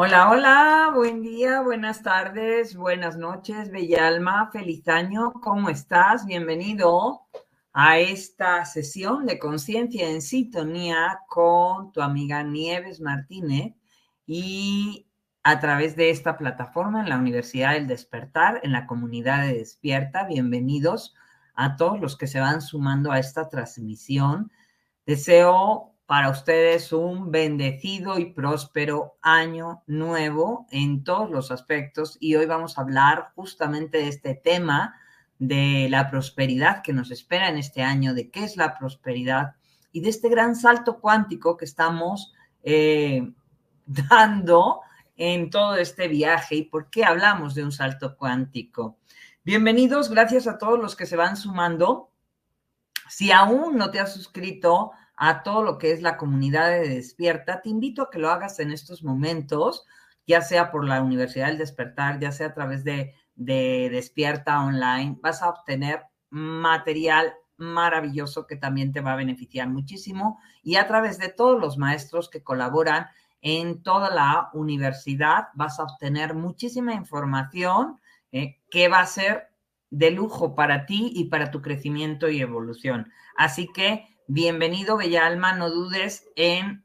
Hola, 0.00 0.30
hola, 0.30 0.92
buen 0.94 1.22
día, 1.22 1.60
buenas 1.60 2.04
tardes, 2.04 2.76
buenas 2.76 3.16
noches, 3.16 3.72
Bella 3.72 4.06
Alma, 4.06 4.48
feliz 4.52 4.86
año, 4.86 5.32
¿cómo 5.42 5.70
estás? 5.70 6.24
Bienvenido 6.24 7.22
a 7.72 7.98
esta 7.98 8.64
sesión 8.64 9.26
de 9.26 9.40
conciencia 9.40 10.08
en 10.08 10.22
sintonía 10.22 11.18
con 11.26 11.90
tu 11.90 12.00
amiga 12.00 12.44
Nieves 12.44 13.00
Martínez 13.00 13.74
y 14.24 15.08
a 15.42 15.58
través 15.58 15.96
de 15.96 16.10
esta 16.10 16.38
plataforma 16.38 17.00
en 17.00 17.08
la 17.08 17.18
Universidad 17.18 17.72
del 17.72 17.88
Despertar, 17.88 18.60
en 18.62 18.70
la 18.70 18.86
comunidad 18.86 19.48
de 19.48 19.54
Despierta. 19.54 20.28
Bienvenidos 20.28 21.16
a 21.56 21.74
todos 21.74 21.98
los 21.98 22.16
que 22.16 22.28
se 22.28 22.38
van 22.38 22.62
sumando 22.62 23.10
a 23.10 23.18
esta 23.18 23.48
transmisión. 23.48 24.52
Deseo 25.06 25.97
para 26.08 26.30
ustedes 26.30 26.90
un 26.94 27.30
bendecido 27.30 28.18
y 28.18 28.32
próspero 28.32 29.18
año 29.20 29.82
nuevo 29.86 30.66
en 30.70 31.04
todos 31.04 31.28
los 31.28 31.50
aspectos 31.50 32.16
y 32.18 32.34
hoy 32.34 32.46
vamos 32.46 32.78
a 32.78 32.80
hablar 32.80 33.32
justamente 33.34 33.98
de 33.98 34.08
este 34.08 34.34
tema 34.34 34.98
de 35.38 35.86
la 35.90 36.08
prosperidad 36.08 36.80
que 36.80 36.94
nos 36.94 37.10
espera 37.10 37.50
en 37.50 37.58
este 37.58 37.82
año, 37.82 38.14
de 38.14 38.30
qué 38.30 38.44
es 38.44 38.56
la 38.56 38.78
prosperidad 38.78 39.56
y 39.92 40.00
de 40.00 40.08
este 40.08 40.30
gran 40.30 40.56
salto 40.56 40.98
cuántico 40.98 41.58
que 41.58 41.66
estamos 41.66 42.32
eh, 42.62 43.30
dando 43.84 44.80
en 45.14 45.50
todo 45.50 45.76
este 45.76 46.08
viaje 46.08 46.54
y 46.54 46.62
por 46.62 46.88
qué 46.88 47.04
hablamos 47.04 47.54
de 47.54 47.64
un 47.64 47.72
salto 47.72 48.16
cuántico. 48.16 48.96
Bienvenidos, 49.44 50.08
gracias 50.08 50.46
a 50.46 50.56
todos 50.56 50.78
los 50.78 50.96
que 50.96 51.04
se 51.04 51.16
van 51.16 51.36
sumando. 51.36 52.12
Si 53.10 53.30
aún 53.30 53.76
no 53.76 53.90
te 53.90 54.00
has 54.00 54.14
suscrito 54.14 54.92
a 55.18 55.42
todo 55.42 55.62
lo 55.62 55.78
que 55.78 55.90
es 55.90 56.00
la 56.00 56.16
comunidad 56.16 56.70
de 56.70 56.88
Despierta. 56.88 57.60
Te 57.60 57.68
invito 57.68 58.02
a 58.02 58.10
que 58.10 58.20
lo 58.20 58.30
hagas 58.30 58.60
en 58.60 58.70
estos 58.70 59.02
momentos, 59.02 59.84
ya 60.26 60.40
sea 60.42 60.70
por 60.70 60.84
la 60.86 61.02
Universidad 61.02 61.48
del 61.48 61.58
Despertar, 61.58 62.20
ya 62.20 62.30
sea 62.30 62.48
a 62.48 62.54
través 62.54 62.84
de, 62.84 63.14
de 63.34 63.88
Despierta 63.90 64.62
Online. 64.62 65.18
Vas 65.20 65.42
a 65.42 65.50
obtener 65.50 66.04
material 66.30 67.34
maravilloso 67.56 68.46
que 68.46 68.54
también 68.54 68.92
te 68.92 69.00
va 69.00 69.14
a 69.14 69.16
beneficiar 69.16 69.68
muchísimo 69.68 70.38
y 70.62 70.76
a 70.76 70.86
través 70.86 71.18
de 71.18 71.28
todos 71.28 71.60
los 71.60 71.76
maestros 71.76 72.30
que 72.30 72.44
colaboran 72.44 73.08
en 73.40 73.82
toda 73.82 74.10
la 74.10 74.50
universidad 74.52 75.48
vas 75.54 75.80
a 75.80 75.84
obtener 75.84 76.34
muchísima 76.34 76.94
información 76.94 77.98
eh, 78.30 78.60
que 78.70 78.88
va 78.88 79.00
a 79.00 79.06
ser 79.06 79.48
de 79.90 80.12
lujo 80.12 80.54
para 80.54 80.86
ti 80.86 81.12
y 81.14 81.24
para 81.24 81.50
tu 81.50 81.62
crecimiento 81.62 82.28
y 82.28 82.40
evolución. 82.40 83.10
Así 83.36 83.68
que 83.72 84.06
bienvenido, 84.28 84.98
Bella 84.98 85.26
Alma, 85.26 85.54
no 85.54 85.70
dudes 85.70 86.28
en 86.36 86.84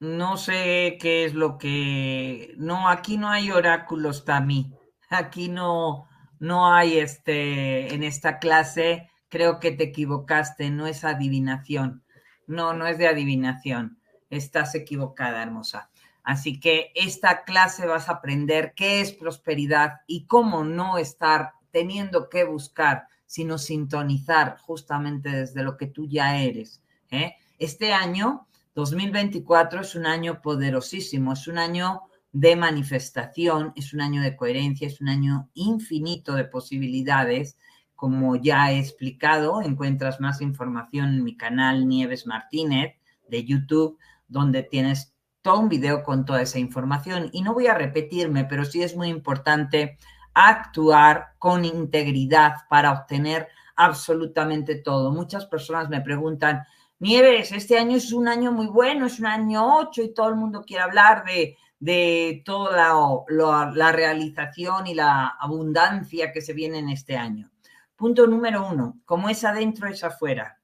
no 0.00 0.36
sé 0.36 0.98
qué 1.00 1.24
es 1.24 1.34
lo 1.34 1.58
que. 1.58 2.54
No, 2.56 2.88
aquí 2.88 3.16
no 3.16 3.28
hay 3.28 3.50
oráculos, 3.50 4.24
Tami. 4.24 4.72
Aquí 5.10 5.48
no, 5.48 6.08
no 6.40 6.72
hay 6.72 6.98
este. 6.98 7.94
En 7.94 8.02
esta 8.02 8.38
clase, 8.38 9.10
creo 9.28 9.60
que 9.60 9.70
te 9.70 9.84
equivocaste, 9.84 10.70
no 10.70 10.86
es 10.86 11.04
adivinación. 11.04 12.04
No, 12.46 12.72
no 12.74 12.86
es 12.86 12.98
de 12.98 13.08
adivinación. 13.08 13.98
Estás 14.28 14.74
equivocada, 14.74 15.42
hermosa. 15.42 15.90
Así 16.24 16.60
que 16.60 16.92
esta 16.94 17.44
clase 17.44 17.86
vas 17.86 18.08
a 18.08 18.14
aprender 18.14 18.74
qué 18.74 19.00
es 19.00 19.12
prosperidad 19.12 20.00
y 20.06 20.26
cómo 20.26 20.64
no 20.64 20.98
estar 20.98 21.52
teniendo 21.70 22.28
que 22.28 22.44
buscar, 22.44 23.06
sino 23.26 23.58
sintonizar 23.58 24.58
justamente 24.58 25.30
desde 25.30 25.62
lo 25.62 25.76
que 25.76 25.86
tú 25.86 26.06
ya 26.06 26.38
eres. 26.38 26.82
¿eh? 27.10 27.36
Este 27.62 27.92
año, 27.92 28.48
2024, 28.74 29.82
es 29.82 29.94
un 29.94 30.04
año 30.04 30.42
poderosísimo, 30.42 31.34
es 31.34 31.46
un 31.46 31.58
año 31.58 32.00
de 32.32 32.56
manifestación, 32.56 33.72
es 33.76 33.94
un 33.94 34.00
año 34.00 34.20
de 34.20 34.34
coherencia, 34.34 34.88
es 34.88 35.00
un 35.00 35.08
año 35.08 35.48
infinito 35.54 36.34
de 36.34 36.42
posibilidades. 36.42 37.56
Como 37.94 38.34
ya 38.34 38.72
he 38.72 38.80
explicado, 38.80 39.62
encuentras 39.62 40.18
más 40.18 40.40
información 40.40 41.10
en 41.10 41.22
mi 41.22 41.36
canal 41.36 41.86
Nieves 41.86 42.26
Martínez 42.26 42.96
de 43.28 43.44
YouTube, 43.44 43.96
donde 44.26 44.64
tienes 44.64 45.14
todo 45.40 45.60
un 45.60 45.68
video 45.68 46.02
con 46.02 46.24
toda 46.24 46.42
esa 46.42 46.58
información. 46.58 47.30
Y 47.32 47.42
no 47.42 47.54
voy 47.54 47.68
a 47.68 47.74
repetirme, 47.74 48.44
pero 48.44 48.64
sí 48.64 48.82
es 48.82 48.96
muy 48.96 49.06
importante 49.06 49.98
actuar 50.34 51.34
con 51.38 51.64
integridad 51.64 52.54
para 52.68 52.90
obtener 52.90 53.46
absolutamente 53.76 54.74
todo. 54.74 55.12
Muchas 55.12 55.46
personas 55.46 55.88
me 55.88 56.00
preguntan, 56.00 56.64
Nieves, 57.02 57.50
este 57.50 57.76
año 57.76 57.96
es 57.96 58.12
un 58.12 58.28
año 58.28 58.52
muy 58.52 58.68
bueno, 58.68 59.06
es 59.06 59.18
un 59.18 59.26
año 59.26 59.76
8 59.78 60.02
y 60.02 60.14
todo 60.14 60.28
el 60.28 60.36
mundo 60.36 60.62
quiere 60.64 60.84
hablar 60.84 61.24
de, 61.24 61.56
de 61.80 62.42
toda 62.44 63.24
la, 63.26 63.90
realización 63.90 64.86
y 64.86 64.94
la 64.94 65.26
abundancia 65.26 66.30
que 66.30 66.40
se 66.40 66.52
viene 66.52 66.78
en 66.78 66.90
este 66.90 67.16
año. 67.16 67.50
Punto 67.96 68.28
número 68.28 68.68
uno, 68.68 69.00
como 69.04 69.28
es 69.28 69.42
adentro 69.42 69.88
es 69.88 70.04
afuera. 70.04 70.60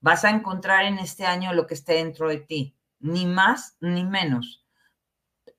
Vas 0.00 0.24
a 0.24 0.30
encontrar 0.30 0.86
en 0.86 0.98
este 0.98 1.24
año 1.24 1.52
lo 1.52 1.68
que 1.68 1.74
esté 1.74 1.92
dentro 1.92 2.28
de 2.28 2.38
ti, 2.38 2.74
ni 2.98 3.24
más 3.24 3.76
ni 3.78 4.04
menos. 4.04 4.66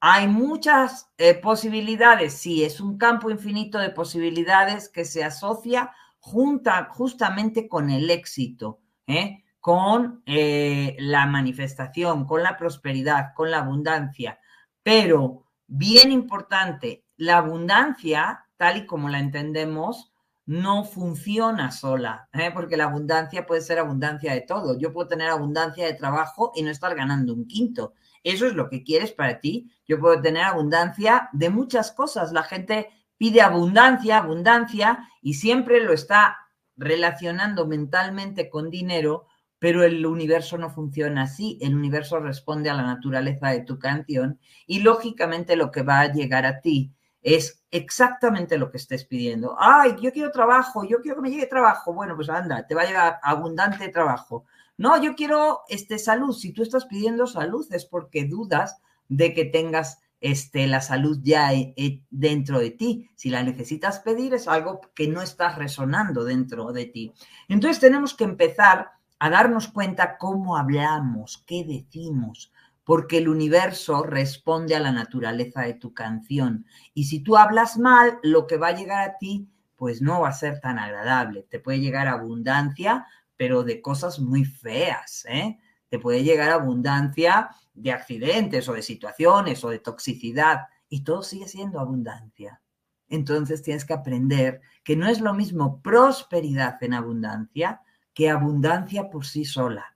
Hay 0.02 0.28
muchas 0.28 1.10
eh, 1.18 1.36
posibilidades, 1.36 2.34
sí, 2.34 2.66
es 2.66 2.82
un 2.82 2.98
campo 2.98 3.32
infinito 3.32 3.80
de 3.80 3.92
posibilidades 3.92 4.90
que 4.90 5.06
se 5.06 5.24
asocia 5.24 5.94
junta, 6.20 6.90
justamente 6.92 7.70
con 7.70 7.90
el 7.90 8.10
éxito. 8.10 8.82
¿eh? 9.08 9.46
Con 9.68 10.24
eh, 10.26 10.96
la 10.98 11.26
manifestación, 11.26 12.26
con 12.26 12.42
la 12.42 12.56
prosperidad, 12.56 13.34
con 13.36 13.52
la 13.52 13.58
abundancia. 13.58 14.40
Pero, 14.82 15.44
bien 15.68 16.14
importante, 16.14 17.04
la 17.18 17.40
abundancia, 17.40 18.46
tal 18.56 18.78
y 18.78 18.86
como 18.86 19.10
la 19.10 19.20
entendemos, 19.20 20.14
no 20.46 20.86
funciona 20.86 21.70
sola, 21.72 22.30
¿eh? 22.32 22.50
porque 22.54 22.78
la 22.78 22.86
abundancia 22.86 23.46
puede 23.46 23.60
ser 23.60 23.78
abundancia 23.80 24.32
de 24.32 24.40
todo. 24.40 24.80
Yo 24.80 24.94
puedo 24.94 25.10
tener 25.10 25.28
abundancia 25.28 25.86
de 25.86 25.96
trabajo 25.96 26.54
y 26.56 26.62
no 26.62 26.72
estar 26.72 26.96
ganando 26.96 27.34
un 27.34 27.46
quinto. 27.46 27.94
Eso 28.24 28.48
es 28.48 28.54
lo 28.54 28.70
que 28.70 28.84
quieres 28.84 29.12
para 29.12 29.42
ti. 29.42 29.70
Yo 29.86 30.00
puedo 30.00 30.22
tener 30.22 30.44
abundancia 30.44 31.28
de 31.34 31.50
muchas 31.50 31.92
cosas. 31.92 32.32
La 32.32 32.44
gente 32.44 32.88
pide 33.18 33.42
abundancia, 33.42 34.20
abundancia, 34.20 35.10
y 35.22 35.34
siempre 35.34 35.84
lo 35.84 35.92
está 35.92 36.38
relacionando 36.78 37.68
mentalmente 37.68 38.50
con 38.50 38.70
dinero, 38.70 39.28
pero 39.60 39.84
el 39.84 40.06
universo 40.06 40.58
no 40.58 40.70
funciona 40.70 41.24
así. 41.24 41.58
El 41.62 41.76
universo 41.76 42.20
responde 42.20 42.70
a 42.70 42.74
la 42.74 42.84
naturaleza 42.84 43.50
de 43.50 43.62
tu 43.62 43.80
canción 43.80 44.40
y 44.66 44.80
lógicamente 44.80 45.56
lo 45.56 45.72
que 45.72 45.84
va 45.84 46.02
a 46.02 46.12
llegar 46.12 46.46
a 46.46 46.62
ti 46.62 46.92
es 47.22 47.64
exactamente 47.72 48.58
lo 48.58 48.72
que 48.72 48.78
estés 48.78 49.06
pidiendo. 49.06 49.56
Ay, 49.60 49.96
yo 50.02 50.12
quiero 50.12 50.32
trabajo, 50.32 50.86
yo 50.86 51.02
quiero 51.02 51.18
que 51.18 51.24
me 51.24 51.30
llegue 51.30 51.48
trabajo. 51.48 51.94
Bueno, 51.94 52.16
pues 52.16 52.30
anda, 52.30 52.66
te 52.66 52.76
va 52.76 52.84
a 52.84 52.86
llegar 52.86 53.20
abundante 53.22 53.90
trabajo. 53.90 54.46
No, 54.78 55.02
yo 55.02 55.16
quiero 55.16 55.62
este, 55.68 55.98
salud. 55.98 56.34
Si 56.34 56.54
tú 56.54 56.64
estás 56.64 56.86
pidiendo 56.86 57.28
salud 57.28 57.68
es 57.72 57.86
porque 57.86 58.26
dudas 58.26 58.78
de 59.10 59.34
que 59.34 59.46
tengas 59.46 60.00
este, 60.22 60.68
la 60.68 60.82
salud 60.82 61.20
ya 61.22 61.54
eh, 61.54 61.74
eh, 61.76 62.02
dentro 62.10 62.60
de 62.60 62.72
ti. 62.72 63.10
Si 63.16 63.30
la 63.30 63.44
necesitas 63.44 64.00
pedir 64.00 64.34
es 64.34 64.48
algo 64.48 64.82
que 64.96 65.08
no 65.08 65.22
está 65.22 65.56
resonando 65.56 66.24
dentro 66.24 66.72
de 66.72 66.86
ti. 66.86 67.12
Entonces 67.50 67.80
tenemos 67.80 68.14
que 68.14 68.24
empezar 68.24 68.92
a 69.20 69.30
darnos 69.30 69.68
cuenta 69.68 70.18
cómo 70.18 70.58
hablamos, 70.58 71.44
qué 71.48 71.64
decimos, 71.64 72.52
porque 72.84 73.18
el 73.18 73.28
universo 73.28 74.04
responde 74.04 74.76
a 74.76 74.80
la 74.80 74.92
naturaleza 74.92 75.62
de 75.62 75.74
tu 75.74 75.94
canción. 75.94 76.66
Y 76.94 77.06
si 77.06 77.20
tú 77.20 77.36
hablas 77.36 77.78
mal, 77.78 78.20
lo 78.24 78.48
que 78.48 78.58
va 78.58 78.68
a 78.70 78.76
llegar 78.76 79.10
a 79.10 79.18
ti, 79.18 79.50
pues 79.76 80.02
no 80.02 80.22
va 80.22 80.30
a 80.30 80.34
ser 80.34 80.60
tan 80.60 80.80
agradable. 80.80 81.44
Te 81.50 81.60
puede 81.60 81.80
llegar 81.80 82.08
abundancia, 82.08 83.06
pero 83.36 83.64
de 83.64 83.82
cosas 83.82 84.20
muy 84.20 84.46
feas, 84.46 85.26
¿eh? 85.28 85.58
Te 85.90 86.00
puede 86.00 86.24
llegar 86.24 86.50
abundancia 86.50 87.50
de 87.74 87.92
accidentes 87.92 88.68
o 88.68 88.74
de 88.74 88.82
situaciones 88.82 89.64
o 89.64 89.70
de 89.70 89.80
toxicidad 89.80 90.62
y 90.90 91.04
todo 91.04 91.24
sigue 91.24 91.48
siendo 91.48 91.80
abundancia. 91.80 92.62
Entonces 93.10 93.62
tienes 93.62 93.86
que 93.86 93.94
aprender 93.94 94.62
que 94.84 94.96
no 94.96 95.08
es 95.08 95.22
lo 95.22 95.34
mismo 95.34 95.82
prosperidad 95.82 96.82
en 96.84 96.94
abundancia 96.94 97.82
que 98.18 98.32
abundancia 98.32 99.12
por 99.12 99.28
sí 99.28 99.46
sola. 99.46 99.96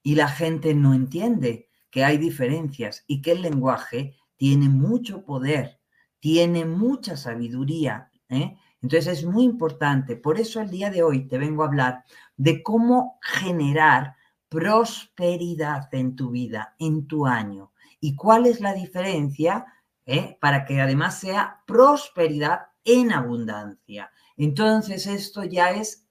Y 0.00 0.14
la 0.14 0.28
gente 0.28 0.74
no 0.74 0.94
entiende 0.94 1.68
que 1.90 2.04
hay 2.04 2.18
diferencias 2.18 3.02
y 3.08 3.20
que 3.20 3.32
el 3.32 3.42
lenguaje 3.42 4.14
tiene 4.36 4.68
mucho 4.68 5.24
poder, 5.24 5.80
tiene 6.20 6.64
mucha 6.64 7.16
sabiduría. 7.16 8.12
¿eh? 8.28 8.56
Entonces 8.80 9.18
es 9.18 9.24
muy 9.24 9.42
importante. 9.42 10.14
Por 10.14 10.38
eso 10.38 10.60
el 10.60 10.70
día 10.70 10.88
de 10.88 11.02
hoy 11.02 11.26
te 11.26 11.36
vengo 11.36 11.64
a 11.64 11.66
hablar 11.66 12.04
de 12.36 12.62
cómo 12.62 13.18
generar 13.20 14.14
prosperidad 14.48 15.88
en 15.90 16.14
tu 16.14 16.30
vida, 16.30 16.76
en 16.78 17.08
tu 17.08 17.26
año. 17.26 17.72
¿Y 17.98 18.14
cuál 18.14 18.46
es 18.46 18.60
la 18.60 18.72
diferencia 18.72 19.66
¿eh? 20.04 20.38
para 20.40 20.64
que 20.64 20.80
además 20.80 21.18
sea 21.18 21.64
prosperidad 21.66 22.68
en 22.84 23.10
abundancia? 23.10 24.12
Entonces 24.36 25.08
esto 25.08 25.42
ya 25.42 25.72
es 25.72 26.05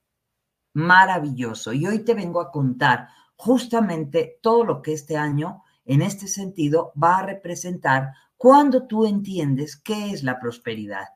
maravilloso. 0.75 1.73
Y 1.73 1.87
hoy 1.87 1.99
te 1.99 2.13
vengo 2.13 2.39
a 2.39 2.51
contar 2.51 3.07
justamente 3.35 4.39
todo 4.41 4.63
lo 4.63 4.81
que 4.81 4.93
este 4.93 5.17
año, 5.17 5.63
en 5.85 6.01
este 6.01 6.27
sentido, 6.27 6.93
va 7.01 7.17
a 7.17 7.25
representar 7.25 8.13
cuando 8.37 8.85
tú 8.85 9.05
entiendes 9.05 9.77
qué 9.77 10.11
es 10.11 10.23
la 10.23 10.39
prosperidad. 10.39 11.07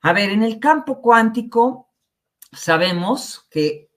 A 0.00 0.12
ver, 0.12 0.30
en 0.30 0.42
el 0.42 0.60
campo 0.60 1.00
cuántico 1.00 1.90
sabemos 2.52 3.46
que 3.50 3.90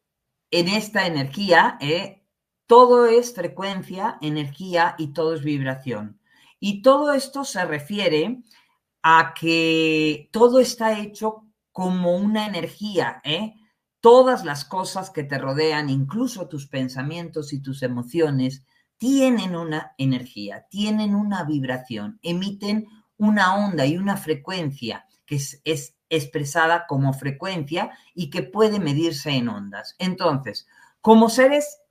en 0.49 0.67
esta 0.67 1.05
energía 1.05 1.77
eh, 1.79 2.23
todo 2.65 3.05
es 3.05 3.33
frecuencia, 3.33 4.17
energía 4.21 4.95
y 4.97 5.13
todo 5.13 5.35
es 5.35 5.43
vibración. 5.43 6.19
Y 6.59 6.81
todo 6.81 7.13
esto 7.13 7.43
se 7.43 7.63
refiere 7.65 8.41
a 9.03 9.33
que 9.39 10.29
todo 10.31 10.59
está 10.59 10.99
hecho 10.99 11.45
como 11.71 12.17
una 12.17 12.47
energía, 12.47 13.21
¿eh? 13.23 13.53
Todas 13.99 14.45
las 14.45 14.65
cosas 14.65 15.09
que 15.09 15.23
te 15.23 15.37
rodean, 15.37 15.89
incluso 15.89 16.47
tus 16.47 16.67
pensamientos 16.67 17.53
y 17.53 17.61
tus 17.61 17.83
emociones, 17.83 18.63
tienen 18.97 19.55
una 19.55 19.93
energía, 19.97 20.65
tienen 20.69 21.15
una 21.15 21.43
vibración, 21.43 22.19
emiten 22.23 22.87
una 23.17 23.55
onda 23.55 23.85
y 23.85 23.97
una 23.97 24.17
frecuencia 24.17 25.05
que 25.25 25.35
es, 25.35 25.93
expresada 26.09 26.85
como 26.87 27.11
frecuencia 27.11 27.91
y 28.15 28.29
que 28.29 28.41
puede 28.41 28.79
medirse 28.79 29.31
en 29.31 29.49
ondas. 29.49 29.93
Entonces, 29.99 30.65
como 31.01 31.29
seres 31.29 31.81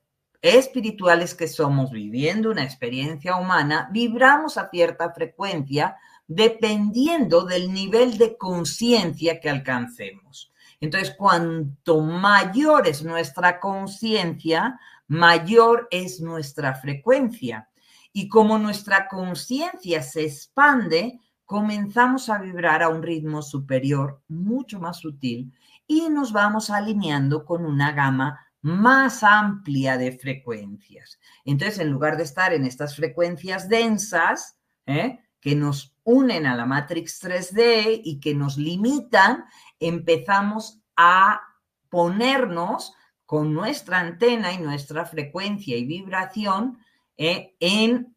espirituales 0.40 1.34
que 1.34 1.48
somos 1.48 1.90
viviendo 1.90 2.50
una 2.50 2.64
experiencia 2.64 3.36
humana, 3.36 3.90
vibramos 3.92 4.56
a 4.56 4.70
cierta 4.70 5.12
frecuencia 5.12 5.96
dependiendo 6.26 7.44
del 7.44 7.72
nivel 7.74 8.16
de 8.16 8.38
conciencia 8.38 9.38
que 9.38 9.50
alcancemos. 9.50 10.50
Entonces, 10.80 11.14
cuanto 11.16 12.00
mayor 12.00 12.86
es 12.86 13.02
nuestra 13.02 13.60
conciencia, 13.60 14.78
mayor 15.08 15.88
es 15.90 16.20
nuestra 16.20 16.74
frecuencia. 16.74 17.68
Y 18.12 18.28
como 18.28 18.58
nuestra 18.58 19.08
conciencia 19.08 20.02
se 20.02 20.24
expande, 20.24 21.20
comenzamos 21.44 22.28
a 22.28 22.38
vibrar 22.38 22.82
a 22.82 22.88
un 22.88 23.02
ritmo 23.02 23.42
superior, 23.42 24.22
mucho 24.28 24.80
más 24.80 24.98
sutil, 24.98 25.52
y 25.86 26.08
nos 26.08 26.32
vamos 26.32 26.70
alineando 26.70 27.44
con 27.44 27.64
una 27.64 27.92
gama 27.92 28.40
más 28.62 29.22
amplia 29.22 29.96
de 29.96 30.12
frecuencias. 30.12 31.20
Entonces, 31.44 31.78
en 31.78 31.90
lugar 31.90 32.16
de 32.16 32.24
estar 32.24 32.52
en 32.52 32.64
estas 32.64 32.96
frecuencias 32.96 33.68
densas, 33.68 34.58
¿eh? 34.86 35.20
que 35.40 35.54
nos 35.54 35.94
unen 36.02 36.46
a 36.46 36.56
la 36.56 36.66
Matrix 36.66 37.22
3D 37.22 38.00
y 38.02 38.18
que 38.18 38.34
nos 38.34 38.56
limitan, 38.56 39.44
empezamos 39.80 40.80
a 40.96 41.40
ponernos 41.88 42.94
con 43.26 43.52
nuestra 43.52 43.98
antena 44.00 44.52
y 44.52 44.58
nuestra 44.58 45.04
frecuencia 45.04 45.76
y 45.76 45.84
vibración 45.84 46.78
eh, 47.16 47.56
en 47.60 48.14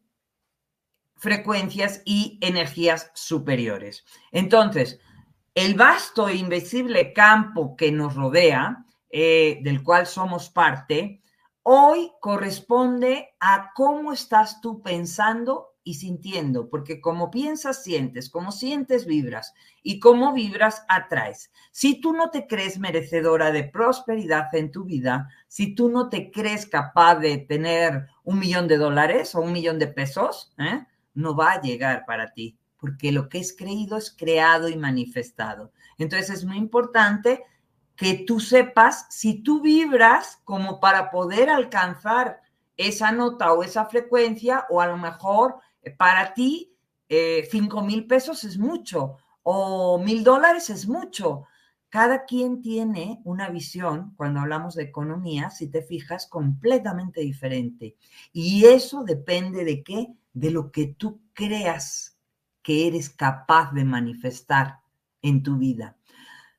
frecuencias 1.16 2.02
y 2.04 2.38
energías 2.40 3.10
superiores. 3.14 4.04
Entonces, 4.32 5.00
el 5.54 5.74
vasto 5.74 6.28
e 6.28 6.36
invisible 6.36 7.12
campo 7.12 7.76
que 7.76 7.92
nos 7.92 8.14
rodea, 8.14 8.86
eh, 9.10 9.58
del 9.62 9.82
cual 9.82 10.06
somos 10.06 10.48
parte, 10.48 11.20
hoy 11.62 12.12
corresponde 12.20 13.34
a 13.40 13.72
cómo 13.74 14.12
estás 14.12 14.60
tú 14.60 14.80
pensando 14.80 15.69
y 15.90 15.94
sintiendo, 15.94 16.70
porque 16.70 17.00
como 17.00 17.32
piensas, 17.32 17.82
sientes, 17.82 18.30
como 18.30 18.52
sientes, 18.52 19.06
vibras, 19.06 19.54
y 19.82 19.98
como 19.98 20.32
vibras, 20.32 20.84
atraes. 20.88 21.50
Si 21.72 22.00
tú 22.00 22.12
no 22.12 22.30
te 22.30 22.46
crees 22.46 22.78
merecedora 22.78 23.50
de 23.50 23.64
prosperidad 23.64 24.54
en 24.54 24.70
tu 24.70 24.84
vida, 24.84 25.28
si 25.48 25.74
tú 25.74 25.88
no 25.88 26.08
te 26.08 26.30
crees 26.30 26.64
capaz 26.64 27.16
de 27.16 27.38
tener 27.38 28.06
un 28.22 28.38
millón 28.38 28.68
de 28.68 28.76
dólares 28.78 29.34
o 29.34 29.40
un 29.40 29.52
millón 29.52 29.80
de 29.80 29.88
pesos, 29.88 30.54
¿eh? 30.58 30.86
no 31.14 31.34
va 31.34 31.54
a 31.54 31.60
llegar 31.60 32.06
para 32.06 32.32
ti, 32.32 32.56
porque 32.78 33.10
lo 33.10 33.28
que 33.28 33.38
es 33.38 33.52
creído 33.52 33.96
es 33.96 34.14
creado 34.16 34.68
y 34.68 34.76
manifestado. 34.76 35.72
Entonces 35.98 36.30
es 36.30 36.44
muy 36.44 36.56
importante 36.56 37.42
que 37.96 38.14
tú 38.14 38.38
sepas 38.38 39.06
si 39.10 39.42
tú 39.42 39.60
vibras 39.60 40.38
como 40.44 40.78
para 40.78 41.10
poder 41.10 41.50
alcanzar 41.50 42.42
esa 42.76 43.10
nota 43.10 43.52
o 43.52 43.64
esa 43.64 43.86
frecuencia, 43.86 44.66
o 44.70 44.80
a 44.80 44.86
lo 44.86 44.96
mejor 44.96 45.56
para 45.98 46.34
ti, 46.34 46.74
eh, 47.08 47.48
cinco 47.50 47.82
mil 47.82 48.06
pesos 48.06 48.44
es 48.44 48.58
mucho, 48.58 49.16
o 49.42 49.98
mil 49.98 50.22
dólares 50.22 50.70
es 50.70 50.86
mucho. 50.86 51.44
Cada 51.88 52.24
quien 52.24 52.62
tiene 52.62 53.20
una 53.24 53.48
visión, 53.48 54.14
cuando 54.16 54.40
hablamos 54.40 54.76
de 54.76 54.84
economía, 54.84 55.50
si 55.50 55.68
te 55.68 55.82
fijas, 55.82 56.28
completamente 56.28 57.20
diferente. 57.20 57.96
Y 58.32 58.66
eso 58.66 59.02
depende 59.02 59.64
de 59.64 59.82
qué? 59.82 60.06
De 60.32 60.52
lo 60.52 60.70
que 60.70 60.86
tú 60.86 61.20
creas 61.32 62.16
que 62.62 62.86
eres 62.86 63.10
capaz 63.10 63.72
de 63.72 63.84
manifestar 63.84 64.78
en 65.22 65.42
tu 65.42 65.56
vida. 65.56 65.96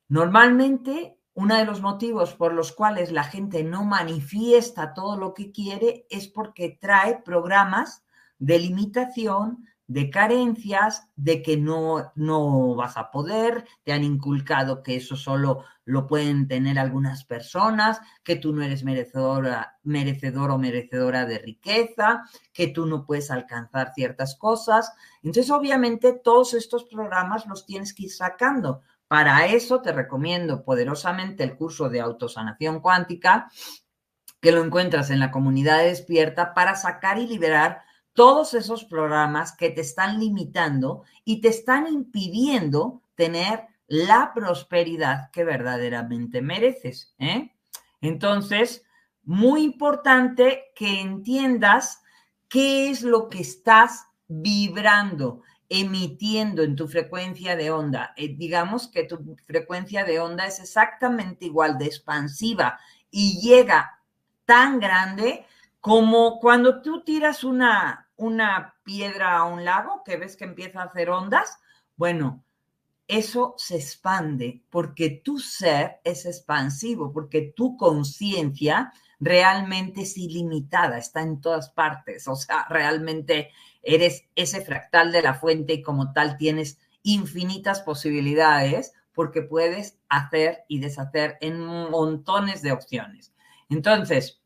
Normalmente, 0.10 1.18
uno 1.34 1.56
de 1.56 1.64
los 1.64 1.82
motivos 1.82 2.34
por 2.34 2.54
los 2.54 2.74
cuales 2.74 3.14
la 3.14 3.24
gente 3.24 3.64
no 3.64 3.86
manifiesta 3.86 4.94
todo 4.94 5.18
lo 5.18 5.34
que 5.34 5.52
quiere 5.52 6.06
es 6.10 6.28
porque 6.28 6.78
trae 6.82 7.22
programas 7.24 8.04
de 8.42 8.58
limitación, 8.58 9.68
de 9.86 10.10
carencias, 10.10 11.08
de 11.16 11.44
que 11.44 11.58
no, 11.58 12.12
no 12.16 12.76
vas 12.76 12.98
a 12.98 13.12
poder, 13.12 13.66
te 13.84 13.94
han 13.94 14.04
inculcado 14.04 14.82
que 14.82 14.96
eso 14.96 15.16
solo 15.16 15.64
lo 15.86 16.08
pueden 16.08 16.48
tener 16.48 16.80
algunas 16.80 17.24
personas, 17.24 18.02
que 18.24 18.36
tú 18.36 18.52
no 18.52 18.64
eres 18.64 18.84
merecedora, 18.84 19.78
merecedor 19.84 20.50
o 20.52 20.58
merecedora 20.58 21.26
de 21.26 21.38
riqueza, 21.38 22.24
que 22.52 22.68
tú 22.68 22.88
no 22.88 23.06
puedes 23.06 23.30
alcanzar 23.30 23.94
ciertas 23.94 24.36
cosas. 24.36 24.92
Entonces, 25.22 25.52
obviamente, 25.52 26.14
todos 26.14 26.56
estos 26.56 26.86
programas 26.86 27.46
los 27.46 27.66
tienes 27.68 27.94
que 27.94 28.04
ir 28.04 28.12
sacando. 28.12 28.82
Para 29.08 29.46
eso 29.46 29.82
te 29.82 29.92
recomiendo 29.92 30.64
poderosamente 30.64 31.44
el 31.44 31.56
curso 31.56 31.90
de 31.90 32.02
autosanación 32.02 32.80
cuántica, 32.80 33.52
que 34.40 34.52
lo 34.52 34.64
encuentras 34.64 35.12
en 35.12 35.20
la 35.20 35.30
comunidad 35.30 35.84
despierta 35.84 36.56
para 36.56 36.76
sacar 36.76 37.20
y 37.20 37.28
liberar 37.28 37.84
todos 38.14 38.54
esos 38.54 38.84
programas 38.86 39.56
que 39.56 39.70
te 39.70 39.82
están 39.82 40.20
limitando 40.20 41.04
y 41.24 41.42
te 41.42 41.48
están 41.48 41.88
impidiendo 41.88 43.02
tener 43.16 43.68
la 43.88 44.32
prosperidad 44.34 45.32
que 45.32 45.44
verdaderamente 45.44 46.42
mereces. 46.42 47.14
¿eh? 47.20 47.54
Entonces, 48.02 48.84
muy 49.24 49.64
importante 49.64 50.72
que 50.76 51.02
entiendas 51.02 52.02
qué 52.48 52.90
es 52.90 53.02
lo 53.02 53.30
que 53.30 53.40
estás 53.40 54.06
vibrando, 54.28 55.42
emitiendo 55.70 56.64
en 56.64 56.76
tu 56.76 56.88
frecuencia 56.88 57.56
de 57.56 57.72
onda. 57.72 58.14
Eh, 58.18 58.36
digamos 58.36 58.88
que 58.88 59.04
tu 59.04 59.38
frecuencia 59.46 60.04
de 60.04 60.20
onda 60.20 60.46
es 60.46 60.60
exactamente 60.60 61.46
igual 61.46 61.78
de 61.78 61.86
expansiva 61.86 62.80
y 63.10 63.40
llega 63.42 64.00
tan 64.46 64.80
grande 64.80 65.46
como 65.82 66.40
cuando 66.40 66.82
tú 66.82 67.04
tiras 67.04 67.44
una, 67.44 68.08
una 68.16 68.76
piedra 68.84 69.38
a 69.38 69.46
un 69.46 69.66
lago 69.66 70.04
que 70.06 70.16
ves 70.16 70.38
que 70.38 70.46
empieza 70.46 70.82
a 70.82 70.86
hacer 70.86 71.10
ondas, 71.10 71.58
bueno, 71.98 72.44
eso 73.08 73.56
se 73.58 73.76
expande 73.76 74.64
porque 74.70 75.10
tu 75.10 75.40
ser 75.40 76.00
es 76.04 76.26
expansivo, 76.26 77.12
porque 77.12 77.54
tu 77.56 77.76
conciencia 77.76 78.94
realmente 79.20 80.02
es 80.02 80.18
ilimitada, 80.18 80.98
está 80.98 81.22
en 81.22 81.42
todas 81.42 81.70
partes, 81.70 82.28
o 82.28 82.36
sea, 82.36 82.66
realmente 82.70 83.50
eres 83.82 84.26
ese 84.36 84.62
fractal 84.62 85.12
de 85.12 85.24
la 85.24 85.34
fuente 85.34 85.74
y 85.74 85.82
como 85.82 86.14
tal 86.14 86.38
tienes 86.38 86.80
infinitas 87.04 87.82
posibilidades 87.82 88.94
porque 89.14 89.42
puedes 89.42 89.98
hacer 90.10 90.64
y 90.68 90.80
deshacer 90.80 91.38
en 91.42 91.60
montones 91.60 92.62
de 92.62 92.72
opciones. 92.72 93.34
Entonces, 93.70 94.41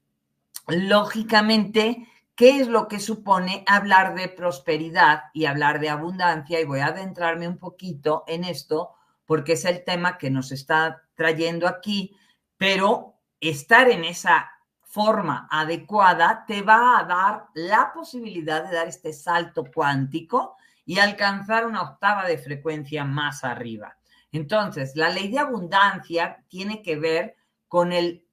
lógicamente, 0.67 2.07
¿qué 2.35 2.59
es 2.59 2.67
lo 2.67 2.87
que 2.87 2.99
supone 2.99 3.63
hablar 3.67 4.15
de 4.15 4.29
prosperidad 4.29 5.23
y 5.33 5.45
hablar 5.45 5.79
de 5.79 5.89
abundancia? 5.89 6.59
Y 6.59 6.65
voy 6.65 6.79
a 6.79 6.87
adentrarme 6.87 7.47
un 7.47 7.57
poquito 7.57 8.23
en 8.27 8.43
esto 8.43 8.93
porque 9.25 9.53
es 9.53 9.65
el 9.65 9.83
tema 9.83 10.17
que 10.17 10.29
nos 10.29 10.51
está 10.51 11.03
trayendo 11.15 11.67
aquí, 11.67 12.15
pero 12.57 13.15
estar 13.39 13.89
en 13.89 14.03
esa 14.03 14.51
forma 14.81 15.47
adecuada 15.51 16.45
te 16.47 16.61
va 16.61 16.99
a 16.99 17.03
dar 17.03 17.45
la 17.53 17.91
posibilidad 17.93 18.63
de 18.63 18.75
dar 18.75 18.87
este 18.87 19.11
salto 19.11 19.65
cuántico 19.73 20.55
y 20.85 20.99
alcanzar 20.99 21.65
una 21.65 21.81
octava 21.81 22.25
de 22.25 22.37
frecuencia 22.37 23.03
más 23.03 23.43
arriba. 23.43 23.97
Entonces, 24.31 24.95
la 24.95 25.09
ley 25.09 25.29
de 25.29 25.39
abundancia 25.39 26.43
tiene 26.47 26.81
que 26.81 26.97
ver 26.97 27.35
con 27.67 27.91
el 27.91 28.24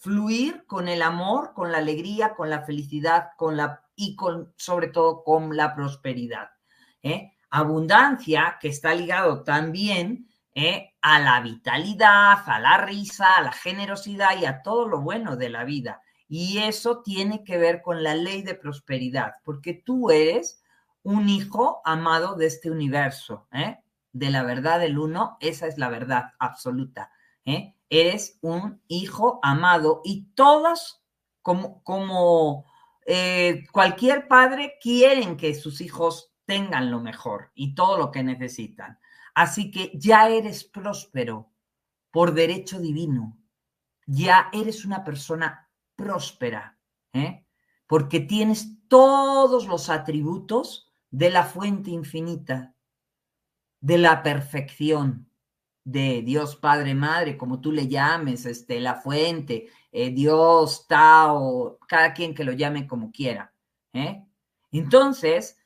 fluir 0.00 0.64
con 0.66 0.88
el 0.88 1.02
amor, 1.02 1.52
con 1.52 1.70
la 1.70 1.78
alegría, 1.78 2.34
con 2.34 2.48
la 2.48 2.62
felicidad, 2.62 3.30
con 3.36 3.56
la 3.58 3.82
y 3.94 4.16
con 4.16 4.52
sobre 4.56 4.88
todo 4.88 5.22
con 5.22 5.54
la 5.54 5.74
prosperidad. 5.74 6.48
¿eh? 7.02 7.32
Abundancia 7.50 8.56
que 8.60 8.68
está 8.68 8.94
ligado 8.94 9.44
también 9.44 10.26
¿eh? 10.54 10.94
a 11.02 11.18
la 11.18 11.40
vitalidad, 11.42 12.38
a 12.46 12.58
la 12.60 12.78
risa, 12.78 13.36
a 13.36 13.42
la 13.42 13.52
generosidad 13.52 14.40
y 14.40 14.46
a 14.46 14.62
todo 14.62 14.88
lo 14.88 15.02
bueno 15.02 15.36
de 15.36 15.50
la 15.50 15.64
vida. 15.64 16.00
Y 16.28 16.58
eso 16.58 17.02
tiene 17.02 17.44
que 17.44 17.58
ver 17.58 17.82
con 17.82 18.02
la 18.02 18.14
ley 18.14 18.40
de 18.40 18.54
prosperidad, 18.54 19.34
porque 19.44 19.74
tú 19.74 20.10
eres 20.10 20.62
un 21.02 21.28
hijo 21.28 21.82
amado 21.84 22.36
de 22.36 22.46
este 22.46 22.70
universo, 22.70 23.48
¿eh? 23.52 23.80
de 24.12 24.30
la 24.30 24.44
verdad 24.44 24.80
del 24.80 24.98
uno, 24.98 25.36
esa 25.40 25.66
es 25.66 25.76
la 25.76 25.90
verdad 25.90 26.32
absoluta. 26.38 27.10
¿Eh? 27.50 27.76
eres 27.88 28.38
un 28.40 28.82
hijo 28.88 29.40
amado 29.42 30.00
y 30.04 30.32
todos, 30.34 31.02
como, 31.42 31.82
como 31.82 32.64
eh, 33.06 33.64
cualquier 33.72 34.28
padre, 34.28 34.74
quieren 34.80 35.36
que 35.36 35.54
sus 35.54 35.80
hijos 35.80 36.32
tengan 36.44 36.90
lo 36.90 37.00
mejor 37.00 37.50
y 37.54 37.74
todo 37.74 37.98
lo 37.98 38.10
que 38.10 38.22
necesitan. 38.22 38.98
Así 39.34 39.70
que 39.70 39.92
ya 39.94 40.28
eres 40.28 40.64
próspero 40.64 41.50
por 42.10 42.34
derecho 42.34 42.80
divino. 42.80 43.38
Ya 44.06 44.50
eres 44.52 44.84
una 44.84 45.04
persona 45.04 45.70
próspera, 45.94 46.78
¿eh? 47.12 47.46
porque 47.86 48.20
tienes 48.20 48.88
todos 48.88 49.66
los 49.66 49.88
atributos 49.88 50.90
de 51.10 51.30
la 51.30 51.44
fuente 51.44 51.90
infinita, 51.90 52.74
de 53.80 53.98
la 53.98 54.22
perfección, 54.22 55.29
de 55.84 56.22
Dios 56.22 56.56
Padre 56.56 56.94
Madre, 56.94 57.36
como 57.36 57.60
tú 57.60 57.72
le 57.72 57.88
llames, 57.88 58.46
este, 58.46 58.80
la 58.80 58.96
fuente, 58.96 59.68
eh, 59.92 60.10
Dios, 60.10 60.86
Tao, 60.86 61.78
cada 61.88 62.12
quien 62.12 62.34
que 62.34 62.44
lo 62.44 62.52
llame 62.52 62.86
como 62.86 63.10
quiera. 63.10 63.52
¿eh? 63.92 64.24
Entonces, 64.70 65.58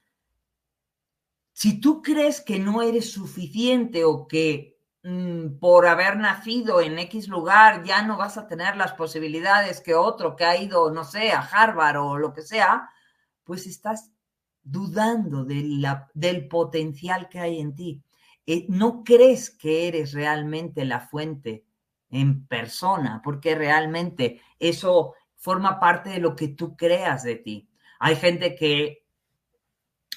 si 1.52 1.80
tú 1.80 2.02
crees 2.02 2.40
que 2.40 2.58
no 2.58 2.82
eres 2.82 3.12
suficiente 3.12 4.04
o 4.04 4.26
que 4.26 4.78
mm, 5.02 5.58
por 5.58 5.86
haber 5.86 6.16
nacido 6.16 6.80
en 6.80 6.98
X 6.98 7.28
lugar 7.28 7.84
ya 7.84 8.02
no 8.02 8.16
vas 8.16 8.38
a 8.38 8.46
tener 8.46 8.76
las 8.76 8.92
posibilidades 8.92 9.80
que 9.80 9.94
otro 9.94 10.36
que 10.36 10.44
ha 10.44 10.56
ido, 10.56 10.90
no 10.90 11.04
sé, 11.04 11.32
a 11.32 11.40
Harvard 11.40 11.96
o 11.98 12.18
lo 12.18 12.32
que 12.32 12.42
sea, 12.42 12.88
pues 13.44 13.66
estás 13.66 14.10
dudando 14.62 15.44
del 15.44 16.48
potencial 16.48 17.28
que 17.28 17.38
hay 17.38 17.60
en 17.60 17.74
ti. 17.74 18.03
Eh, 18.46 18.66
no 18.68 19.04
crees 19.04 19.50
que 19.50 19.88
eres 19.88 20.12
realmente 20.12 20.84
la 20.84 21.00
fuente 21.00 21.64
en 22.10 22.46
persona, 22.46 23.20
porque 23.24 23.54
realmente 23.54 24.40
eso 24.58 25.14
forma 25.36 25.80
parte 25.80 26.10
de 26.10 26.18
lo 26.20 26.36
que 26.36 26.48
tú 26.48 26.76
creas 26.76 27.22
de 27.22 27.36
ti. 27.36 27.68
Hay 27.98 28.16
gente 28.16 28.54
que 28.54 29.04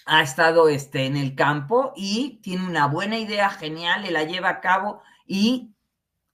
ha 0.05 0.21
estado 0.21 0.69
este, 0.69 1.05
en 1.05 1.17
el 1.17 1.35
campo 1.35 1.93
y 1.95 2.39
tiene 2.41 2.65
una 2.65 2.87
buena 2.87 3.17
idea 3.17 3.49
genial 3.49 4.05
y 4.05 4.11
la 4.11 4.23
lleva 4.23 4.49
a 4.49 4.61
cabo 4.61 5.01
y 5.25 5.73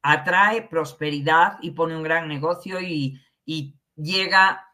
atrae 0.03 0.61
prosperidad 0.63 1.57
y 1.61 1.71
pone 1.71 1.95
un 1.95 2.03
gran 2.03 2.27
negocio 2.27 2.81
y, 2.81 3.19
y 3.45 3.75
llega 3.95 4.67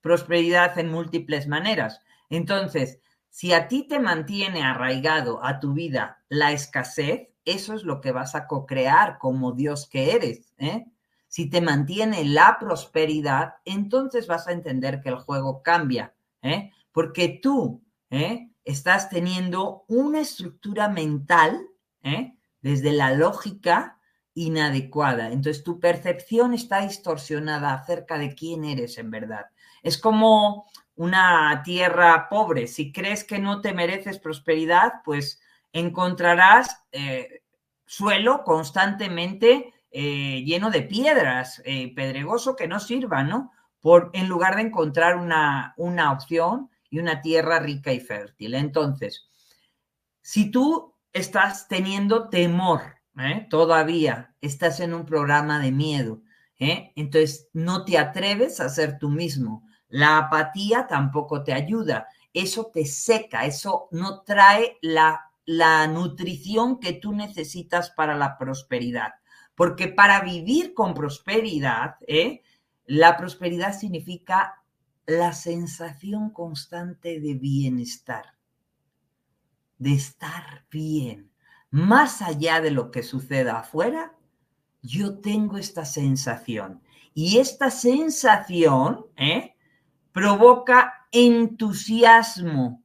prosperidad 0.00 0.78
en 0.78 0.90
múltiples 0.90 1.46
maneras. 1.46 2.00
Entonces, 2.28 3.00
si 3.30 3.52
a 3.52 3.68
ti 3.68 3.86
te 3.88 3.98
mantiene 3.98 4.62
arraigado 4.62 5.42
a 5.44 5.60
tu 5.60 5.72
vida 5.72 6.22
la 6.28 6.52
escasez, 6.52 7.28
eso 7.44 7.74
es 7.74 7.84
lo 7.84 8.00
que 8.00 8.12
vas 8.12 8.34
a 8.34 8.46
co-crear 8.46 9.18
como 9.18 9.52
Dios 9.52 9.88
que 9.88 10.12
eres. 10.14 10.52
¿eh? 10.58 10.86
Si 11.28 11.48
te 11.48 11.60
mantiene 11.60 12.24
la 12.24 12.58
prosperidad, 12.58 13.54
entonces 13.64 14.26
vas 14.26 14.48
a 14.48 14.52
entender 14.52 15.00
que 15.00 15.08
el 15.08 15.16
juego 15.16 15.62
cambia, 15.62 16.14
¿eh? 16.42 16.72
porque 16.92 17.40
tú 17.42 17.82
¿eh? 18.10 18.50
estás 18.64 19.08
teniendo 19.08 19.84
una 19.88 20.20
estructura 20.20 20.88
mental 20.88 21.66
¿eh? 22.02 22.36
desde 22.60 22.92
la 22.92 23.12
lógica 23.12 23.98
inadecuada. 24.34 25.28
Entonces 25.28 25.64
tu 25.64 25.80
percepción 25.80 26.54
está 26.54 26.80
distorsionada 26.80 27.74
acerca 27.74 28.18
de 28.18 28.34
quién 28.34 28.64
eres 28.64 28.98
en 28.98 29.10
verdad. 29.10 29.46
Es 29.82 29.98
como 29.98 30.66
una 31.00 31.62
tierra 31.64 32.28
pobre. 32.28 32.66
Si 32.66 32.92
crees 32.92 33.24
que 33.24 33.38
no 33.38 33.62
te 33.62 33.72
mereces 33.72 34.18
prosperidad, 34.18 35.00
pues 35.02 35.40
encontrarás 35.72 36.84
eh, 36.92 37.40
suelo 37.86 38.44
constantemente 38.44 39.72
eh, 39.90 40.42
lleno 40.44 40.70
de 40.70 40.82
piedras, 40.82 41.62
eh, 41.64 41.94
pedregoso 41.94 42.54
que 42.54 42.68
no 42.68 42.78
sirva, 42.80 43.22
¿no? 43.22 43.50
Por, 43.80 44.10
en 44.12 44.28
lugar 44.28 44.56
de 44.56 44.62
encontrar 44.62 45.16
una, 45.16 45.72
una 45.78 46.12
opción 46.12 46.68
y 46.90 46.98
una 46.98 47.22
tierra 47.22 47.60
rica 47.60 47.94
y 47.94 48.00
fértil. 48.00 48.52
Entonces, 48.52 49.26
si 50.20 50.50
tú 50.50 50.96
estás 51.14 51.66
teniendo 51.66 52.28
temor, 52.28 52.96
¿eh? 53.18 53.46
todavía 53.48 54.34
estás 54.42 54.80
en 54.80 54.92
un 54.92 55.06
programa 55.06 55.60
de 55.60 55.72
miedo. 55.72 56.20
Entonces, 56.58 57.48
no 57.54 57.86
te 57.86 57.96
atreves 57.96 58.60
a 58.60 58.68
ser 58.68 58.98
tú 58.98 59.08
mismo. 59.08 59.64
La 59.90 60.18
apatía 60.18 60.86
tampoco 60.86 61.42
te 61.42 61.52
ayuda. 61.52 62.08
Eso 62.32 62.70
te 62.72 62.86
seca, 62.86 63.44
eso 63.44 63.88
no 63.90 64.22
trae 64.22 64.78
la, 64.82 65.32
la 65.44 65.86
nutrición 65.88 66.78
que 66.78 66.92
tú 66.92 67.12
necesitas 67.12 67.90
para 67.90 68.16
la 68.16 68.38
prosperidad. 68.38 69.14
Porque 69.54 69.88
para 69.88 70.20
vivir 70.20 70.72
con 70.74 70.94
prosperidad, 70.94 71.96
¿eh? 72.06 72.42
la 72.86 73.16
prosperidad 73.16 73.78
significa 73.78 74.62
la 75.06 75.32
sensación 75.32 76.30
constante 76.30 77.20
de 77.20 77.34
bienestar, 77.34 78.36
de 79.78 79.92
estar 79.92 80.64
bien. 80.70 81.30
Más 81.70 82.22
allá 82.22 82.60
de 82.60 82.70
lo 82.70 82.90
que 82.90 83.02
suceda 83.02 83.58
afuera, 83.58 84.14
yo 84.82 85.18
tengo 85.18 85.58
esta 85.58 85.84
sensación. 85.84 86.82
Y 87.12 87.38
esta 87.38 87.70
sensación 87.70 89.06
¿eh? 89.16 89.56
Provoca 90.12 91.06
entusiasmo, 91.12 92.82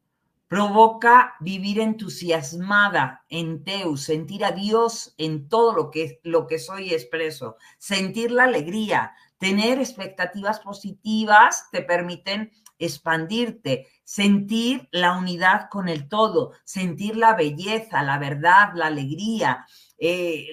provoca 0.48 1.36
vivir 1.40 1.80
entusiasmada 1.80 3.24
en 3.30 3.64
Teus, 3.64 4.04
sentir 4.04 4.46
a 4.46 4.52
Dios 4.52 5.14
en 5.18 5.50
todo 5.50 5.74
lo 5.74 5.92
que, 5.92 6.20
lo 6.24 6.48
que 6.48 6.60
soy 6.60 6.94
expreso, 6.94 7.58
sentir 7.78 8.32
la 8.32 8.44
alegría, 8.44 9.14
tener 9.38 9.80
expectativas 9.80 10.60
positivas 10.60 11.70
te 11.72 11.82
permiten 11.82 12.52
expandirte, 12.78 13.88
sentir 14.04 14.88
la 14.92 15.18
unidad 15.18 15.70
con 15.70 15.88
el 15.88 16.08
todo, 16.08 16.52
sentir 16.64 17.16
la 17.16 17.34
belleza, 17.34 18.04
la 18.04 18.20
verdad, 18.20 18.72
la 18.76 18.88
alegría, 18.88 19.66
eh, 19.98 20.48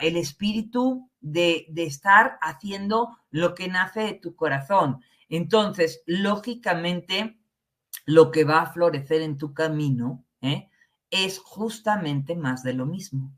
el 0.00 0.16
espíritu 0.16 1.08
de, 1.20 1.66
de 1.68 1.84
estar 1.84 2.38
haciendo 2.40 3.16
lo 3.30 3.54
que 3.54 3.68
nace 3.68 4.00
de 4.00 4.14
tu 4.14 4.34
corazón. 4.34 5.02
Entonces, 5.32 6.02
lógicamente, 6.04 7.40
lo 8.04 8.30
que 8.30 8.44
va 8.44 8.60
a 8.60 8.70
florecer 8.70 9.22
en 9.22 9.38
tu 9.38 9.54
camino 9.54 10.26
¿eh? 10.42 10.68
es 11.10 11.38
justamente 11.38 12.36
más 12.36 12.62
de 12.62 12.74
lo 12.74 12.84
mismo. 12.84 13.32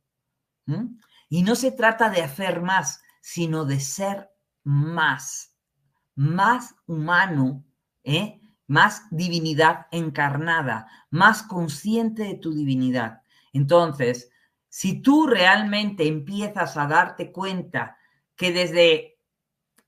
Y 1.28 1.44
no 1.44 1.54
se 1.54 1.70
trata 1.70 2.10
de 2.10 2.22
hacer 2.22 2.62
más, 2.62 3.00
sino 3.20 3.64
de 3.64 3.78
ser 3.78 4.28
más, 4.64 5.54
más 6.16 6.74
humano, 6.86 7.64
¿eh? 8.02 8.40
más 8.66 9.02
divinidad 9.12 9.86
encarnada, 9.92 10.88
más 11.10 11.44
consciente 11.44 12.24
de 12.24 12.34
tu 12.34 12.52
divinidad. 12.52 13.22
Entonces, 13.52 14.32
si 14.68 15.00
tú 15.00 15.28
realmente 15.28 16.08
empiezas 16.08 16.76
a 16.76 16.88
darte 16.88 17.30
cuenta 17.30 17.98
que 18.34 18.50
desde 18.50 19.20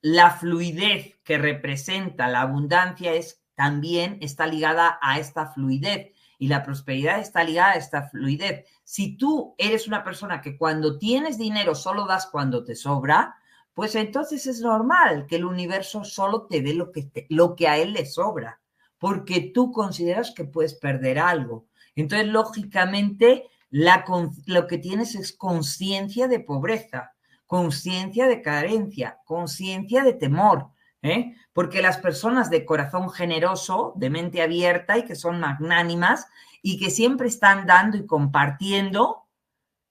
la 0.02 0.30
fluidez 0.30 1.15
que 1.26 1.38
representa 1.38 2.28
la 2.28 2.42
abundancia 2.42 3.12
es 3.12 3.42
también 3.56 4.16
está 4.21 4.47
ligada 4.47 4.99
a 5.02 5.18
esta 5.18 5.49
fluidez 5.49 6.12
y 6.38 6.47
la 6.47 6.62
prosperidad 6.62 7.18
está 7.18 7.42
ligada 7.42 7.73
a 7.73 7.76
esta 7.76 8.09
fluidez. 8.09 8.64
Si 8.85 9.16
tú 9.16 9.56
eres 9.59 9.88
una 9.88 10.04
persona 10.04 10.40
que 10.40 10.56
cuando 10.56 10.99
tienes 10.99 11.37
dinero 11.37 11.75
solo 11.75 12.06
das 12.06 12.28
cuando 12.28 12.62
te 12.62 12.76
sobra, 12.76 13.35
pues 13.75 13.97
entonces 13.97 14.47
es 14.47 14.61
normal 14.61 15.26
que 15.26 15.37
el 15.37 15.45
universo 15.45 16.04
solo 16.04 16.47
te 16.47 16.62
dé 16.62 16.75
lo 16.75 16.92
que, 16.92 17.11
lo 17.28 17.56
que 17.56 17.66
a 17.66 17.76
él 17.76 17.92
le 17.92 18.06
sobra, 18.06 18.61
porque 18.96 19.50
tú 19.53 19.72
consideras 19.72 20.31
que 20.31 20.44
puedes 20.44 20.74
perder 20.74 21.18
algo. 21.18 21.66
Entonces, 21.96 22.29
lógicamente, 22.29 23.48
lo 23.70 24.66
que 24.68 24.79
tienes 24.79 25.16
es 25.16 25.33
conciencia 25.33 26.29
de 26.29 26.38
pobreza, 26.38 27.14
conciencia 27.46 28.29
de 28.29 28.42
carencia, 28.42 29.18
conciencia 29.24 30.05
de 30.05 30.12
temor, 30.12 30.70
¿eh? 31.07 31.37
porque 31.53 31.81
las 31.81 31.99
personas 31.99 32.51
de 32.51 32.66
corazón 32.66 33.11
generoso, 33.11 33.95
de 33.97 34.11
mente 34.11 34.42
abierta 34.42 34.99
y 34.99 35.05
que 35.05 35.14
son 35.14 35.40
magnánimas 35.40 36.27
y 36.62 36.79
que 36.79 36.90
siempre 36.90 37.29
están 37.29 37.66
dando 37.66 37.97
y 37.97 38.07
compartiendo, 38.07 39.27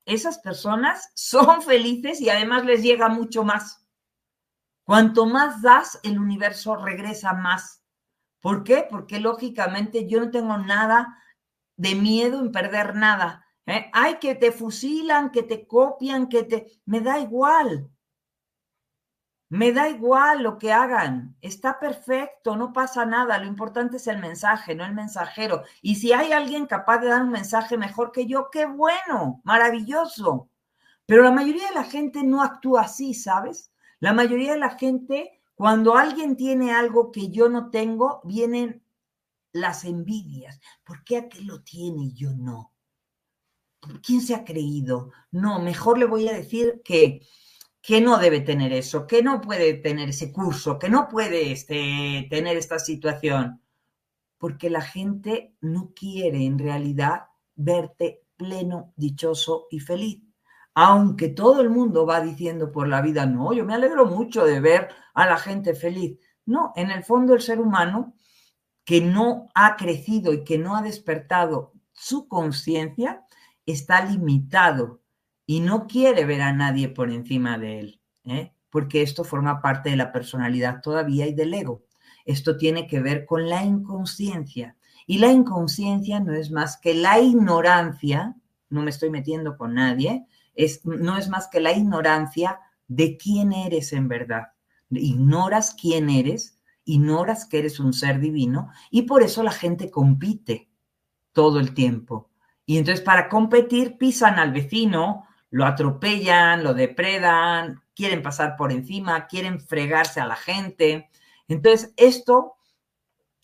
esas 0.06 0.38
personas 0.38 1.12
son 1.16 1.62
felices 1.64 2.22
y 2.22 2.30
además 2.30 2.66
les 2.66 2.84
llega 2.84 3.10
mucho 3.10 3.44
más. 3.44 3.84
Cuanto 4.84 5.26
más 5.26 5.64
das, 5.64 6.00
el 6.04 6.20
universo 6.20 6.76
regresa 6.76 7.34
más. 7.34 7.84
¿Por 8.40 8.64
qué? 8.64 8.86
Porque 8.88 9.20
lógicamente 9.20 10.08
yo 10.08 10.20
no 10.20 10.30
tengo 10.30 10.58
nada 10.58 11.18
de 11.78 11.96
miedo 11.96 12.40
en 12.40 12.52
perder 12.52 12.96
nada. 12.96 13.44
¿eh? 13.66 13.90
Ay, 13.92 14.18
que 14.20 14.36
te 14.36 14.52
fusilan, 14.52 15.32
que 15.32 15.42
te 15.42 15.66
copian, 15.66 16.30
que 16.30 16.44
te... 16.44 16.68
Me 16.86 17.02
da 17.02 17.18
igual. 17.20 17.90
Me 19.50 19.72
da 19.72 19.90
igual 19.90 20.42
lo 20.42 20.58
que 20.58 20.74
hagan, 20.74 21.36
está 21.40 21.80
perfecto, 21.80 22.56
no 22.56 22.74
pasa 22.74 23.06
nada, 23.06 23.38
lo 23.38 23.46
importante 23.46 23.98
es 23.98 24.08
el 24.08 24.18
mensaje, 24.18 24.74
no 24.74 24.84
el 24.84 24.94
mensajero. 24.94 25.64
Y 25.84 25.96
si 25.96 26.14
hay 26.14 26.32
alguien 26.32 26.66
capaz 26.66 26.98
de 27.00 27.10
dar 27.10 27.22
un 27.22 27.30
mensaje 27.30 27.78
mejor 27.78 28.12
que 28.12 28.26
yo, 28.26 28.50
qué 28.52 28.66
bueno, 28.66 29.42
maravilloso. 29.44 30.50
Pero 31.06 31.24
la 31.24 31.32
mayoría 31.32 31.68
de 31.68 31.76
la 31.76 31.84
gente 31.84 32.24
no 32.24 32.42
actúa 32.42 32.82
así, 32.82 33.14
¿sabes? 33.14 33.72
La 34.00 34.14
mayoría 34.14 34.54
de 34.54 34.60
la 34.60 34.72
gente, 34.72 35.42
cuando 35.54 35.96
alguien 35.96 36.36
tiene 36.36 36.74
algo 36.74 37.12
que 37.12 37.30
yo 37.30 37.48
no 37.48 37.70
tengo, 37.70 38.22
vienen 38.24 38.84
las 39.52 39.86
envidias. 39.86 40.60
¿Por 40.84 41.04
qué 41.04 41.18
aquel 41.18 41.46
lo 41.46 41.62
tiene 41.62 42.06
y 42.06 42.14
yo 42.14 42.32
no? 42.34 42.74
¿Quién 44.04 44.22
se 44.22 44.34
ha 44.34 44.44
creído? 44.44 45.12
No, 45.30 45.60
mejor 45.60 46.00
le 46.00 46.06
voy 46.06 46.28
a 46.28 46.34
decir 46.34 46.82
que 46.84 47.22
que 47.86 48.02
no 48.02 48.18
debe 48.18 48.42
tener 48.42 48.74
eso, 48.74 49.06
que 49.06 49.22
no 49.22 49.42
puede 49.42 49.76
tener 49.76 50.10
ese 50.10 50.32
curso, 50.32 50.80
que 50.80 50.90
no 50.90 51.08
puede 51.08 51.52
este, 51.52 52.26
tener 52.32 52.58
esta 52.58 52.80
situación, 52.80 53.62
porque 54.40 54.72
la 54.72 54.82
gente 54.82 55.56
no 55.62 55.92
quiere 55.96 56.46
en 56.46 56.58
realidad 56.58 57.28
verte 57.54 58.24
pleno, 58.38 58.92
dichoso 58.96 59.68
y 59.70 59.82
feliz. 59.82 60.24
Aunque 60.74 61.30
todo 61.30 61.62
el 61.62 61.70
mundo 61.70 62.08
va 62.08 62.22
diciendo 62.22 62.72
por 62.72 62.88
la 62.88 63.02
vida, 63.04 63.28
no, 63.28 63.54
yo 63.54 63.66
me 63.66 63.76
alegro 63.76 64.08
mucho 64.08 64.46
de 64.46 64.60
ver 64.60 64.90
a 65.14 65.28
la 65.28 65.38
gente 65.38 65.76
feliz. 65.76 66.18
No, 66.48 66.74
en 66.76 66.90
el 66.90 67.04
fondo 67.04 67.36
el 67.36 67.42
ser 67.42 67.62
humano 67.62 68.16
que 68.84 69.00
no 69.00 69.50
ha 69.54 69.76
crecido 69.76 70.34
y 70.34 70.44
que 70.44 70.58
no 70.58 70.76
ha 70.76 70.82
despertado 70.82 71.74
su 71.94 72.28
conciencia 72.28 73.26
está 73.66 74.04
limitado 74.04 75.02
y 75.46 75.60
no 75.60 75.88
quiere 75.88 76.26
ver 76.26 76.42
a 76.42 76.54
nadie 76.54 76.90
por 76.90 77.12
encima 77.12 77.58
de 77.58 77.80
él, 77.80 78.02
¿eh? 78.26 78.54
porque 78.70 79.02
esto 79.02 79.24
forma 79.24 79.62
parte 79.62 79.90
de 79.90 79.96
la 79.96 80.12
personalidad 80.12 80.82
todavía 80.82 81.28
y 81.28 81.34
del 81.34 81.54
ego. 81.54 81.84
Esto 82.26 82.58
tiene 82.58 82.88
que 82.88 83.00
ver 83.00 83.26
con 83.26 83.48
la 83.48 83.64
inconsciencia. 83.64 84.76
Y 85.08 85.20
la 85.20 85.32
inconsciencia 85.32 86.20
no 86.20 86.34
es 86.34 86.50
más 86.52 86.78
que 86.78 86.96
la 86.96 87.20
ignorancia, 87.20 88.36
no 88.70 88.82
me 88.82 88.90
estoy 88.90 89.12
metiendo 89.12 89.56
con 89.58 89.76
nadie, 89.76 90.26
es, 90.56 90.84
no 90.86 91.18
es 91.18 91.30
más 91.30 91.48
que 91.48 91.60
la 91.60 91.74
ignorancia 91.74 92.60
de 92.88 93.18
quién 93.18 93.54
eres 93.54 93.94
en 93.94 94.08
verdad. 94.08 94.48
Ignoras 94.90 95.76
quién 95.80 96.10
eres, 96.10 96.60
ignoras 96.86 97.46
que 97.46 97.60
eres 97.60 97.80
un 97.80 97.94
ser 97.94 98.20
divino 98.20 98.70
y 98.90 99.04
por 99.04 99.24
eso 99.24 99.44
la 99.44 99.52
gente 99.52 99.92
compite 99.92 100.70
todo 101.34 101.60
el 101.60 101.74
tiempo. 101.74 102.32
Y 102.66 102.78
entonces 102.78 103.04
para 103.04 103.30
competir 103.30 103.98
pisan 103.98 104.40
al 104.40 104.52
vecino, 104.52 105.26
lo 105.56 105.66
atropellan, 105.66 106.66
lo 106.66 106.74
depredan, 106.74 107.82
quieren 107.96 108.22
pasar 108.22 108.58
por 108.58 108.74
encima, 108.74 109.26
quieren 109.26 109.62
fregarse 109.62 110.20
a 110.20 110.28
la 110.28 110.36
gente. 110.36 111.10
Entonces, 111.48 111.94
esto 111.96 112.56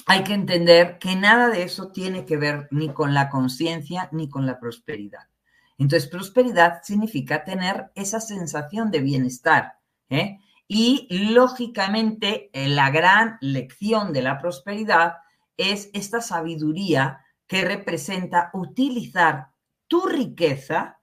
hay 0.07 0.25
que 0.25 0.33
entender 0.33 0.99
que 0.99 1.15
nada 1.15 1.47
de 1.47 1.63
eso 1.63 1.93
tiene 1.93 2.25
que 2.25 2.35
ver 2.35 2.67
ni 2.69 2.89
con 2.89 3.13
la 3.13 3.29
conciencia 3.29 4.09
ni 4.11 4.27
con 4.27 4.45
la 4.45 4.59
prosperidad. 4.59 5.29
Entonces, 5.77 6.09
prosperidad 6.09 6.81
significa 6.83 7.45
tener 7.45 7.91
esa 7.95 8.19
sensación 8.19 8.91
de 8.91 8.99
bienestar. 8.99 9.79
¿eh? 10.09 10.37
Y 10.67 11.07
lógicamente, 11.31 12.49
eh, 12.51 12.67
la 12.67 12.89
gran 12.89 13.37
lección 13.39 14.11
de 14.11 14.21
la 14.21 14.37
prosperidad 14.37 15.19
es 15.55 15.89
esta 15.93 16.19
sabiduría 16.19 17.21
que 17.47 17.63
representa 17.63 18.49
utilizar 18.53 19.51
tu 19.87 20.05
riqueza 20.07 20.97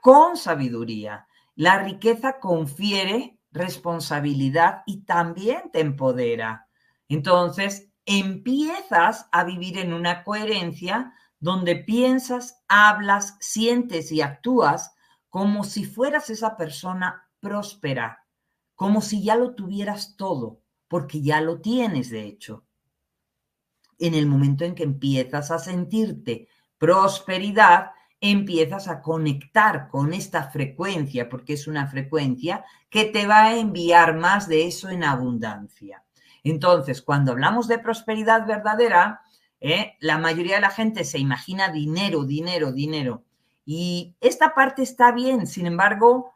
con 0.00 0.36
sabiduría. 0.36 1.26
La 1.54 1.82
riqueza 1.82 2.38
confiere 2.38 3.38
responsabilidad 3.50 4.82
y 4.86 5.02
también 5.04 5.70
te 5.72 5.80
empodera. 5.80 6.68
Entonces, 7.08 7.90
empiezas 8.04 9.28
a 9.32 9.44
vivir 9.44 9.78
en 9.78 9.92
una 9.92 10.24
coherencia 10.24 11.12
donde 11.40 11.76
piensas, 11.76 12.62
hablas, 12.68 13.36
sientes 13.40 14.12
y 14.12 14.20
actúas 14.20 14.94
como 15.28 15.64
si 15.64 15.84
fueras 15.84 16.30
esa 16.30 16.56
persona 16.56 17.28
próspera, 17.40 18.24
como 18.74 19.00
si 19.00 19.22
ya 19.22 19.36
lo 19.36 19.54
tuvieras 19.54 20.16
todo, 20.16 20.62
porque 20.88 21.22
ya 21.22 21.40
lo 21.40 21.60
tienes 21.60 22.10
de 22.10 22.24
hecho. 22.24 22.64
En 23.98 24.14
el 24.14 24.26
momento 24.26 24.64
en 24.64 24.74
que 24.74 24.84
empiezas 24.84 25.50
a 25.50 25.58
sentirte 25.58 26.48
prosperidad, 26.78 27.90
empiezas 28.20 28.88
a 28.88 29.00
conectar 29.00 29.88
con 29.88 30.12
esta 30.12 30.50
frecuencia, 30.50 31.28
porque 31.28 31.52
es 31.52 31.66
una 31.66 31.86
frecuencia 31.86 32.64
que 32.90 33.04
te 33.04 33.26
va 33.26 33.44
a 33.44 33.56
enviar 33.56 34.16
más 34.16 34.48
de 34.48 34.66
eso 34.66 34.88
en 34.88 35.04
abundancia. 35.04 36.04
Entonces, 36.42 37.02
cuando 37.02 37.32
hablamos 37.32 37.68
de 37.68 37.78
prosperidad 37.78 38.46
verdadera, 38.46 39.22
¿eh? 39.60 39.96
la 40.00 40.18
mayoría 40.18 40.56
de 40.56 40.62
la 40.62 40.70
gente 40.70 41.04
se 41.04 41.18
imagina 41.18 41.70
dinero, 41.70 42.24
dinero, 42.24 42.72
dinero. 42.72 43.24
Y 43.64 44.16
esta 44.20 44.54
parte 44.54 44.82
está 44.82 45.12
bien, 45.12 45.46
sin 45.46 45.66
embargo, 45.66 46.32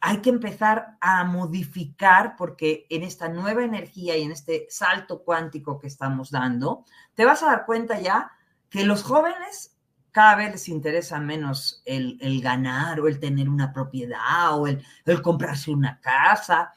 hay 0.00 0.18
que 0.18 0.30
empezar 0.30 0.98
a 1.00 1.24
modificar 1.24 2.36
porque 2.36 2.86
en 2.90 3.02
esta 3.02 3.28
nueva 3.28 3.64
energía 3.64 4.16
y 4.16 4.22
en 4.22 4.32
este 4.32 4.66
salto 4.68 5.22
cuántico 5.22 5.78
que 5.78 5.86
estamos 5.86 6.30
dando, 6.30 6.84
te 7.14 7.24
vas 7.24 7.42
a 7.42 7.46
dar 7.46 7.64
cuenta 7.64 8.00
ya 8.00 8.30
que 8.68 8.84
los 8.84 9.02
jóvenes 9.02 9.73
cada 10.14 10.36
vez 10.36 10.52
les 10.52 10.68
interesa 10.68 11.18
menos 11.18 11.82
el, 11.84 12.40
ganar 12.40 13.00
o 13.00 13.08
el 13.08 13.18
tener 13.18 13.48
una 13.48 13.72
propiedad 13.72 14.56
o 14.56 14.68
el, 14.68 14.86
el 15.06 15.20
comprarse 15.20 15.72
una 15.72 16.00
casa. 16.00 16.72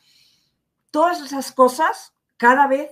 Todas 0.89 1.21
esas 1.21 1.51
cosas 1.51 2.15
cada 2.37 2.65
vez 2.65 2.89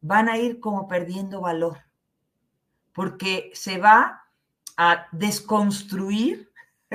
van 0.00 0.28
a 0.28 0.38
ir 0.38 0.58
como 0.58 0.88
perdiendo 0.88 1.40
valor 1.40 1.78
porque 2.92 3.52
se 3.54 3.78
va 3.78 4.24
a 4.76 5.06
desconstruir, 5.12 6.50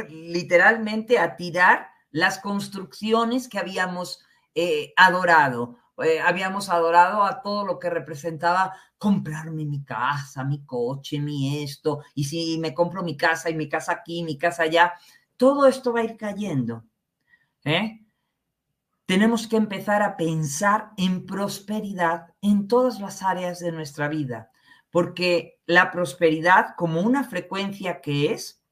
literalmente 0.09 1.17
a 1.17 1.37
tirar 1.37 1.87
las 2.11 2.39
construcciones 2.39 3.47
que 3.47 3.57
habíamos 3.57 4.21
eh, 4.53 4.93
adorado. 4.97 5.77
Eh, 6.03 6.19
habíamos 6.19 6.69
adorado 6.69 7.23
a 7.23 7.41
todo 7.41 7.65
lo 7.65 7.79
que 7.79 7.89
representaba 7.89 8.73
comprarme 8.97 9.65
mi 9.65 9.83
casa, 9.83 10.43
mi 10.43 10.65
coche, 10.65 11.19
mi 11.19 11.63
esto, 11.63 12.01
y 12.13 12.25
si 12.25 12.57
me 12.59 12.73
compro 12.73 13.01
mi 13.03 13.15
casa 13.15 13.49
y 13.49 13.55
mi 13.55 13.69
casa 13.69 13.93
aquí, 13.93 14.23
mi 14.23 14.37
casa 14.37 14.63
allá, 14.63 14.93
todo 15.37 15.67
esto 15.67 15.93
va 15.93 16.01
a 16.01 16.03
ir 16.03 16.17
cayendo. 16.17 16.83
¿eh? 17.63 18.05
Tenemos 19.05 19.47
que 19.47 19.57
empezar 19.57 20.01
a 20.01 20.17
pensar 20.17 20.91
en 20.97 21.25
prosperidad 21.25 22.33
en 22.41 22.67
todas 22.67 22.99
las 22.99 23.21
áreas 23.21 23.59
de 23.59 23.71
nuestra 23.71 24.07
vida, 24.07 24.51
porque 24.89 25.61
la 25.65 25.91
prosperidad 25.91 26.75
como 26.75 27.01
una 27.01 27.23
frecuencia 27.23 28.01
que 28.01 28.33
es, 28.33 28.63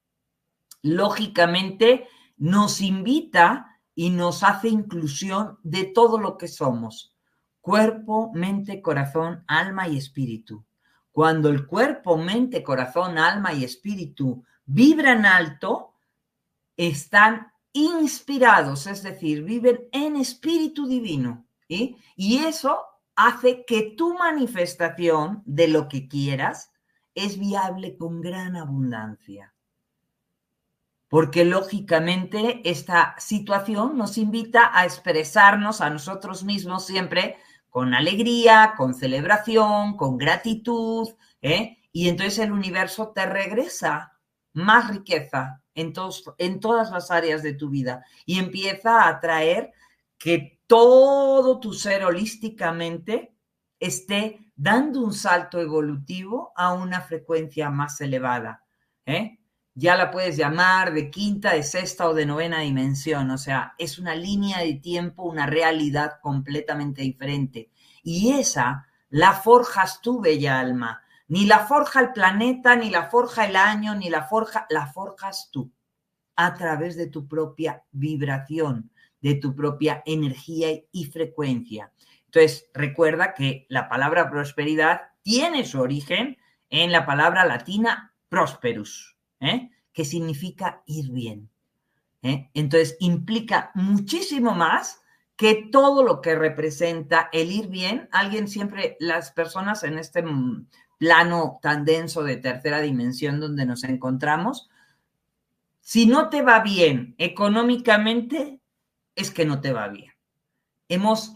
lógicamente, 0.81 2.07
nos 2.37 2.81
invita 2.81 3.79
y 3.95 4.09
nos 4.09 4.43
hace 4.43 4.69
inclusión 4.69 5.59
de 5.63 5.85
todo 5.85 6.17
lo 6.17 6.37
que 6.37 6.47
somos, 6.47 7.12
cuerpo, 7.63 8.29
mente, 8.33 8.81
corazón, 8.81 9.45
alma 9.47 9.87
y 9.87 9.97
espíritu. 9.97 10.65
Cuando 11.13 11.47
el 11.47 11.65
cuerpo, 11.65 12.17
mente, 12.17 12.61
corazón, 12.61 13.17
alma 13.17 13.53
y 13.53 13.63
espíritu 13.63 14.43
vibran 14.65 15.25
alto, 15.25 15.93
están 16.75 17.53
inspirados, 17.71 18.85
es 18.85 19.01
decir, 19.01 19.43
viven 19.43 19.87
en 19.93 20.17
espíritu 20.17 20.87
divino. 20.87 21.45
Y 21.69 22.37
eso 22.39 22.81
hace 23.15 23.63
que 23.65 23.93
tu 23.97 24.13
manifestación 24.13 25.41
de 25.45 25.69
lo 25.69 25.87
que 25.87 26.09
quieras 26.09 26.69
es 27.15 27.39
viable 27.39 27.95
con 27.95 28.19
gran 28.19 28.57
abundancia 28.57 29.53
porque 31.13 31.45
lógicamente 31.45 32.67
esta 32.67 33.13
situación 33.19 33.95
nos 33.99 34.17
invita 34.17 34.71
a 34.73 34.83
expresarnos 34.83 35.79
a 35.79 35.91
nosotros 35.91 36.43
mismos 36.43 36.87
siempre 36.87 37.37
con 37.73 37.95
alegría, 37.95 38.75
con 38.77 38.93
celebración, 38.93 39.97
con 39.97 40.15
gratitud, 40.15 41.09
¿eh? 41.41 41.79
y 41.91 42.07
entonces 42.07 42.37
el 42.37 42.51
universo 42.51 43.13
te 43.15 43.25
regresa 43.25 44.13
más 44.53 44.91
riqueza 44.91 45.63
en, 45.73 45.91
en 46.37 46.59
todas 46.59 46.91
las 46.91 47.09
áreas 47.09 47.41
de 47.41 47.55
tu 47.55 47.71
vida 47.71 48.05
y 48.27 48.37
empieza 48.37 49.07
a 49.07 49.19
traer 49.19 49.71
que 50.19 50.59
todo 50.67 51.59
tu 51.59 51.73
ser 51.73 52.05
holísticamente 52.05 53.35
esté 53.79 54.51
dando 54.55 55.01
un 55.01 55.11
salto 55.11 55.59
evolutivo 55.59 56.53
a 56.55 56.73
una 56.73 57.01
frecuencia 57.01 57.71
más 57.71 57.99
elevada. 58.01 58.63
¿eh? 59.07 59.39
Ya 59.75 59.95
la 59.95 60.11
puedes 60.11 60.37
llamar 60.37 60.93
de 60.93 61.09
quinta, 61.09 61.53
de 61.53 61.63
sexta 61.63 62.07
o 62.07 62.13
de 62.13 62.25
novena 62.25 62.59
dimensión. 62.59 63.31
O 63.31 63.37
sea, 63.37 63.73
es 63.77 63.99
una 63.99 64.15
línea 64.15 64.59
de 64.59 64.75
tiempo, 64.75 65.23
una 65.23 65.45
realidad 65.45 66.19
completamente 66.21 67.01
diferente. 67.01 67.71
Y 68.03 68.33
esa 68.33 68.87
la 69.09 69.33
forjas 69.33 70.01
tú, 70.01 70.21
bella 70.21 70.59
alma. 70.59 71.01
Ni 71.27 71.45
la 71.45 71.59
forja 71.59 72.01
el 72.01 72.13
planeta, 72.13 72.75
ni 72.75 72.89
la 72.89 73.09
forja 73.09 73.45
el 73.45 73.55
año, 73.55 73.95
ni 73.95 74.09
la 74.09 74.23
forja, 74.23 74.67
la 74.69 74.87
forjas 74.87 75.49
tú 75.51 75.71
a 76.35 76.53
través 76.53 76.95
de 76.95 77.07
tu 77.07 77.27
propia 77.27 77.83
vibración, 77.91 78.91
de 79.21 79.35
tu 79.35 79.55
propia 79.55 80.03
energía 80.05 80.69
y 80.91 81.05
frecuencia. 81.05 81.91
Entonces, 82.25 82.69
recuerda 82.73 83.33
que 83.33 83.65
la 83.69 83.87
palabra 83.87 84.29
prosperidad 84.29 85.01
tiene 85.21 85.65
su 85.65 85.79
origen 85.79 86.37
en 86.69 86.91
la 86.91 87.05
palabra 87.05 87.45
latina 87.45 88.15
prosperus, 88.29 89.15
¿eh? 89.43 89.71
que 89.91 90.05
significa 90.05 90.81
ir 90.85 91.11
bien. 91.11 91.49
¿eh? 92.21 92.49
Entonces, 92.53 92.97
implica 92.99 93.71
muchísimo 93.75 94.55
más 94.55 95.01
que 95.35 95.67
todo 95.71 96.03
lo 96.03 96.21
que 96.21 96.35
representa 96.35 97.29
el 97.31 97.51
ir 97.51 97.67
bien. 97.67 98.07
Alguien 98.11 98.47
siempre, 98.47 98.97
las 98.99 99.31
personas 99.31 99.83
en 99.83 99.97
este 99.97 100.23
plano 100.97 101.59
tan 101.61 101.85
denso 101.85 102.23
de 102.23 102.37
tercera 102.37 102.79
dimensión 102.79 103.39
donde 103.39 103.65
nos 103.65 103.83
encontramos, 103.83 104.69
si 105.81 106.05
no 106.05 106.29
te 106.29 106.41
va 106.41 106.61
bien 106.61 107.13
económicamente, 107.17 108.61
es 109.15 109.31
que 109.31 109.45
no 109.45 109.59
te 109.59 109.73
va 109.73 109.89
bien. 109.89 110.13
Hemos 110.87 111.35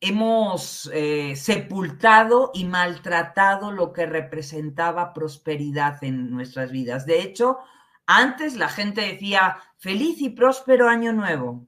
hemos 0.00 0.88
eh, 0.92 1.34
sepultado 1.36 2.50
y 2.54 2.64
maltratado 2.64 3.72
lo 3.72 3.92
que 3.92 4.06
representaba 4.06 5.12
prosperidad 5.12 6.02
en 6.04 6.30
nuestras 6.30 6.70
vidas. 6.70 7.04
De 7.04 7.22
hecho, 7.22 7.58
antes 8.06 8.56
la 8.56 8.68
gente 8.68 9.00
decía 9.00 9.58
feliz 9.76 10.20
y 10.20 10.30
próspero 10.30 10.88
año 10.88 11.12
nuevo. 11.12 11.66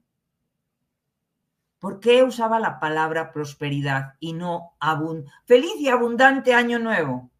¿Por 1.79 1.99
qué 1.99 2.23
usaba 2.23 2.59
la 2.59 2.79
palabra 2.79 3.31
prosperidad 3.31 4.13
y 4.19 4.33
no 4.33 4.75
feliz 5.45 5.75
y 5.79 5.89
abundante 5.89 6.53
año 6.53 6.79
nuevo? 6.79 7.31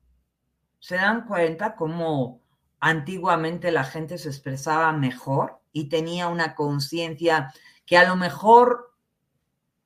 ¿Se 0.79 0.95
dan 0.95 1.25
cuenta 1.27 1.75
cómo 1.75 2.41
antiguamente 2.79 3.71
la 3.71 3.83
gente 3.83 4.17
se 4.17 4.29
expresaba 4.29 4.91
mejor 4.93 5.61
y 5.71 5.89
tenía 5.89 6.27
una 6.27 6.55
conciencia 6.55 7.53
que 7.85 7.97
a 7.97 8.07
lo 8.07 8.15
mejor 8.15 8.90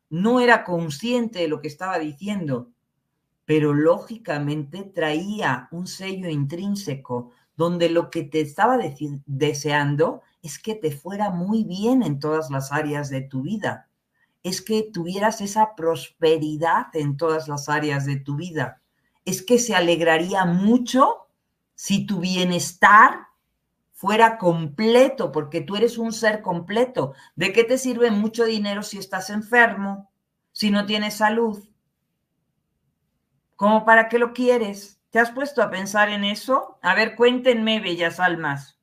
no 0.09 0.39
era 0.39 0.63
consciente 0.63 1.39
de 1.39 1.47
lo 1.47 1.61
que 1.61 1.67
estaba 1.67 1.99
diciendo, 1.99 2.71
pero 3.45 3.73
lógicamente 3.73 4.83
traía 4.83 5.67
un 5.71 5.87
sello 5.87 6.29
intrínseco 6.29 7.31
donde 7.55 7.89
lo 7.89 8.09
que 8.09 8.23
te 8.23 8.41
estaba 8.41 8.77
deseando 9.25 10.21
es 10.41 10.59
que 10.59 10.75
te 10.75 10.91
fuera 10.91 11.29
muy 11.29 11.63
bien 11.63 12.03
en 12.03 12.19
todas 12.19 12.49
las 12.49 12.71
áreas 12.71 13.09
de 13.09 13.21
tu 13.21 13.43
vida, 13.43 13.87
es 14.43 14.61
que 14.61 14.83
tuvieras 14.83 15.41
esa 15.41 15.75
prosperidad 15.75 16.87
en 16.93 17.17
todas 17.17 17.47
las 17.47 17.69
áreas 17.69 18.05
de 18.05 18.17
tu 18.17 18.35
vida, 18.35 18.81
es 19.23 19.41
que 19.41 19.57
se 19.57 19.73
alegraría 19.75 20.45
mucho 20.45 21.27
si 21.73 22.05
tu 22.05 22.19
bienestar 22.19 23.27
fuera 23.95 24.38
completo, 24.38 25.31
porque 25.31 25.62
tú 25.62 25.77
eres 25.77 25.97
un 25.97 26.12
ser 26.12 26.41
completo. 26.41 27.13
¿De 27.36 27.53
qué 27.53 27.63
te 27.63 27.77
sirve 27.77 28.12
mucho 28.12 28.43
dinero 28.43 28.84
si 28.84 28.97
estás 28.97 29.29
enfermo, 29.29 30.12
si 30.51 30.69
no 30.69 30.86
tienes 30.86 31.15
salud? 31.15 31.67
¿Cómo 33.55 33.86
para 33.86 34.10
qué 34.10 34.19
lo 34.19 34.34
quieres? 34.34 35.01
¿Te 35.12 35.19
has 35.19 35.31
puesto 35.31 35.63
a 35.63 35.69
pensar 35.69 36.10
en 36.10 36.25
eso? 36.25 36.77
A 36.81 36.93
ver, 36.93 37.15
cuéntenme, 37.15 37.79
bellas 37.79 38.19
almas. 38.19 38.77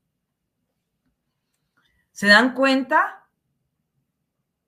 ¿Se 2.12 2.26
dan 2.26 2.54
cuenta 2.54 3.28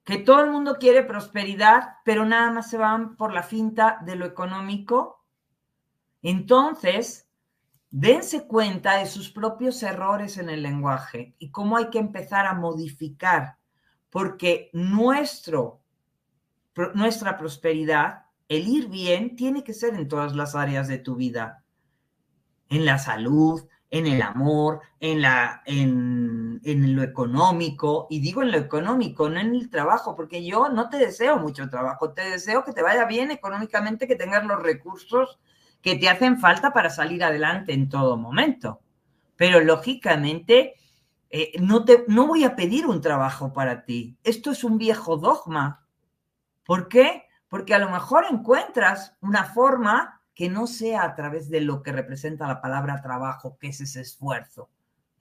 que 0.03 0.19
todo 0.19 0.43
el 0.43 0.51
mundo 0.51 0.77
quiere 0.79 1.01
prosperidad, 1.01 1.95
pero 2.05 2.23
nada 2.23 2.51
más 2.51 2.69
se 2.69 2.77
van 2.77 3.17
por 3.17 3.33
la 3.33 3.41
finta 3.41 3.97
de 4.05 4.15
lo 4.15 4.27
económico? 4.27 5.25
Entonces, 6.21 7.24
dense 7.97 8.45
cuenta 8.45 8.97
de 8.97 9.05
sus 9.05 9.31
propios 9.31 9.81
errores 9.81 10.37
en 10.37 10.49
el 10.49 10.63
lenguaje 10.63 11.33
y 11.39 11.49
cómo 11.49 11.77
hay 11.77 11.89
que 11.89 11.97
empezar 11.97 12.45
a 12.45 12.53
modificar, 12.53 13.55
porque 14.09 14.69
nuestro, 14.73 15.79
nuestra 16.93 17.37
prosperidad, 17.37 18.25
el 18.49 18.67
ir 18.67 18.89
bien, 18.89 19.37
tiene 19.37 19.63
que 19.63 19.73
ser 19.73 19.93
en 19.93 20.09
todas 20.09 20.35
las 20.35 20.55
áreas 20.55 20.89
de 20.89 20.97
tu 20.97 21.15
vida, 21.15 21.63
en 22.67 22.83
la 22.83 22.97
salud, 22.97 23.65
en 23.89 24.07
el 24.07 24.21
amor, 24.23 24.81
en, 24.99 25.21
la, 25.21 25.61
en, 25.65 26.59
en, 26.65 26.97
lo 26.97 27.01
económico, 27.01 28.07
y 28.09 28.19
digo 28.19 28.43
en 28.43 28.51
lo 28.51 28.57
económico, 28.57 29.29
no 29.29 29.39
en 29.39 29.55
el 29.55 29.69
trabajo, 29.69 30.17
porque 30.17 30.45
yo 30.45 30.67
no 30.67 30.89
te 30.89 30.97
deseo 30.97 31.37
mucho 31.37 31.69
trabajo, 31.69 32.11
te 32.11 32.29
deseo 32.29 32.65
que 32.65 32.73
te 32.73 32.83
vaya 32.83 33.05
bien 33.05 33.31
económicamente, 33.31 34.05
que 34.05 34.17
tengas 34.17 34.45
los 34.45 34.61
recursos 34.61 35.39
que 35.85 35.95
te 35.95 36.09
hacen 36.09 36.39
falta 36.39 36.73
para 36.73 36.89
salir 36.89 37.23
adelante 37.23 37.71
en 37.71 37.89
todo 37.89 38.17
momento. 38.17 38.81
pero 39.35 39.59
lógicamente 39.59 40.73
eh, 41.29 41.51
no, 41.59 41.85
te, 41.85 42.05
no 42.07 42.25
voy 42.25 42.43
a 42.43 42.55
pedir 42.55 42.87
un 42.87 43.01
trabajo 43.01 43.53
para 43.53 43.85
ti. 43.85 44.17
Esto 44.23 44.49
es 44.49 44.63
un 44.63 44.79
viejo 44.79 45.17
dogma. 45.17 45.85
¿Por 46.65 46.87
qué? 46.87 47.25
Porque 47.49 47.75
a 47.75 47.79
lo 47.79 47.91
mejor 47.91 48.25
encuentras 48.27 49.15
una 49.21 49.43
forma 49.43 50.23
que 50.33 50.49
no 50.49 50.65
sea 50.65 51.03
a 51.03 51.13
través 51.13 51.49
de 51.49 51.61
lo 51.61 51.83
que 51.83 51.91
representa 51.91 52.47
la 52.47 52.61
palabra 52.61 53.03
trabajo, 53.03 53.57
que 53.59 53.67
es 53.67 53.79
ese 53.79 54.01
esfuerzo, 54.01 54.69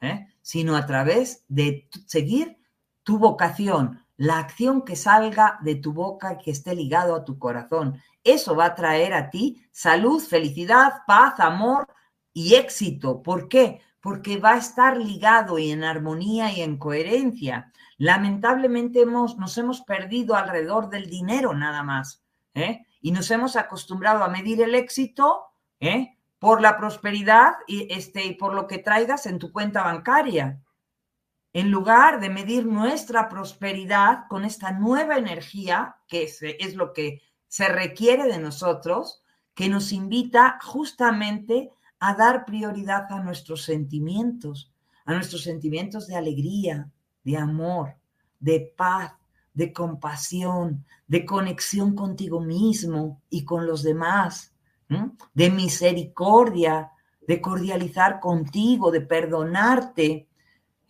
¿eh? 0.01 0.29
sino 0.41 0.77
a 0.77 0.87
través 0.87 1.45
de 1.49 1.91
seguir 2.07 2.57
tu 3.03 3.19
vocación, 3.19 4.03
la 4.17 4.39
acción 4.39 4.83
que 4.83 4.97
salga 4.97 5.59
de 5.61 5.75
tu 5.75 5.93
boca 5.93 6.33
y 6.33 6.43
que 6.43 6.53
esté 6.53 6.75
ligado 6.75 7.15
a 7.17 7.25
tu 7.25 7.39
corazón. 7.39 8.01
Eso 8.25 8.57
va 8.57 8.67
a 8.67 8.75
traer 8.75 9.15
a 9.15 9.31
ti 9.31 9.65
salud, 9.71 10.21
felicidad, 10.21 11.03
paz, 11.07 11.39
amor 11.39 11.87
y 12.33 12.55
éxito. 12.55 13.23
¿Por 13.23 13.49
qué? 13.49 13.81
Porque 14.01 14.39
va 14.39 14.55
a 14.55 14.59
estar 14.59 14.97
ligado 14.97 15.59
y 15.59 15.71
en 15.71 15.85
armonía 15.85 16.51
y 16.53 16.63
en 16.63 16.79
coherencia. 16.79 17.73
Lamentablemente 17.99 19.03
hemos, 19.03 19.37
nos 19.37 19.57
hemos 19.59 19.83
perdido 19.83 20.35
alrededor 20.35 20.91
del 20.91 21.09
dinero 21.09 21.55
nada 21.55 21.83
más. 21.83 22.25
¿eh? 22.55 22.87
Y 23.01 23.13
nos 23.13 23.31
hemos 23.31 23.57
acostumbrado 23.57 24.25
a 24.25 24.29
medir 24.29 24.63
el 24.63 24.75
éxito 24.75 25.45
¿eh? 25.79 26.17
por 26.39 26.61
la 26.61 26.77
prosperidad 26.77 27.55
y, 27.67 27.93
este, 27.93 28.25
y 28.25 28.35
por 28.35 28.55
lo 28.55 28.67
que 28.67 28.79
traigas 28.79 29.27
en 29.27 29.39
tu 29.39 29.53
cuenta 29.53 29.83
bancaria 29.83 30.61
en 31.55 31.71
lugar 31.71 32.21
de 32.21 32.29
medir 32.29 32.67
nuestra 32.67 33.29
prosperidad 33.29 34.25
con 34.29 34.45
esta 34.45 34.73
nueva 34.73 35.17
energía, 35.17 35.97
que 36.09 36.25
es, 36.25 36.75
lo 36.75 36.93
que 36.93 37.23
se 37.55 37.69
requiere 37.69 38.25
de 38.25 38.41
nosotros, 38.41 39.23
que 39.55 39.69
nos 39.69 39.93
invita 39.93 40.59
justamente 40.61 41.71
a 42.01 42.17
dar 42.17 42.45
prioridad 42.45 43.07
a 43.13 43.23
nuestros 43.23 43.63
sentimientos, 43.63 44.73
a 45.05 45.15
nuestros 45.15 45.45
sentimientos 45.45 46.09
de 46.09 46.17
alegría, 46.17 46.91
de 47.23 47.37
amor, 47.37 47.95
de 48.41 48.75
paz, 48.77 49.13
de 49.53 49.73
compasión, 49.73 50.85
de 51.07 51.25
conexión 51.25 51.95
contigo 51.95 52.41
mismo 52.41 53.23
y 53.31 53.45
con 53.45 53.69
los 53.69 53.85
demás, 53.85 54.53
de 55.33 55.51
misericordia, 55.51 56.91
de 57.25 57.41
cordializar 57.41 58.19
contigo, 58.19 58.91
de 58.91 59.03
perdonarte, 59.03 60.29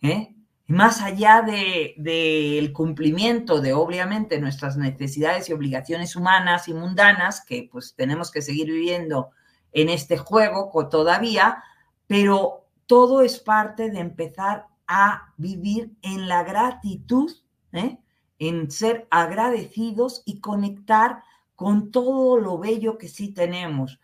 ¿eh? 0.01 0.34
Más 0.67 1.01
allá 1.01 1.41
del 1.41 1.93
de, 1.97 2.71
cumplimiento 2.73 3.61
de 3.61 3.73
obviamente 3.73 4.39
nuestras 4.39 4.77
necesidades 4.77 5.47
y 5.49 5.53
obligaciones 5.53 6.15
humanas 6.15 6.67
y 6.67 6.73
mundanas, 6.73 7.41
que 7.45 7.69
pues 7.71 7.93
tenemos 7.95 8.31
que 8.31 8.41
seguir 8.41 8.67
viviendo 8.67 9.29
en 9.73 9.89
este 9.89 10.17
juego 10.17 10.71
todavía, 10.89 11.63
pero 12.07 12.65
todo 12.87 13.21
es 13.21 13.39
parte 13.39 13.91
de 13.91 13.99
empezar 13.99 14.67
a 14.87 15.33
vivir 15.37 15.91
en 16.01 16.27
la 16.27 16.43
gratitud, 16.43 17.31
¿eh? 17.71 17.99
en 18.39 18.71
ser 18.71 19.07
agradecidos 19.11 20.23
y 20.25 20.39
conectar 20.39 21.23
con 21.55 21.91
todo 21.91 22.37
lo 22.37 22.57
bello 22.57 22.97
que 22.97 23.07
sí 23.07 23.33
tenemos. 23.33 23.99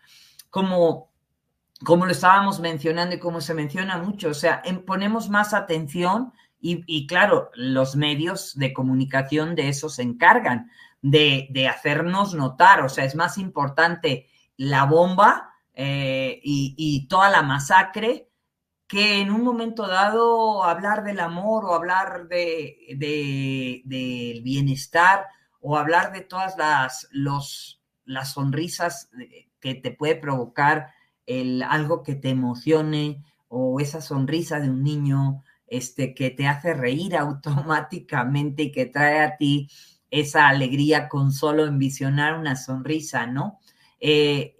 Como 0.50 1.10
como 1.84 2.06
lo 2.06 2.12
estábamos 2.12 2.60
mencionando 2.60 3.16
y 3.16 3.18
como 3.18 3.40
se 3.40 3.54
menciona 3.54 3.98
mucho, 3.98 4.28
o 4.28 4.34
sea, 4.34 4.62
ponemos 4.86 5.28
más 5.30 5.52
atención 5.52 6.32
y, 6.64 7.08
claro, 7.08 7.50
los 7.54 7.96
medios 7.96 8.56
de 8.56 8.72
comunicación 8.72 9.56
de 9.56 9.68
eso 9.68 9.88
se 9.88 10.02
encargan, 10.02 10.70
de, 11.00 11.68
hacernos 11.68 12.34
notar. 12.34 12.82
O 12.82 12.88
sea, 12.88 13.04
es 13.04 13.16
más 13.16 13.36
importante 13.36 14.28
la 14.56 14.84
bomba 14.84 15.54
eh, 15.74 16.40
y, 16.44 17.08
toda 17.08 17.30
la 17.30 17.42
masacre 17.42 18.28
que 18.86 19.20
en 19.20 19.32
un 19.32 19.42
momento 19.42 19.88
dado 19.88 20.62
hablar 20.62 21.02
del 21.02 21.18
amor 21.18 21.64
o 21.64 21.74
hablar 21.74 22.28
del 22.28 22.76
de, 22.96 24.40
bienestar 24.44 25.26
o 25.60 25.76
hablar 25.76 26.12
de 26.12 26.20
todas 26.20 26.56
las, 26.56 27.08
los, 27.10 27.82
las 28.04 28.34
sonrisas 28.34 29.10
que 29.58 29.74
te 29.74 29.90
puede 29.90 30.14
provocar 30.14 30.92
el, 31.26 31.62
algo 31.62 32.04
que 32.04 32.14
te 32.14 32.28
emocione 32.28 33.24
o 33.48 33.80
esa 33.80 34.00
sonrisa 34.00 34.60
de 34.60 34.70
un 34.70 34.84
niño 34.84 35.42
este, 35.72 36.14
que 36.14 36.30
te 36.30 36.46
hace 36.46 36.74
reír 36.74 37.16
automáticamente 37.16 38.64
y 38.64 38.72
que 38.72 38.86
trae 38.86 39.20
a 39.20 39.36
ti 39.36 39.68
esa 40.10 40.48
alegría 40.48 41.08
con 41.08 41.32
solo 41.32 41.66
envisionar 41.66 42.38
una 42.38 42.56
sonrisa, 42.56 43.26
¿no? 43.26 43.58
Eh, 43.98 44.58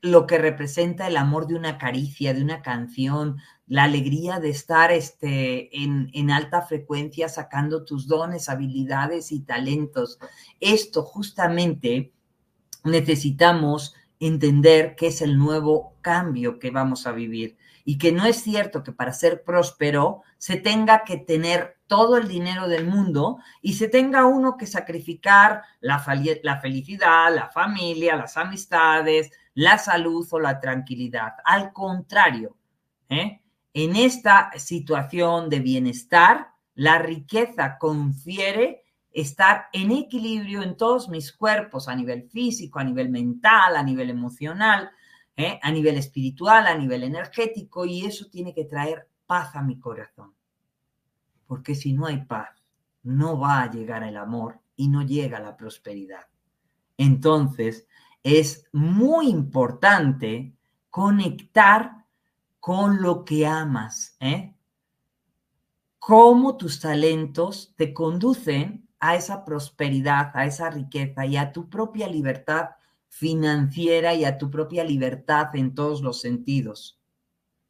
lo 0.00 0.26
que 0.26 0.38
representa 0.38 1.06
el 1.06 1.16
amor 1.16 1.46
de 1.46 1.54
una 1.54 1.78
caricia, 1.78 2.34
de 2.34 2.42
una 2.42 2.62
canción, 2.62 3.36
la 3.66 3.84
alegría 3.84 4.40
de 4.40 4.50
estar 4.50 4.90
este, 4.90 5.76
en, 5.76 6.10
en, 6.12 6.30
alta 6.30 6.62
frecuencia 6.62 7.28
sacando 7.28 7.84
tus 7.84 8.06
dones, 8.06 8.48
habilidades 8.48 9.32
y 9.32 9.40
talentos. 9.40 10.18
Esto 10.60 11.02
justamente 11.02 12.12
necesitamos 12.84 13.94
entender 14.20 14.96
que 14.96 15.08
es 15.08 15.20
el 15.20 15.36
nuevo 15.36 15.94
cambio 16.00 16.58
que 16.58 16.70
vamos 16.70 17.06
a 17.06 17.12
vivir 17.12 17.57
y 17.88 17.96
que 17.96 18.12
no 18.12 18.26
es 18.26 18.42
cierto 18.42 18.84
que 18.84 18.92
para 18.92 19.14
ser 19.14 19.42
próspero 19.42 20.20
se 20.36 20.58
tenga 20.58 21.04
que 21.04 21.16
tener 21.16 21.78
todo 21.86 22.18
el 22.18 22.28
dinero 22.28 22.68
del 22.68 22.86
mundo 22.86 23.38
y 23.62 23.76
se 23.76 23.88
tenga 23.88 24.26
uno 24.26 24.58
que 24.58 24.66
sacrificar 24.66 25.62
la, 25.80 26.04
la 26.42 26.60
felicidad, 26.60 27.34
la 27.34 27.48
familia, 27.48 28.14
las 28.14 28.36
amistades, 28.36 29.30
la 29.54 29.78
salud 29.78 30.28
o 30.32 30.38
la 30.38 30.60
tranquilidad. 30.60 31.36
Al 31.46 31.72
contrario, 31.72 32.58
¿eh? 33.08 33.40
en 33.72 33.96
esta 33.96 34.50
situación 34.58 35.48
de 35.48 35.60
bienestar, 35.60 36.48
la 36.74 36.98
riqueza 36.98 37.78
confiere 37.78 38.82
estar 39.12 39.68
en 39.72 39.92
equilibrio 39.92 40.62
en 40.62 40.76
todos 40.76 41.08
mis 41.08 41.32
cuerpos, 41.32 41.88
a 41.88 41.96
nivel 41.96 42.28
físico, 42.28 42.80
a 42.80 42.84
nivel 42.84 43.08
mental, 43.08 43.76
a 43.76 43.82
nivel 43.82 44.10
emocional, 44.10 44.90
¿eh? 45.38 45.58
a 45.62 45.70
nivel 45.70 45.96
espiritual, 45.96 46.66
a 46.66 46.76
nivel 46.76 47.04
energético, 47.04 47.86
y 47.86 48.04
eso 48.04 48.26
tiene 48.26 48.52
que 48.52 48.64
traer 48.64 49.08
paz 49.24 49.54
a 49.54 49.62
mi 49.62 49.78
corazón. 49.78 50.34
Porque 51.46 51.74
si 51.74 51.94
no 51.94 52.06
hay 52.06 52.24
paz, 52.24 52.50
no 53.04 53.38
va 53.38 53.62
a 53.62 53.70
llegar 53.70 54.02
el 54.02 54.16
amor 54.16 54.60
y 54.76 54.88
no 54.88 55.02
llega 55.02 55.38
la 55.38 55.56
prosperidad. 55.56 56.26
Entonces, 56.98 57.86
es 58.22 58.66
muy 58.72 59.28
importante 59.28 60.54
conectar 60.90 62.04
con 62.58 63.00
lo 63.00 63.24
que 63.24 63.46
amas, 63.46 64.16
¿eh? 64.20 64.54
Cómo 66.00 66.56
tus 66.56 66.80
talentos 66.80 67.74
te 67.76 67.94
conducen 67.94 68.88
a 68.98 69.14
esa 69.14 69.44
prosperidad, 69.44 70.32
a 70.34 70.46
esa 70.46 70.68
riqueza 70.68 71.26
y 71.26 71.36
a 71.36 71.52
tu 71.52 71.68
propia 71.68 72.08
libertad 72.08 72.70
financiera 73.08 74.14
y 74.14 74.24
a 74.24 74.38
tu 74.38 74.50
propia 74.50 74.84
libertad 74.84 75.48
en 75.54 75.74
todos 75.74 76.02
los 76.02 76.20
sentidos. 76.20 77.00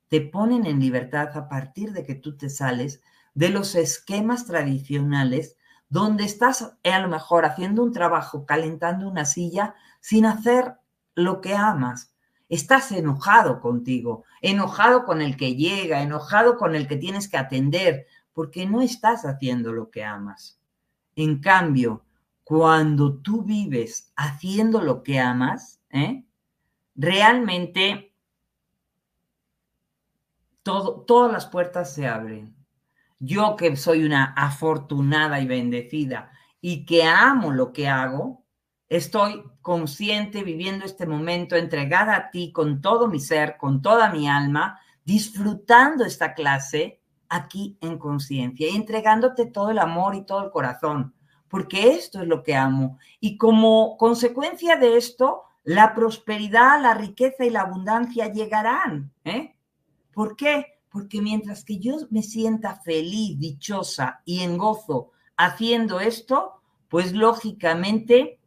Te 0.09 0.21
ponen 0.21 0.67
en 0.67 0.81
libertad 0.81 1.37
a 1.37 1.49
partir 1.49 1.93
de 1.93 2.05
que 2.05 2.15
tú 2.15 2.37
te 2.37 2.51
sales 2.51 3.03
de 3.35 3.51
los 3.51 3.75
esquemas 3.75 4.47
tradicionales 4.47 5.57
donde 5.89 6.25
estás 6.25 6.77
eh, 6.83 6.93
a 6.93 6.99
lo 7.01 7.09
mejor 7.09 7.45
haciendo 7.45 7.83
un 7.83 7.93
trabajo, 7.93 8.45
calentando 8.45 9.09
una 9.09 9.25
silla 9.25 9.75
sin 10.01 10.27
hacer 10.27 10.75
lo 11.15 11.41
que 11.41 11.55
amas. 11.55 12.13
Estás 12.49 12.93
enojado 12.93 13.61
contigo, 13.61 14.25
enojado 14.41 15.05
con 15.05 15.21
el 15.21 15.37
que 15.37 15.55
llega, 15.55 16.03
enojado 16.03 16.57
con 16.57 16.75
el 16.75 16.89
que 16.89 16.97
tienes 16.97 17.29
que 17.29 17.37
atender, 17.37 18.07
porque 18.33 18.67
no 18.67 18.81
estás 18.81 19.25
haciendo 19.25 19.73
lo 19.73 19.91
que 19.91 20.05
amas. 20.05 20.59
En 21.17 21.41
cambio, 21.41 22.05
cuando 22.49 23.19
tú 23.21 23.43
vives 23.43 24.11
haciendo 24.17 24.81
lo 24.81 25.03
que 25.03 25.19
amas, 25.21 25.83
¿eh? 25.91 26.25
realmente 26.95 28.15
todas 30.63 31.31
las 31.31 31.45
puertas 31.45 31.93
se 31.93 32.07
abren. 32.07 32.57
Yo 33.19 33.55
que 33.55 33.77
soy 33.77 34.03
una 34.03 34.33
afortunada 34.35 35.43
y 35.43 35.47
bendecida 35.47 36.31
y 36.59 36.87
que 36.87 37.05
amo 37.05 37.53
lo 37.53 37.71
que 37.71 37.87
hago, 37.87 38.47
estoy 38.89 39.45
consciente 39.61 40.43
viviendo 40.43 40.87
este 40.87 41.05
momento 41.05 41.55
entregada 41.55 42.17
a 42.17 42.31
ti 42.31 42.51
con 42.51 42.81
todo 42.81 43.09
mi 43.09 43.21
ser, 43.21 43.59
con 43.59 43.83
toda 43.83 44.09
mi 44.09 44.27
alma, 44.27 44.81
disfrutando 45.05 46.03
esta 46.03 46.33
clase 46.33 47.03
aquí 47.29 47.77
en 47.83 47.99
conciencia 47.99 48.71
y 48.71 48.75
entregándote 48.75 49.45
todo 49.45 49.71
el 49.71 49.79
amor 49.79 50.15
y 50.15 50.25
todo 50.25 50.43
el 50.47 50.51
corazón 50.51 51.13
porque 51.49 51.93
esto 51.93 52.21
es 52.21 52.29
lo 52.29 52.43
que 52.43 52.55
amo. 52.55 52.99
Y 53.21 53.37
como 53.37 53.97
consecuencia 53.97 54.77
de 54.77 54.97
esto, 54.97 55.43
la 55.65 55.95
prosperidad, 55.95 56.81
la 56.81 56.95
riqueza 56.95 57.45
y 57.45 57.51
la 57.51 57.63
abundancia 57.63 58.33
llegarán. 58.33 59.13
¿eh? 59.25 59.55
¿Por 60.13 60.37
qué? 60.37 60.79
Porque 60.91 61.21
mientras 61.21 61.65
que 61.65 61.79
yo 61.79 61.97
me 62.11 62.23
sienta 62.23 62.77
feliz, 62.77 63.39
dichosa 63.39 64.21
y 64.25 64.41
en 64.41 64.57
gozo 64.57 65.11
haciendo 65.37 66.01
esto, 66.01 66.61
pues 66.89 67.13
lógicamente 67.13 68.39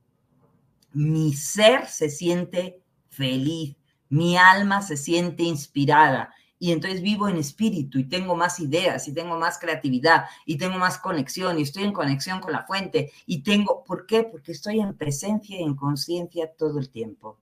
mi 0.94 1.34
ser 1.34 1.88
se 1.88 2.10
siente 2.10 2.82
feliz, 3.10 3.76
mi 4.10 4.36
alma 4.38 4.82
se 4.82 4.98
siente 4.98 5.44
inspirada 5.44 6.34
y 6.62 6.72
entonces 6.72 7.02
vivo 7.02 7.28
en 7.28 7.38
espíritu 7.38 7.98
y 7.98 8.04
tengo 8.04 8.36
más 8.36 8.60
ideas 8.60 9.08
y 9.08 9.14
tengo 9.16 9.36
más 9.36 9.58
creatividad 9.58 10.26
y 10.46 10.60
tengo 10.60 10.78
más 10.78 11.00
conexión 11.00 11.58
y 11.58 11.64
estoy 11.64 11.86
en 11.86 11.92
conexión 11.92 12.40
con 12.40 12.52
la 12.52 12.68
fuente 12.68 13.12
y 13.26 13.42
tengo, 13.42 13.84
¿por 13.84 14.06
qué? 14.06 14.22
Porque 14.22 14.52
estoy 14.52 14.80
en 14.80 14.96
presencia 14.96 15.60
y 15.60 15.64
en 15.64 15.74
conciencia 15.74 16.54
todo 16.56 16.78
el 16.78 16.92
tiempo. 16.92 17.40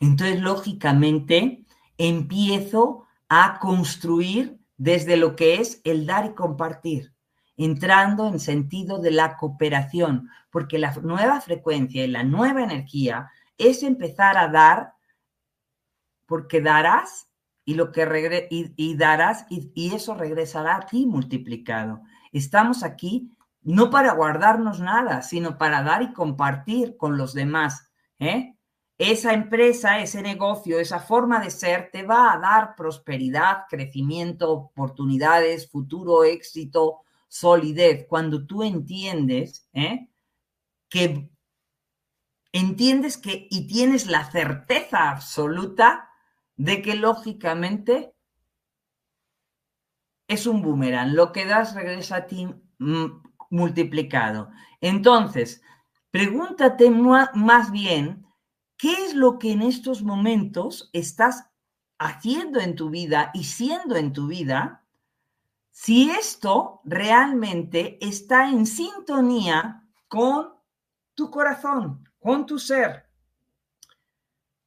Entonces, 0.00 0.40
lógicamente, 0.40 1.64
empiezo 1.98 3.06
a 3.28 3.60
construir 3.60 4.58
desde 4.76 5.16
lo 5.16 5.36
que 5.36 5.60
es 5.60 5.80
el 5.84 6.06
dar 6.06 6.26
y 6.26 6.34
compartir, 6.34 7.12
entrando 7.56 8.26
en 8.26 8.40
sentido 8.40 8.98
de 8.98 9.12
la 9.12 9.36
cooperación, 9.36 10.28
porque 10.50 10.80
la 10.80 10.92
nueva 10.96 11.40
frecuencia 11.40 12.04
y 12.04 12.08
la 12.08 12.24
nueva 12.24 12.64
energía 12.64 13.30
es 13.56 13.84
empezar 13.84 14.36
a 14.36 14.48
dar 14.48 14.94
porque 16.30 16.60
darás 16.60 17.28
y 17.64 17.74
lo 17.74 17.90
que 17.90 18.04
regre 18.04 18.46
y, 18.52 18.94
darás 18.94 19.46
y, 19.50 19.72
y, 19.74 19.96
eso 19.96 20.14
regresará 20.14 20.76
a 20.76 20.86
ti 20.86 21.06
multiplicado. 21.06 22.02
Estamos 22.30 22.84
aquí 22.84 23.32
no 23.62 23.90
para 23.90 24.12
guardarnos 24.12 24.78
nada, 24.78 25.22
sino 25.22 25.58
para 25.58 25.82
dar 25.82 26.02
y 26.02 26.12
compartir 26.12 26.96
con 26.96 27.18
los 27.18 27.34
demás. 27.34 27.90
¿eh? 28.20 28.54
Esa 28.96 29.34
empresa, 29.34 29.98
ese 29.98 30.22
negocio, 30.22 30.78
esa 30.78 31.00
forma 31.00 31.40
de 31.40 31.50
ser 31.50 31.90
te 31.90 32.04
va 32.04 32.32
a 32.32 32.38
dar 32.38 32.76
prosperidad, 32.76 33.64
crecimiento, 33.68 34.52
oportunidades, 34.52 35.68
futuro, 35.68 36.22
éxito, 36.22 37.00
solidez. 37.26 38.06
Cuando 38.08 38.46
tú 38.46 38.62
entiendes 38.62 39.68
¿eh? 39.72 40.08
que 40.88 41.28
entiendes 42.52 43.18
que 43.18 43.48
y 43.50 43.66
tienes 43.66 44.06
la 44.06 44.30
certeza 44.30 45.10
absoluta 45.10 46.09
de 46.60 46.82
que 46.82 46.94
lógicamente 46.94 48.14
es 50.28 50.46
un 50.46 50.60
boomerang. 50.60 51.14
Lo 51.14 51.32
que 51.32 51.46
das 51.46 51.74
regresa 51.74 52.16
a 52.16 52.26
ti 52.26 52.48
multiplicado. 53.48 54.50
Entonces, 54.82 55.62
pregúntate 56.10 56.90
más 56.90 57.72
bien, 57.72 58.26
¿qué 58.76 58.92
es 58.92 59.14
lo 59.14 59.38
que 59.38 59.52
en 59.52 59.62
estos 59.62 60.02
momentos 60.02 60.90
estás 60.92 61.50
haciendo 61.98 62.60
en 62.60 62.76
tu 62.76 62.90
vida 62.90 63.30
y 63.32 63.44
siendo 63.44 63.96
en 63.96 64.12
tu 64.12 64.26
vida? 64.26 64.84
Si 65.70 66.10
esto 66.10 66.82
realmente 66.84 67.96
está 68.06 68.50
en 68.50 68.66
sintonía 68.66 69.88
con 70.08 70.52
tu 71.14 71.30
corazón, 71.30 72.06
con 72.18 72.44
tu 72.44 72.58
ser 72.58 73.09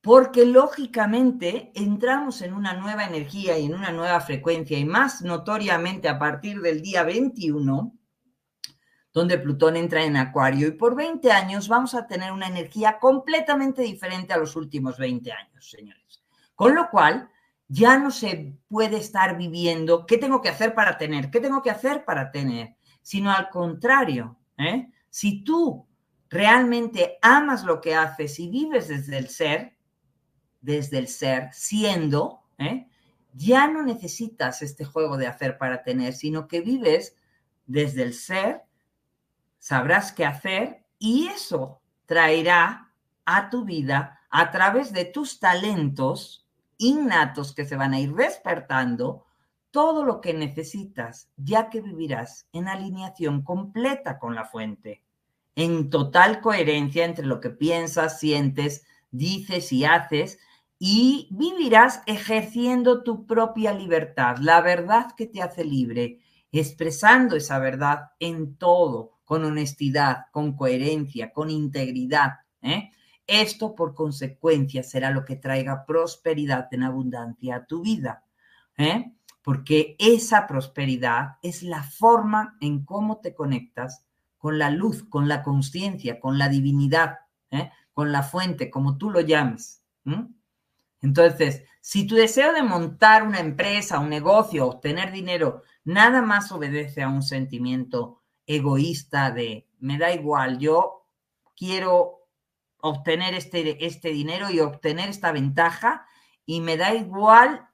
porque 0.04 0.46
lógicamente 0.46 1.72
entramos 1.76 2.42
en 2.42 2.54
una 2.54 2.74
nueva 2.74 3.06
energía 3.06 3.58
y 3.58 3.68
en 3.68 3.74
una 3.74 3.94
nueva 3.94 4.20
frecuencia, 4.20 4.78
y 4.78 4.84
más 4.84 5.22
notoriamente 5.22 6.10
a 6.10 6.20
partir 6.20 6.60
del 6.60 6.82
día 6.82 7.04
21, 7.04 7.98
donde 9.14 9.38
Plutón 9.38 9.78
entra 9.78 10.04
en 10.04 10.18
Acuario, 10.18 10.68
y 10.68 10.72
por 10.72 10.94
20 10.94 11.32
años 11.32 11.70
vamos 11.70 11.96
a 11.96 12.06
tener 12.06 12.34
una 12.34 12.48
energía 12.48 13.00
completamente 13.00 13.82
diferente 13.82 14.34
a 14.34 14.38
los 14.38 14.58
últimos 14.58 14.98
20 14.98 15.32
años, 15.32 15.70
señores. 15.70 16.22
Con 16.54 16.76
lo 16.76 16.90
cual, 16.90 17.30
ya 17.70 17.98
no 17.98 18.12
se 18.12 18.58
puede 18.68 18.98
estar 18.98 19.38
viviendo 19.38 20.06
qué 20.06 20.18
tengo 20.18 20.42
que 20.42 20.50
hacer 20.50 20.76
para 20.76 20.98
tener, 20.98 21.32
qué 21.32 21.40
tengo 21.40 21.62
que 21.62 21.72
hacer 21.72 22.04
para 22.04 22.30
tener, 22.30 22.76
sino 23.02 23.32
al 23.32 23.50
contrario, 23.50 24.38
¿eh? 24.58 24.90
si 25.10 25.46
tú 25.46 25.88
realmente 26.30 27.20
amas 27.22 27.64
lo 27.64 27.80
que 27.80 27.96
haces 27.96 28.38
y 28.40 28.50
vives 28.50 28.90
desde 28.90 29.18
el 29.18 29.30
ser, 29.30 29.73
desde 30.64 30.98
el 30.98 31.08
ser, 31.08 31.50
siendo, 31.54 32.42
¿eh? 32.58 32.88
ya 33.34 33.68
no 33.68 33.84
necesitas 33.84 34.62
este 34.62 34.86
juego 34.86 35.18
de 35.18 35.28
hacer 35.28 35.58
para 35.58 35.84
tener, 35.84 36.14
sino 36.14 36.48
que 36.48 36.62
vives 36.62 37.16
desde 37.68 38.04
el 38.04 38.14
ser, 38.14 38.64
sabrás 39.60 40.12
qué 40.14 40.26
hacer 40.26 40.86
y 40.98 41.28
eso 41.28 41.82
traerá 42.06 42.92
a 43.26 43.50
tu 43.50 43.66
vida 43.66 44.22
a 44.30 44.52
través 44.52 44.94
de 44.94 45.06
tus 45.06 45.40
talentos 45.40 46.48
innatos 46.78 47.54
que 47.54 47.66
se 47.66 47.76
van 47.76 47.94
a 47.94 48.00
ir 48.00 48.14
despertando 48.14 49.26
todo 49.70 50.06
lo 50.06 50.22
que 50.22 50.34
necesitas, 50.34 51.30
ya 51.36 51.70
que 51.70 51.82
vivirás 51.82 52.48
en 52.54 52.68
alineación 52.68 53.42
completa 53.42 54.18
con 54.18 54.36
la 54.36 54.46
fuente, 54.46 55.04
en 55.56 55.90
total 55.90 56.42
coherencia 56.42 57.06
entre 57.06 57.26
lo 57.26 57.40
que 57.40 57.50
piensas, 57.50 58.20
sientes, 58.20 58.86
dices 59.12 59.72
y 59.72 59.86
haces, 59.86 60.40
y 60.86 61.30
vivirás 61.32 62.02
ejerciendo 62.08 63.04
tu 63.04 63.26
propia 63.26 63.72
libertad, 63.72 64.36
la 64.42 64.60
verdad 64.60 65.14
que 65.16 65.28
te 65.28 65.42
hace 65.42 65.64
libre, 65.64 66.20
expresando 66.52 67.38
esa 67.38 67.58
verdad 67.58 68.12
en 68.20 68.58
todo, 68.58 69.14
con 69.24 69.46
honestidad, 69.46 70.26
con 70.34 70.58
coherencia, 70.58 71.32
con 71.32 71.50
integridad. 71.50 72.40
¿eh? 72.62 72.92
Esto 73.26 73.76
por 73.76 73.96
consecuencia 73.96 74.84
será 74.84 75.10
lo 75.10 75.24
que 75.24 75.38
traiga 75.38 75.86
prosperidad 75.86 76.68
en 76.72 76.84
abundancia 76.84 77.56
a 77.56 77.66
tu 77.66 77.82
vida, 77.82 78.26
¿eh? 78.78 79.14
porque 79.42 79.96
esa 80.00 80.48
prosperidad 80.48 81.38
es 81.42 81.64
la 81.64 81.84
forma 81.84 82.58
en 82.60 82.84
cómo 82.84 83.22
te 83.22 83.34
conectas 83.34 84.04
con 84.38 84.60
la 84.60 84.70
luz, 84.70 85.06
con 85.06 85.30
la 85.30 85.44
conciencia, 85.44 86.20
con 86.20 86.38
la 86.38 86.50
divinidad, 86.50 87.20
¿eh? 87.52 87.72
con 87.94 88.12
la 88.12 88.22
fuente, 88.22 88.70
como 88.70 88.98
tú 88.98 89.12
lo 89.12 89.22
llames. 89.22 89.82
Entonces, 91.04 91.64
si 91.82 92.08
tu 92.08 92.16
deseo 92.16 92.54
de 92.54 92.64
montar 92.64 93.24
una 93.24 93.40
empresa, 93.40 94.00
un 94.00 94.10
negocio, 94.10 94.66
obtener 94.66 95.12
dinero, 95.12 95.62
nada 95.84 96.22
más 96.22 96.52
obedece 96.52 97.04
a 97.04 97.10
un 97.10 97.22
sentimiento 97.22 98.22
egoísta 98.48 99.30
de 99.30 99.68
me 99.80 99.98
da 99.98 100.14
igual, 100.14 100.60
yo 100.60 101.06
quiero 101.58 102.22
obtener 102.80 103.34
este, 103.34 103.86
este 103.86 104.10
dinero 104.10 104.50
y 104.50 104.62
obtener 104.62 105.10
esta 105.10 105.34
ventaja 105.34 106.08
y 106.46 106.62
me 106.62 106.78
da 106.78 106.94
igual 106.96 107.68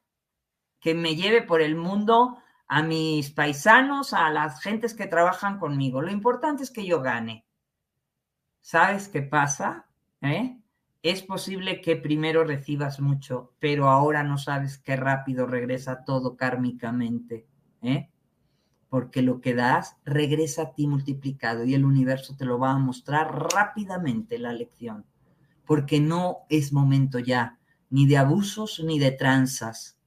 que 0.80 0.96
me 0.96 1.16
lleve 1.16 1.44
por 1.44 1.62
el 1.62 1.76
mundo 1.76 2.40
a 2.68 2.82
mis 2.82 3.30
paisanos, 3.30 4.14
a 4.14 4.32
las 4.32 4.60
gentes 4.62 4.96
que 4.96 5.06
trabajan 5.06 5.60
conmigo. 5.60 6.02
Lo 6.02 6.12
importante 6.12 6.64
es 6.64 6.72
que 6.72 6.86
yo 6.86 7.02
gane. 7.02 7.46
¿Sabes 8.60 9.08
qué 9.08 9.22
pasa? 9.22 9.88
¿Eh? 10.22 10.59
Es 11.02 11.22
posible 11.24 11.82
que 11.82 11.96
primero 11.96 12.44
recibas 12.44 13.00
mucho, 13.00 13.54
pero 13.60 13.90
ahora 13.90 14.24
no 14.24 14.38
sabes 14.38 14.78
qué 14.78 14.96
rápido 14.96 15.46
regresa 15.46 16.04
todo 16.04 16.36
kármicamente, 16.36 17.48
¿eh? 17.82 18.10
Porque 18.90 19.22
lo 19.22 19.40
que 19.40 19.54
das 19.54 19.98
regresa 20.04 20.64
a 20.64 20.74
ti 20.74 20.88
multiplicado 20.88 21.64
y 21.64 21.74
el 21.74 21.86
universo 21.86 22.36
te 22.36 22.46
lo 22.46 22.60
va 22.60 22.72
a 22.72 22.80
mostrar 22.80 23.54
rápidamente 23.54 24.40
la 24.40 24.52
lección, 24.52 25.06
porque 25.66 26.00
no 26.00 26.40
es 26.50 26.74
momento 26.74 27.20
ya 27.20 27.60
ni 27.90 28.06
de 28.06 28.18
abusos 28.18 28.82
ni 28.84 29.00
de 29.00 29.12
tranzas. 29.12 29.98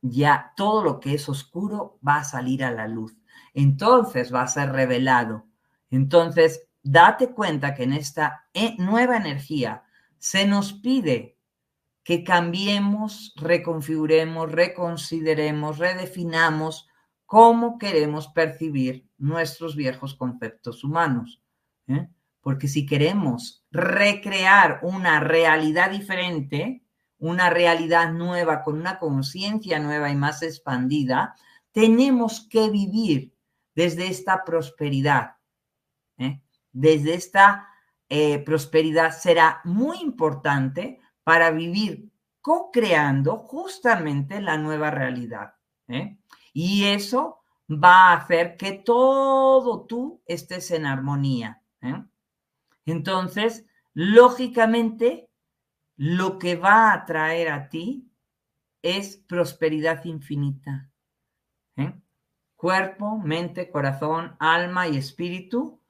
Ya 0.00 0.52
todo 0.56 0.82
lo 0.82 1.00
que 1.00 1.14
es 1.14 1.28
oscuro 1.28 1.98
va 2.06 2.16
a 2.16 2.24
salir 2.24 2.64
a 2.64 2.70
la 2.70 2.88
luz. 2.88 3.16
Entonces 3.54 4.32
va 4.32 4.42
a 4.42 4.48
ser 4.48 4.70
revelado. 4.70 5.46
Entonces 5.90 6.67
date 6.90 7.28
cuenta 7.34 7.74
que 7.74 7.82
en 7.82 7.92
esta 7.92 8.48
eh, 8.54 8.74
nueva 8.78 9.18
energía 9.18 9.84
se 10.16 10.46
nos 10.46 10.72
pide 10.72 11.36
que 12.02 12.24
cambiemos, 12.24 13.34
reconfiguremos, 13.36 14.50
reconsideremos, 14.50 15.76
redefinamos 15.76 16.88
cómo 17.26 17.76
queremos 17.78 18.28
percibir 18.28 19.06
nuestros 19.18 19.76
viejos 19.76 20.14
conceptos 20.14 20.82
humanos. 20.82 21.42
¿eh? 21.88 22.08
Porque 22.40 22.68
si 22.68 22.86
queremos 22.86 23.66
recrear 23.70 24.80
una 24.82 25.20
realidad 25.20 25.90
diferente, 25.90 26.82
una 27.18 27.50
realidad 27.50 28.12
nueva, 28.12 28.62
con 28.62 28.78
una 28.78 28.98
conciencia 28.98 29.78
nueva 29.78 30.08
y 30.10 30.16
más 30.16 30.42
expandida, 30.42 31.34
tenemos 31.72 32.48
que 32.48 32.70
vivir 32.70 33.34
desde 33.74 34.06
esta 34.06 34.42
prosperidad, 34.44 35.36
¿eh? 36.16 36.40
Desde 36.72 37.14
esta 37.14 37.68
eh, 38.08 38.38
prosperidad 38.38 39.10
será 39.10 39.60
muy 39.64 39.98
importante 40.00 41.00
para 41.24 41.50
vivir 41.50 42.10
co-creando 42.40 43.36
justamente 43.36 44.40
la 44.40 44.56
nueva 44.56 44.90
realidad. 44.90 45.54
¿eh? 45.88 46.18
Y 46.54 46.84
eso 46.84 47.40
va 47.70 48.10
a 48.10 48.14
hacer 48.14 48.56
que 48.56 48.72
todo 48.72 49.84
tú 49.84 50.22
estés 50.24 50.70
en 50.70 50.86
armonía. 50.86 51.62
¿eh? 51.82 52.02
Entonces, 52.86 53.66
lógicamente, 53.92 55.28
lo 55.96 56.38
que 56.38 56.56
va 56.56 56.94
a 56.94 57.04
traer 57.04 57.50
a 57.50 57.68
ti 57.68 58.10
es 58.80 59.16
prosperidad 59.16 60.04
infinita. 60.04 60.90
Cuerpo, 62.56 63.18
mente, 63.18 63.70
corazón, 63.70 64.34
alma 64.40 64.88
y 64.88 64.96
espíritu 64.96 65.80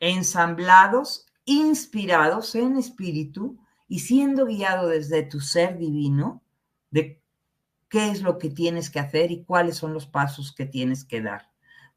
ensamblados, 0.00 1.26
inspirados 1.44 2.54
en 2.54 2.76
espíritu 2.76 3.58
y 3.88 4.00
siendo 4.00 4.46
guiado 4.46 4.88
desde 4.88 5.22
tu 5.22 5.40
ser 5.40 5.78
divino, 5.78 6.42
de 6.90 7.22
qué 7.88 8.10
es 8.10 8.22
lo 8.22 8.38
que 8.38 8.50
tienes 8.50 8.90
que 8.90 9.00
hacer 9.00 9.30
y 9.30 9.44
cuáles 9.44 9.76
son 9.76 9.94
los 9.94 10.06
pasos 10.06 10.54
que 10.54 10.66
tienes 10.66 11.04
que 11.04 11.22
dar. 11.22 11.50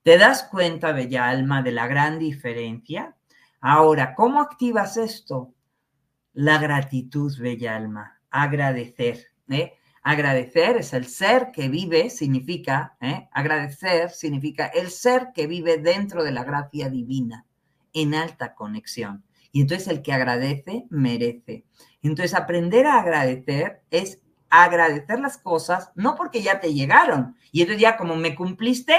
¿Te 0.03 0.17
das 0.17 0.43
cuenta, 0.43 0.93
bella 0.93 1.29
alma, 1.29 1.61
de 1.61 1.71
la 1.71 1.87
gran 1.87 2.17
diferencia? 2.17 3.15
Ahora, 3.59 4.15
¿cómo 4.15 4.41
activas 4.41 4.97
esto? 4.97 5.53
La 6.33 6.57
gratitud, 6.57 7.37
bella 7.39 7.75
alma, 7.75 8.19
agradecer. 8.31 9.27
¿eh? 9.49 9.73
Agradecer 10.01 10.77
es 10.77 10.93
el 10.93 11.05
ser 11.05 11.51
que 11.51 11.69
vive, 11.69 12.09
significa, 12.09 12.97
¿eh? 12.99 13.29
agradecer 13.31 14.09
significa 14.09 14.65
el 14.65 14.89
ser 14.89 15.31
que 15.33 15.45
vive 15.45 15.77
dentro 15.77 16.23
de 16.23 16.31
la 16.31 16.43
gracia 16.43 16.89
divina, 16.89 17.45
en 17.93 18.15
alta 18.15 18.55
conexión. 18.55 19.23
Y 19.51 19.61
entonces 19.61 19.87
el 19.87 20.01
que 20.01 20.13
agradece, 20.13 20.85
merece. 20.89 21.65
Entonces 22.01 22.33
aprender 22.33 22.85
a 22.87 22.99
agradecer 22.99 23.83
es 23.91 24.21
agradecer 24.49 25.19
las 25.19 25.37
cosas, 25.37 25.91
no 25.95 26.15
porque 26.15 26.41
ya 26.41 26.59
te 26.59 26.73
llegaron. 26.73 27.35
Y 27.51 27.61
entonces 27.61 27.81
ya 27.81 27.97
como 27.97 28.15
me 28.15 28.35
cumpliste, 28.35 28.95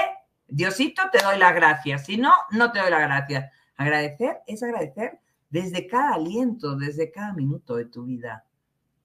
Diosito, 0.47 1.03
te 1.11 1.23
doy 1.23 1.37
la 1.37 1.51
gracia. 1.51 1.97
Si 1.97 2.17
no, 2.17 2.31
no 2.51 2.71
te 2.71 2.79
doy 2.79 2.91
la 2.91 2.99
gracia. 2.99 3.51
Agradecer 3.75 4.39
es 4.45 4.61
agradecer 4.61 5.19
desde 5.49 5.87
cada 5.87 6.13
aliento, 6.13 6.75
desde 6.75 7.11
cada 7.11 7.33
minuto 7.33 7.75
de 7.75 7.85
tu 7.85 8.05
vida. 8.05 8.45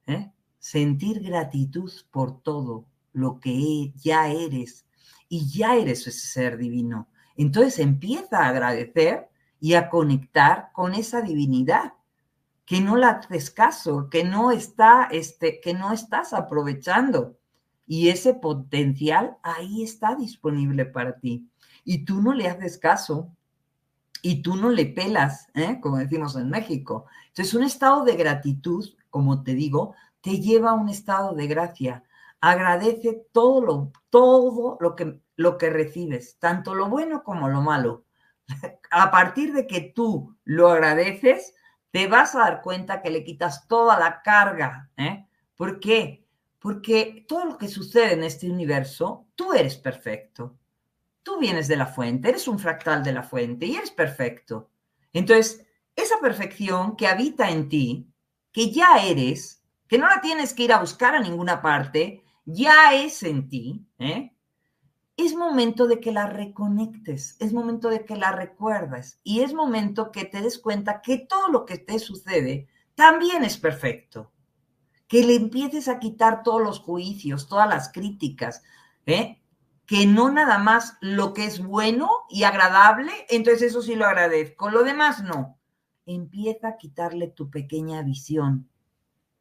¿eh? 0.06 0.30
sentir 0.58 1.20
gratitud 1.20 1.90
por 2.10 2.42
todo 2.42 2.86
lo 3.12 3.40
que 3.40 3.92
ya 3.96 4.28
eres 4.28 4.86
y 5.28 5.48
ya 5.48 5.76
eres 5.76 6.06
ese 6.06 6.26
ser 6.26 6.58
divino. 6.58 7.08
Entonces 7.36 7.78
empieza 7.78 8.40
a 8.40 8.48
agradecer 8.48 9.28
y 9.60 9.74
a 9.74 9.88
conectar 9.88 10.70
con 10.72 10.94
esa 10.94 11.20
divinidad, 11.22 11.94
que 12.64 12.80
no 12.80 12.96
la 12.96 13.10
haces 13.10 13.50
caso, 13.50 14.08
que 14.10 14.24
no 14.24 14.50
está, 14.50 15.08
este, 15.10 15.60
que 15.60 15.74
no 15.74 15.92
estás 15.92 16.32
aprovechando. 16.32 17.38
Y 17.86 18.10
ese 18.10 18.34
potencial 18.34 19.38
ahí 19.42 19.82
está 19.82 20.14
disponible 20.14 20.84
para 20.84 21.18
ti. 21.18 21.48
Y 21.84 22.04
tú 22.04 22.20
no 22.20 22.34
le 22.34 22.48
haces 22.48 22.76
caso 22.76 23.30
y 24.20 24.42
tú 24.42 24.56
no 24.56 24.68
le 24.68 24.86
pelas, 24.86 25.48
¿eh? 25.54 25.78
como 25.80 25.96
decimos 25.96 26.36
en 26.36 26.50
México. 26.50 27.06
Entonces, 27.28 27.54
un 27.54 27.62
estado 27.62 28.04
de 28.04 28.16
gratitud, 28.16 28.86
como 29.08 29.42
te 29.42 29.54
digo, 29.54 29.94
te 30.20 30.40
lleva 30.40 30.70
a 30.70 30.74
un 30.74 30.88
estado 30.88 31.34
de 31.34 31.46
gracia. 31.46 32.04
Agradece 32.40 33.26
todo 33.32 33.62
lo, 33.62 33.92
todo 34.10 34.76
lo 34.80 34.94
que, 34.94 35.20
lo 35.36 35.56
que 35.56 35.70
recibes, 35.70 36.38
tanto 36.38 36.74
lo 36.74 36.88
bueno 36.88 37.24
como 37.24 37.48
lo 37.48 37.62
malo. 37.62 38.04
A 38.90 39.10
partir 39.10 39.52
de 39.52 39.66
que 39.66 39.80
tú 39.80 40.36
lo 40.44 40.70
agradeces, 40.70 41.54
te 41.90 42.06
vas 42.06 42.34
a 42.34 42.40
dar 42.40 42.62
cuenta 42.62 43.02
que 43.02 43.10
le 43.10 43.24
quitas 43.24 43.66
toda 43.68 43.98
la 43.98 44.22
carga. 44.22 44.90
¿eh? 44.96 45.26
¿Por 45.56 45.80
qué? 45.80 46.26
Porque 46.58 47.24
todo 47.28 47.44
lo 47.44 47.58
que 47.58 47.68
sucede 47.68 48.12
en 48.12 48.24
este 48.24 48.50
universo, 48.50 49.26
tú 49.34 49.52
eres 49.52 49.76
perfecto. 49.76 50.58
Tú 51.22 51.38
vienes 51.38 51.68
de 51.68 51.76
la 51.76 51.86
fuente, 51.86 52.28
eres 52.28 52.48
un 52.48 52.58
fractal 52.58 53.02
de 53.02 53.12
la 53.12 53.22
fuente 53.22 53.66
y 53.66 53.76
eres 53.76 53.90
perfecto. 53.90 54.70
Entonces, 55.12 55.66
esa 55.94 56.18
perfección 56.20 56.96
que 56.96 57.06
habita 57.06 57.50
en 57.50 57.68
ti, 57.68 58.08
que 58.52 58.70
ya 58.70 59.04
eres, 59.04 59.62
que 59.86 59.98
no 59.98 60.08
la 60.08 60.20
tienes 60.20 60.54
que 60.54 60.64
ir 60.64 60.72
a 60.72 60.80
buscar 60.80 61.14
a 61.14 61.20
ninguna 61.20 61.60
parte, 61.60 62.22
ya 62.44 62.94
es 62.94 63.22
en 63.22 63.48
ti, 63.48 63.86
¿eh? 63.98 64.32
Es 65.18 65.34
momento 65.34 65.88
de 65.88 65.98
que 65.98 66.12
la 66.12 66.26
reconectes, 66.26 67.36
es 67.40 67.52
momento 67.52 67.90
de 67.90 68.04
que 68.04 68.16
la 68.16 68.30
recuerdes 68.30 69.18
y 69.24 69.40
es 69.40 69.52
momento 69.52 70.12
que 70.12 70.24
te 70.24 70.40
des 70.40 70.60
cuenta 70.60 71.02
que 71.02 71.18
todo 71.18 71.48
lo 71.48 71.66
que 71.66 71.76
te 71.76 71.98
sucede 71.98 72.68
también 72.94 73.42
es 73.42 73.58
perfecto. 73.58 74.30
Que 75.08 75.24
le 75.24 75.34
empieces 75.34 75.88
a 75.88 75.98
quitar 75.98 76.44
todos 76.44 76.62
los 76.62 76.78
juicios, 76.78 77.48
todas 77.48 77.68
las 77.68 77.90
críticas, 77.90 78.62
¿eh? 79.06 79.42
que 79.86 80.06
no 80.06 80.30
nada 80.30 80.58
más 80.58 80.96
lo 81.00 81.34
que 81.34 81.46
es 81.46 81.64
bueno 81.64 82.08
y 82.28 82.44
agradable, 82.44 83.10
entonces 83.28 83.70
eso 83.70 83.82
sí 83.82 83.96
lo 83.96 84.06
agradezco, 84.06 84.70
lo 84.70 84.84
demás 84.84 85.24
no. 85.24 85.58
Empieza 86.06 86.68
a 86.68 86.76
quitarle 86.76 87.26
tu 87.26 87.50
pequeña 87.50 88.02
visión, 88.02 88.68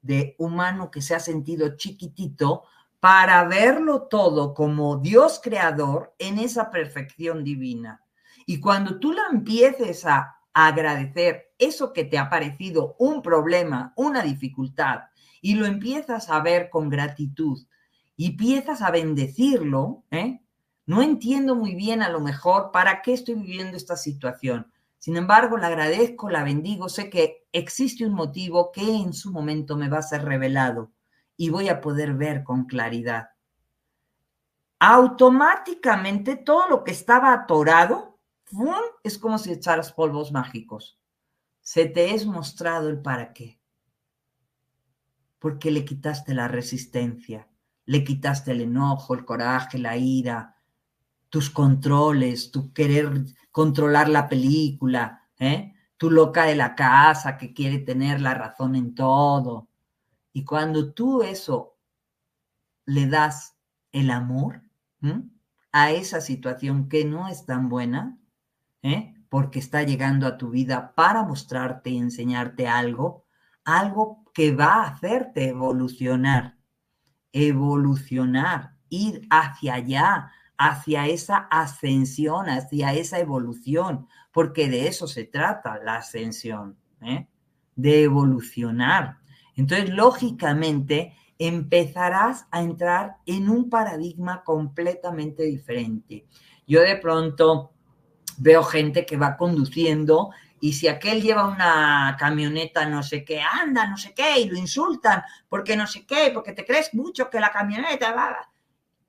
de 0.01 0.36
humano 0.39 0.89
que 0.89 1.01
se 1.01 1.13
ha 1.13 1.19
sentido 1.19 1.75
chiquitito 1.75 2.63
para 2.99 3.43
verlo 3.45 4.03
todo 4.03 4.53
como 4.53 4.97
Dios 4.97 5.39
creador 5.43 6.15
en 6.19 6.39
esa 6.39 6.71
perfección 6.71 7.43
divina. 7.43 8.03
Y 8.45 8.59
cuando 8.59 8.99
tú 8.99 9.11
la 9.11 9.23
empieces 9.31 10.05
a 10.05 10.37
agradecer 10.53 11.53
eso 11.59 11.93
que 11.93 12.03
te 12.03 12.17
ha 12.17 12.29
parecido 12.29 12.95
un 12.97 13.21
problema, 13.21 13.93
una 13.95 14.23
dificultad, 14.23 15.01
y 15.41 15.55
lo 15.55 15.65
empiezas 15.65 16.29
a 16.29 16.39
ver 16.41 16.69
con 16.69 16.89
gratitud 16.89 17.67
y 18.15 18.31
empiezas 18.31 18.81
a 18.81 18.89
bendecirlo, 18.89 20.03
¿eh? 20.09 20.41
no 20.87 21.03
entiendo 21.03 21.55
muy 21.55 21.75
bien 21.75 22.01
a 22.01 22.09
lo 22.09 22.19
mejor 22.19 22.71
para 22.71 23.03
qué 23.03 23.13
estoy 23.13 23.35
viviendo 23.35 23.77
esta 23.77 23.95
situación, 23.95 24.71
sin 24.99 25.15
embargo, 25.15 25.57
la 25.57 25.67
agradezco, 25.67 26.29
la 26.29 26.43
bendigo, 26.43 26.89
sé 26.89 27.09
que 27.09 27.47
existe 27.51 28.05
un 28.05 28.13
motivo 28.13 28.71
que 28.71 28.81
en 28.81 29.13
su 29.13 29.31
momento 29.31 29.77
me 29.77 29.89
va 29.89 29.99
a 29.99 30.01
ser 30.01 30.25
revelado 30.25 30.91
y 31.38 31.49
voy 31.49 31.69
a 31.69 31.79
poder 31.79 32.15
ver 32.15 32.43
con 32.43 32.65
claridad. 32.65 33.29
Automáticamente 34.79 36.35
todo 36.35 36.67
lo 36.67 36.83
que 36.83 36.91
estaba 36.91 37.31
atorado 37.31 38.19
es 39.03 39.17
como 39.17 39.38
si 39.38 39.51
echaras 39.51 39.91
polvos 39.93 40.31
mágicos. 40.31 40.99
Se 41.61 41.85
te 41.85 42.13
es 42.13 42.25
mostrado 42.25 42.89
el 42.89 43.01
para 43.01 43.33
qué. 43.33 43.59
Porque 45.39 45.71
le 45.71 45.85
quitaste 45.85 46.33
la 46.33 46.47
resistencia, 46.47 47.47
le 47.85 48.03
quitaste 48.03 48.51
el 48.51 48.61
enojo, 48.61 49.13
el 49.13 49.25
coraje, 49.25 49.77
la 49.77 49.95
ira, 49.97 50.55
tus 51.29 51.49
controles, 51.49 52.51
tu 52.51 52.73
querer 52.73 53.25
controlar 53.51 54.09
la 54.09 54.27
película, 54.27 55.27
¿eh? 55.39 55.73
tu 55.97 56.09
loca 56.11 56.45
de 56.45 56.55
la 56.55 56.75
casa 56.75 57.38
que 57.38 57.53
quiere 57.53 57.79
tener 57.79 58.21
la 58.21 58.33
razón 58.33 58.75
en 58.75 58.95
todo. 58.95 59.66
Y 60.38 60.45
cuando 60.45 60.93
tú 60.93 61.23
eso 61.23 61.79
le 62.85 63.07
das 63.07 63.57
el 63.91 64.11
amor 64.11 64.61
a 65.71 65.89
esa 65.89 66.21
situación 66.21 66.89
que 66.89 67.05
no 67.05 67.27
es 67.27 67.47
tan 67.47 67.69
buena, 67.69 68.19
¿eh? 68.83 69.15
porque 69.29 69.57
está 69.57 69.81
llegando 69.81 70.27
a 70.27 70.38
tu 70.38 70.51
vida 70.51 70.93
para 70.93 71.23
mostrarte 71.23 71.89
y 71.89 71.97
enseñarte 71.97 72.67
algo, 72.67 73.25
algo 73.65 74.25
que 74.31 74.53
va 74.53 74.75
a 74.75 74.89
hacerte 74.89 75.49
evolucionar, 75.49 76.59
evolucionar, 77.31 78.75
ir 78.89 79.27
hacia 79.31 79.73
allá, 79.73 80.31
hacia 80.55 81.07
esa 81.07 81.47
ascensión, 81.49 82.47
hacia 82.47 82.93
esa 82.93 83.17
evolución, 83.17 84.07
porque 84.31 84.69
de 84.69 84.88
eso 84.88 85.07
se 85.07 85.23
trata 85.23 85.79
la 85.83 85.95
ascensión, 85.95 86.77
¿eh? 87.01 87.27
de 87.75 88.03
evolucionar. 88.03 89.17
Entonces, 89.58 89.89
lógicamente, 89.89 91.14
empezarás 91.38 92.47
a 92.51 92.62
entrar 92.62 93.18
en 93.26 93.49
un 93.49 93.70
paradigma 93.70 94.43
completamente 94.43 95.43
diferente. 95.43 96.26
Yo 96.66 96.82
de 96.82 96.95
pronto 96.95 97.72
veo 98.38 98.64
gente 98.64 99.05
que 99.05 99.18
va 99.18 99.36
conduciendo 99.36 100.30
y 100.60 100.74
si 100.74 100.88
aquel 100.88 101.22
lleva 101.22 101.47
una 101.47 102.16
camioneta 102.18 102.88
no 102.88 103.03
sé 103.03 103.24
qué, 103.24 103.41
anda, 103.41 103.88
no 103.88 103.97
sé 103.97 104.14
qué, 104.14 104.39
y 104.39 104.49
lo 104.49 104.58
insultan, 104.58 105.22
porque 105.49 105.76
no 105.76 105.86
sé 105.86 106.05
qué, 106.05 106.32
porque 106.34 106.53
te 106.53 106.66
crees 106.66 106.93
mucho 106.93 107.30
que 107.30 107.39
la 107.39 107.51
camioneta 107.51 108.14
va 108.14 108.49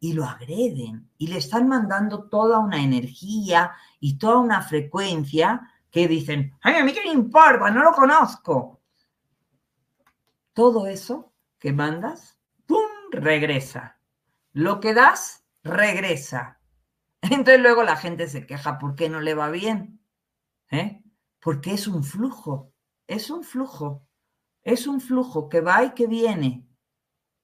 y 0.01 0.13
lo 0.13 0.25
agreden 0.25 1.09
y 1.19 1.27
le 1.27 1.39
están 1.39 1.69
mandando 1.69 2.25
toda 2.25 2.59
una 2.59 2.83
energía 2.83 3.73
y 4.01 4.19
toda 4.19 4.39
una 4.39 4.63
frecuencia 4.63 5.61
que 5.91 6.07
dicen, 6.07 6.55
a 6.63 6.83
mí 6.85 6.93
qué 6.93 7.01
me 7.05 7.13
importa, 7.13 7.71
no 7.71 7.83
lo 7.83 7.93
conozco. 7.93 8.78
Todo 10.59 10.89
eso 10.89 11.33
que 11.61 11.73
mandas, 11.73 12.37
¡pum!, 12.67 12.81
regresa. 13.13 14.01
Lo 14.51 14.81
que 14.81 14.93
das, 14.93 15.47
regresa. 15.63 16.61
Entonces 17.23 17.61
luego 17.61 17.85
la 17.85 17.95
gente 17.95 18.27
se 18.27 18.45
queja, 18.45 18.77
¿por 18.81 18.97
qué 18.97 19.09
no 19.09 19.21
le 19.21 19.35
va 19.35 19.51
bien? 19.51 20.01
¿Eh? 20.73 21.05
Porque 21.39 21.75
es 21.75 21.87
un 21.87 22.03
flujo, 22.03 22.73
es 23.07 23.31
un 23.31 23.45
flujo, 23.45 24.05
es 24.65 24.89
un 24.89 25.01
flujo 25.01 25.49
que 25.49 25.61
va 25.61 25.85
y 25.85 25.91
que 25.91 26.09
viene. 26.09 26.67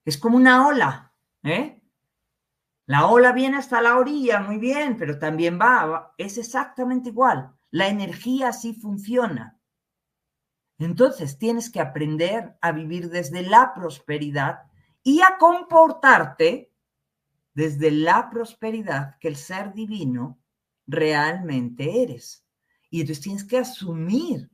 Es 0.05 0.19
como 0.19 0.37
una 0.37 0.67
ola, 0.67 1.15
¿eh? 1.45 1.81
La 2.87 3.07
ola 3.07 3.31
viene 3.31 3.59
hasta 3.59 3.81
la 3.81 3.97
orilla, 3.97 4.41
muy 4.41 4.59
bien, 4.59 4.97
pero 4.97 5.21
también 5.21 5.57
va, 5.57 6.15
es 6.19 6.37
exactamente 6.37 7.11
igual. 7.11 7.55
La 7.71 7.87
energía 7.87 8.49
así 8.49 8.75
funciona. 8.75 9.61
Entonces 10.79 11.39
tienes 11.39 11.71
que 11.71 11.81
aprender 11.81 12.57
a 12.61 12.73
vivir 12.73 13.11
desde 13.11 13.43
la 13.43 13.73
prosperidad 13.75 14.63
y 15.03 15.21
a 15.21 15.37
comportarte 15.39 16.71
desde 17.55 17.91
la 17.91 18.29
prosperidad 18.31 19.17
que 19.21 19.29
el 19.29 19.37
ser 19.37 19.73
divino 19.73 20.39
realmente 20.87 22.03
eres. 22.03 22.45
Y 22.91 23.01
entonces 23.01 23.23
tienes 23.23 23.45
que 23.45 23.59
asumir, 23.59 24.51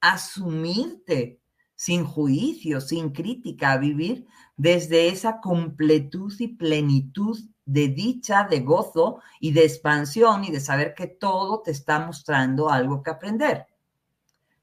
asumirte, 0.00 1.40
sin 1.74 2.04
juicio, 2.04 2.80
sin 2.80 3.10
crítica, 3.10 3.72
a 3.72 3.78
vivir 3.78 4.26
desde 4.56 5.08
esa 5.08 5.40
completud 5.40 6.32
y 6.38 6.48
plenitud 6.48 7.38
de 7.64 7.88
dicha, 7.88 8.44
de 8.44 8.60
gozo 8.60 9.20
y 9.40 9.52
de 9.52 9.64
expansión 9.64 10.44
y 10.44 10.50
de 10.50 10.60
saber 10.60 10.94
que 10.94 11.06
todo 11.06 11.60
te 11.62 11.70
está 11.70 11.98
mostrando 11.98 12.70
algo 12.70 13.02
que 13.02 13.10
aprender. 13.10 13.66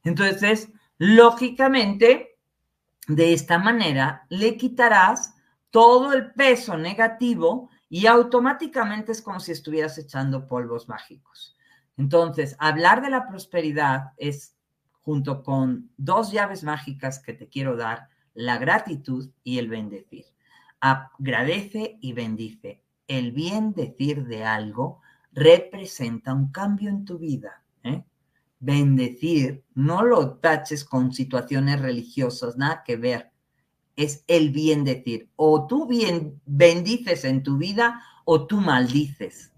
Entonces, 0.03 0.69
lógicamente, 0.99 2.37
de 3.07 3.33
esta 3.33 3.57
manera 3.57 4.27
le 4.29 4.55
quitarás 4.55 5.33
todo 5.71 6.13
el 6.13 6.31
peso 6.33 6.77
negativo 6.77 7.71
y 7.89 8.05
automáticamente 8.05 9.11
es 9.11 9.21
como 9.23 9.39
si 9.39 9.51
estuvieras 9.51 9.97
echando 9.97 10.47
polvos 10.47 10.87
mágicos. 10.87 11.57
Entonces, 11.97 12.55
hablar 12.59 13.01
de 13.01 13.09
la 13.09 13.27
prosperidad 13.27 14.11
es, 14.17 14.55
junto 15.01 15.41
con 15.41 15.89
dos 15.97 16.31
llaves 16.31 16.63
mágicas 16.63 17.19
que 17.19 17.33
te 17.33 17.49
quiero 17.49 17.75
dar, 17.75 18.09
la 18.35 18.59
gratitud 18.59 19.31
y 19.43 19.57
el 19.57 19.69
bendecir. 19.69 20.25
Agradece 20.79 21.97
y 21.99 22.13
bendice 22.13 22.83
el 23.09 23.31
bien 23.31 23.73
decir 23.73 24.25
de 24.25 24.45
algo 24.45 25.01
representa 25.33 26.33
un 26.33 26.51
cambio 26.51 26.89
en 26.89 27.03
tu 27.03 27.17
vida. 27.17 27.63
¿eh? 27.83 28.03
Bendecir, 28.59 29.63
no 29.73 30.03
lo 30.03 30.37
taches 30.37 30.83
con 30.83 31.13
situaciones 31.13 31.81
religiosas, 31.81 32.57
nada 32.57 32.83
que 32.85 32.97
ver. 32.97 33.31
Es 33.95 34.23
el 34.27 34.51
bien 34.51 34.83
decir. 34.83 35.29
O 35.35 35.67
tú 35.67 35.87
bien 35.87 36.41
bendices 36.45 37.25
en 37.25 37.43
tu 37.43 37.57
vida 37.57 38.01
o 38.25 38.45
tú 38.47 38.57
maldices. 38.57 39.51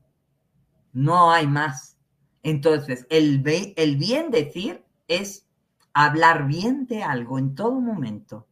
No 0.93 1.31
hay 1.31 1.47
más. 1.47 1.97
Entonces, 2.43 3.05
el, 3.09 3.43
el 3.75 3.97
bien 3.97 4.31
decir 4.31 4.83
es 5.07 5.47
hablar 5.93 6.47
bien 6.47 6.85
de 6.87 7.03
algo 7.03 7.37
en 7.37 7.55
todo 7.55 7.79
momento. 7.79 8.47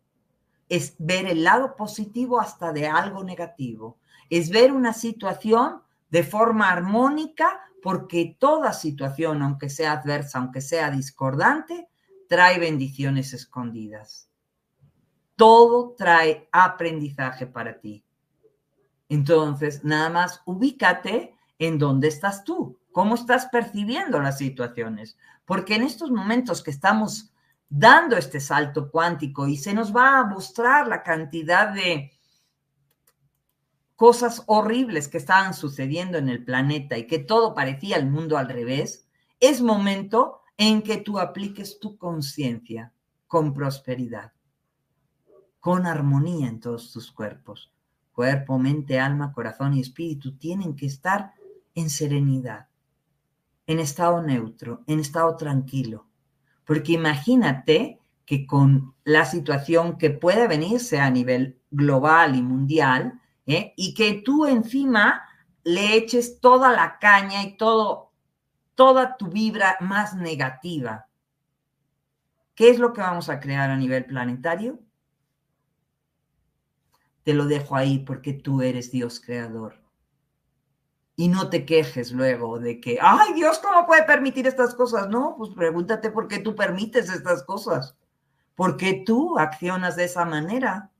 Es 0.67 0.95
ver 0.99 1.25
el 1.25 1.43
lado 1.43 1.75
positivo 1.75 2.39
hasta 2.39 2.71
de 2.73 2.87
algo 2.87 3.23
negativo 3.23 3.97
es 4.29 4.49
ver 4.49 4.71
una 4.71 4.93
situación 4.93 5.81
de 6.09 6.23
forma 6.23 6.69
armónica, 6.71 7.59
porque 7.81 8.37
toda 8.39 8.73
situación, 8.73 9.41
aunque 9.41 9.69
sea 9.69 9.93
adversa, 9.93 10.39
aunque 10.39 10.61
sea 10.61 10.91
discordante, 10.91 11.89
trae 12.27 12.59
bendiciones 12.59 13.33
escondidas. 13.33 14.29
Todo 15.35 15.95
trae 15.97 16.49
aprendizaje 16.51 17.47
para 17.47 17.79
ti. 17.79 18.03
Entonces, 19.07 19.83
nada 19.83 20.09
más 20.09 20.41
ubícate 20.45 21.33
en 21.57 21.79
dónde 21.79 22.07
estás 22.07 22.43
tú, 22.43 22.79
cómo 22.91 23.15
estás 23.15 23.47
percibiendo 23.47 24.19
las 24.19 24.37
situaciones, 24.37 25.17
porque 25.45 25.75
en 25.75 25.83
estos 25.83 26.11
momentos 26.11 26.61
que 26.61 26.71
estamos 26.71 27.33
dando 27.69 28.17
este 28.17 28.39
salto 28.39 28.89
cuántico 28.91 29.47
y 29.47 29.57
se 29.57 29.73
nos 29.73 29.95
va 29.95 30.19
a 30.19 30.25
mostrar 30.25 30.87
la 30.87 31.03
cantidad 31.03 31.69
de 31.69 32.11
cosas 33.99 34.43
horribles 34.45 35.09
que 35.09 35.17
estaban 35.17 35.53
sucediendo 35.53 36.17
en 36.17 36.29
el 36.29 36.45
planeta 36.45 36.97
y 36.97 37.05
que 37.05 37.19
todo 37.19 37.53
parecía 37.53 37.97
el 37.97 38.09
mundo 38.09 38.37
al 38.37 38.47
revés, 38.47 39.05
es 39.41 39.61
momento 39.61 40.39
en 40.55 40.83
que 40.83 40.95
tú 40.95 41.19
apliques 41.19 41.81
tu 41.81 41.97
conciencia 41.97 42.93
con 43.27 43.53
prosperidad, 43.53 44.31
con 45.59 45.85
armonía 45.85 46.47
en 46.47 46.61
todos 46.61 46.93
tus 46.93 47.11
cuerpos. 47.11 47.73
Cuerpo, 48.13 48.57
mente, 48.57 49.01
alma, 49.01 49.33
corazón 49.33 49.73
y 49.73 49.81
espíritu 49.81 50.37
tienen 50.37 50.77
que 50.77 50.85
estar 50.85 51.33
en 51.75 51.89
serenidad, 51.89 52.69
en 53.67 53.79
estado 53.79 54.21
neutro, 54.21 54.81
en 54.87 55.01
estado 55.01 55.35
tranquilo. 55.35 56.05
Porque 56.63 56.93
imagínate 56.93 57.99
que 58.25 58.47
con 58.47 58.95
la 59.03 59.25
situación 59.25 59.97
que 59.97 60.09
puede 60.09 60.47
venirse 60.47 61.01
a 61.01 61.09
nivel 61.09 61.59
global 61.69 62.37
y 62.37 62.41
mundial, 62.41 63.18
¿eh? 63.49 63.73
y 63.75 63.95
que 63.95 64.21
tú 64.23 64.45
encima 64.45 65.23
le 65.63 65.95
eches 65.95 66.39
toda 66.39 66.71
la 66.71 66.99
caña 66.99 67.43
y 67.43 67.57
todo, 67.57 68.11
toda 68.75 69.17
tu 69.17 69.27
vibra 69.27 69.77
más 69.81 70.15
negativa. 70.15 71.07
¿Qué 72.53 72.69
es 72.69 72.79
lo 72.79 72.93
que 72.93 73.01
vamos 73.01 73.27
a 73.29 73.39
crear 73.39 73.71
a 73.71 73.77
nivel 73.77 74.05
planetario? 74.05 74.79
Te 77.23 77.33
lo 77.33 77.45
dejo 77.45 77.75
ahí 77.75 77.99
porque 77.99 78.33
tú 78.33 78.61
eres 78.61 78.91
Dios 78.91 79.19
creador. 79.19 79.81
Y 81.15 81.27
no 81.27 81.49
te 81.49 81.65
quejes 81.65 82.11
luego 82.11 82.59
de 82.59 82.79
que, 82.79 82.99
ay 83.01 83.33
Dios, 83.33 83.59
¿cómo 83.59 83.85
puede 83.85 84.03
permitir 84.03 84.47
estas 84.47 84.75
cosas? 84.75 85.09
No, 85.09 85.35
pues 85.37 85.51
pregúntate 85.55 86.11
por 86.11 86.27
qué 86.27 86.39
tú 86.39 86.55
permites 86.55 87.09
estas 87.09 87.43
cosas. 87.43 87.95
¿Por 88.55 88.77
qué 88.77 89.03
tú 89.05 89.37
accionas 89.37 89.95
de 89.95 90.05
esa 90.05 90.23
manera? 90.25 90.91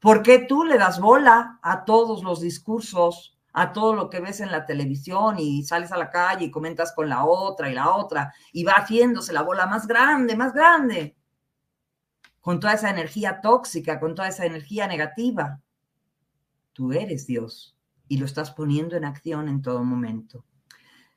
¿Por 0.00 0.22
qué 0.22 0.38
tú 0.38 0.64
le 0.64 0.78
das 0.78 1.00
bola 1.00 1.58
a 1.62 1.84
todos 1.84 2.22
los 2.22 2.40
discursos, 2.40 3.38
a 3.52 3.72
todo 3.72 3.94
lo 3.94 4.10
que 4.10 4.20
ves 4.20 4.40
en 4.40 4.50
la 4.50 4.66
televisión 4.66 5.38
y 5.38 5.62
sales 5.62 5.92
a 5.92 5.96
la 5.96 6.10
calle 6.10 6.46
y 6.46 6.50
comentas 6.50 6.92
con 6.94 7.08
la 7.08 7.24
otra 7.24 7.70
y 7.70 7.74
la 7.74 7.94
otra 7.94 8.34
y 8.52 8.64
va 8.64 8.72
haciéndose 8.72 9.32
la 9.32 9.42
bola 9.42 9.66
más 9.66 9.86
grande, 9.86 10.36
más 10.36 10.52
grande? 10.52 11.16
Con 12.40 12.60
toda 12.60 12.74
esa 12.74 12.90
energía 12.90 13.40
tóxica, 13.40 13.98
con 13.98 14.14
toda 14.14 14.28
esa 14.28 14.44
energía 14.44 14.86
negativa. 14.86 15.60
Tú 16.72 16.92
eres 16.92 17.26
Dios 17.26 17.76
y 18.08 18.18
lo 18.18 18.26
estás 18.26 18.50
poniendo 18.50 18.96
en 18.96 19.04
acción 19.04 19.48
en 19.48 19.62
todo 19.62 19.82
momento 19.82 20.44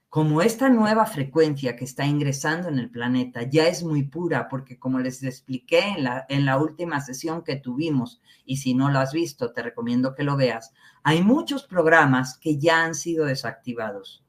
como 0.09 0.41
esta 0.41 0.69
nueva 0.69 1.05
frecuencia 1.05 1.75
que 1.75 1.85
está 1.85 2.03
ingresando 2.03 2.67
en 2.67 2.79
el 2.79 2.89
planeta 2.89 3.43
ya 3.43 3.67
es 3.67 3.83
muy 3.83 4.03
pura, 4.03 4.49
porque 4.49 4.79
como 4.79 4.99
les 4.99 5.21
expliqué 5.21 5.83
en 6.29 6.45
la, 6.45 6.57
última 6.57 6.99
sesión 6.99 7.43
que 7.43 7.57
tuvimos, 7.57 8.19
y 8.43 8.57
si 8.57 8.73
no 8.73 8.89
lo 8.89 8.97
has 8.99 9.13
visto, 9.13 9.53
te 9.53 9.61
recomiendo 9.61 10.15
que 10.15 10.23
lo 10.23 10.35
veas, 10.35 10.73
hay 11.03 11.21
muchos 11.21 11.63
programas 11.63 12.39
que 12.39 12.57
ya 12.57 12.83
han 12.83 12.95
sido 12.95 13.25
desactivados. 13.25 14.23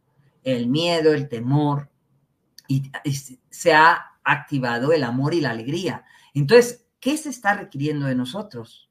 El 0.45 0.69
miedo, 0.69 1.15
el 1.15 1.31
temor, 1.31 1.89
y, 2.69 2.93
y 3.03 3.15
se 3.15 3.73
ha 3.73 4.19
activado 4.23 4.93
el 4.93 5.03
amor 5.03 5.33
y 5.33 5.41
la 5.41 5.51
alegría. 5.51 6.05
Entonces, 6.35 6.87
¿qué 7.01 7.17
se 7.17 7.31
está 7.31 7.55
requiriendo 7.55 8.05
de 8.05 8.15
nosotros? 8.15 8.91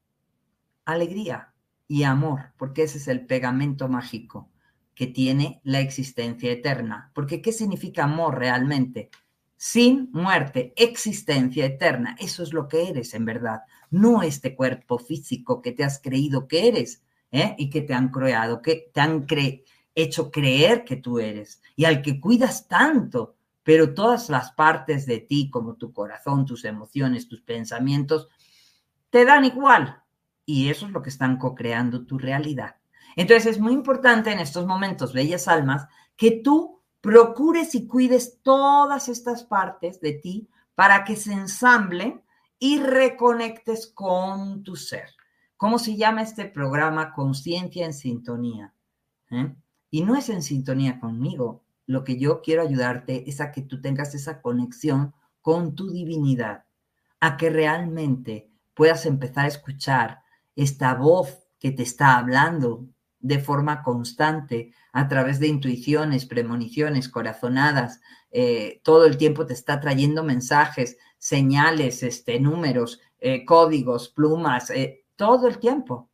Alegría 0.85 1.53
y 1.87 2.01
amor, 2.01 2.51
porque 2.57 2.83
ese 2.83 2.97
es 2.97 3.07
el 3.07 3.27
pegamento 3.27 3.87
mágico 3.87 4.49
que 4.99 5.07
tiene 5.07 5.61
la 5.63 5.79
existencia 5.79 6.51
eterna. 6.51 7.09
Porque 7.15 7.41
¿qué 7.41 7.53
significa 7.53 8.03
amor 8.03 8.37
realmente? 8.37 9.09
Sin 9.55 10.09
muerte, 10.11 10.73
existencia 10.75 11.65
eterna. 11.67 12.17
Eso 12.19 12.43
es 12.43 12.51
lo 12.51 12.67
que 12.67 12.89
eres 12.89 13.13
en 13.13 13.23
verdad. 13.23 13.61
No 13.91 14.23
este 14.23 14.53
cuerpo 14.57 14.99
físico 14.99 15.61
que 15.61 15.71
te 15.71 15.85
has 15.85 16.01
creído 16.01 16.49
que 16.49 16.67
eres 16.67 17.01
¿eh? 17.31 17.55
y 17.57 17.69
que 17.69 17.79
te 17.79 17.93
han 17.93 18.09
creado, 18.09 18.61
que 18.61 18.91
te 18.93 18.99
han 18.99 19.25
hecho 19.95 20.31
creer 20.31 20.83
que 20.83 20.97
tú 20.97 21.19
eres 21.19 21.61
y 21.77 21.85
al 21.85 22.01
que 22.01 22.19
cuidas 22.19 22.67
tanto, 22.67 23.37
pero 23.63 23.93
todas 23.93 24.29
las 24.29 24.51
partes 24.51 25.05
de 25.05 25.21
ti, 25.21 25.49
como 25.49 25.75
tu 25.75 25.93
corazón, 25.93 26.45
tus 26.45 26.65
emociones, 26.65 27.29
tus 27.29 27.41
pensamientos, 27.41 28.27
te 29.09 29.23
dan 29.23 29.45
igual. 29.45 30.03
Y 30.45 30.67
eso 30.67 30.87
es 30.87 30.91
lo 30.91 31.01
que 31.01 31.09
están 31.09 31.37
co-creando 31.37 32.05
tu 32.05 32.17
realidad. 32.17 32.78
Entonces 33.15 33.45
es 33.45 33.59
muy 33.59 33.73
importante 33.73 34.31
en 34.31 34.39
estos 34.39 34.65
momentos, 34.65 35.13
bellas 35.13 35.47
almas, 35.47 35.87
que 36.15 36.41
tú 36.43 36.81
procures 37.01 37.75
y 37.75 37.87
cuides 37.87 38.41
todas 38.41 39.09
estas 39.09 39.43
partes 39.43 40.01
de 40.01 40.13
ti 40.13 40.49
para 40.75 41.03
que 41.03 41.15
se 41.15 41.33
ensamblen 41.33 42.23
y 42.59 42.79
reconectes 42.79 43.87
con 43.87 44.63
tu 44.63 44.75
ser. 44.75 45.09
¿Cómo 45.57 45.79
se 45.79 45.95
llama 45.95 46.21
este 46.21 46.45
programa? 46.45 47.13
Conciencia 47.13 47.85
en 47.85 47.93
sintonía. 47.93 48.73
¿Eh? 49.31 49.55
Y 49.91 50.03
no 50.03 50.15
es 50.15 50.29
en 50.29 50.41
sintonía 50.41 50.99
conmigo. 50.99 51.63
Lo 51.85 52.03
que 52.03 52.17
yo 52.17 52.41
quiero 52.41 52.61
ayudarte 52.61 53.29
es 53.29 53.41
a 53.41 53.51
que 53.51 53.61
tú 53.61 53.81
tengas 53.81 54.13
esa 54.15 54.41
conexión 54.41 55.13
con 55.41 55.75
tu 55.75 55.91
divinidad, 55.91 56.65
a 57.19 57.37
que 57.37 57.49
realmente 57.49 58.51
puedas 58.73 59.05
empezar 59.05 59.45
a 59.45 59.49
escuchar 59.49 60.21
esta 60.55 60.93
voz 60.93 61.47
que 61.59 61.71
te 61.71 61.83
está 61.83 62.17
hablando, 62.17 62.87
de 63.19 63.39
forma 63.39 63.83
constante, 63.83 64.71
a 64.91 65.07
través 65.07 65.39
de 65.39 65.47
intuiciones, 65.47 66.25
premoniciones, 66.25 67.09
corazonadas, 67.09 68.01
eh, 68.31 68.81
todo 68.83 69.05
el 69.05 69.17
tiempo 69.17 69.45
te 69.45 69.53
está 69.53 69.79
trayendo 69.79 70.23
mensajes, 70.23 70.97
señales, 71.17 72.03
este, 72.03 72.39
números, 72.39 72.99
eh, 73.19 73.45
códigos, 73.45 74.09
plumas, 74.09 74.69
eh, 74.69 75.05
todo 75.15 75.47
el 75.47 75.59
tiempo. 75.59 76.09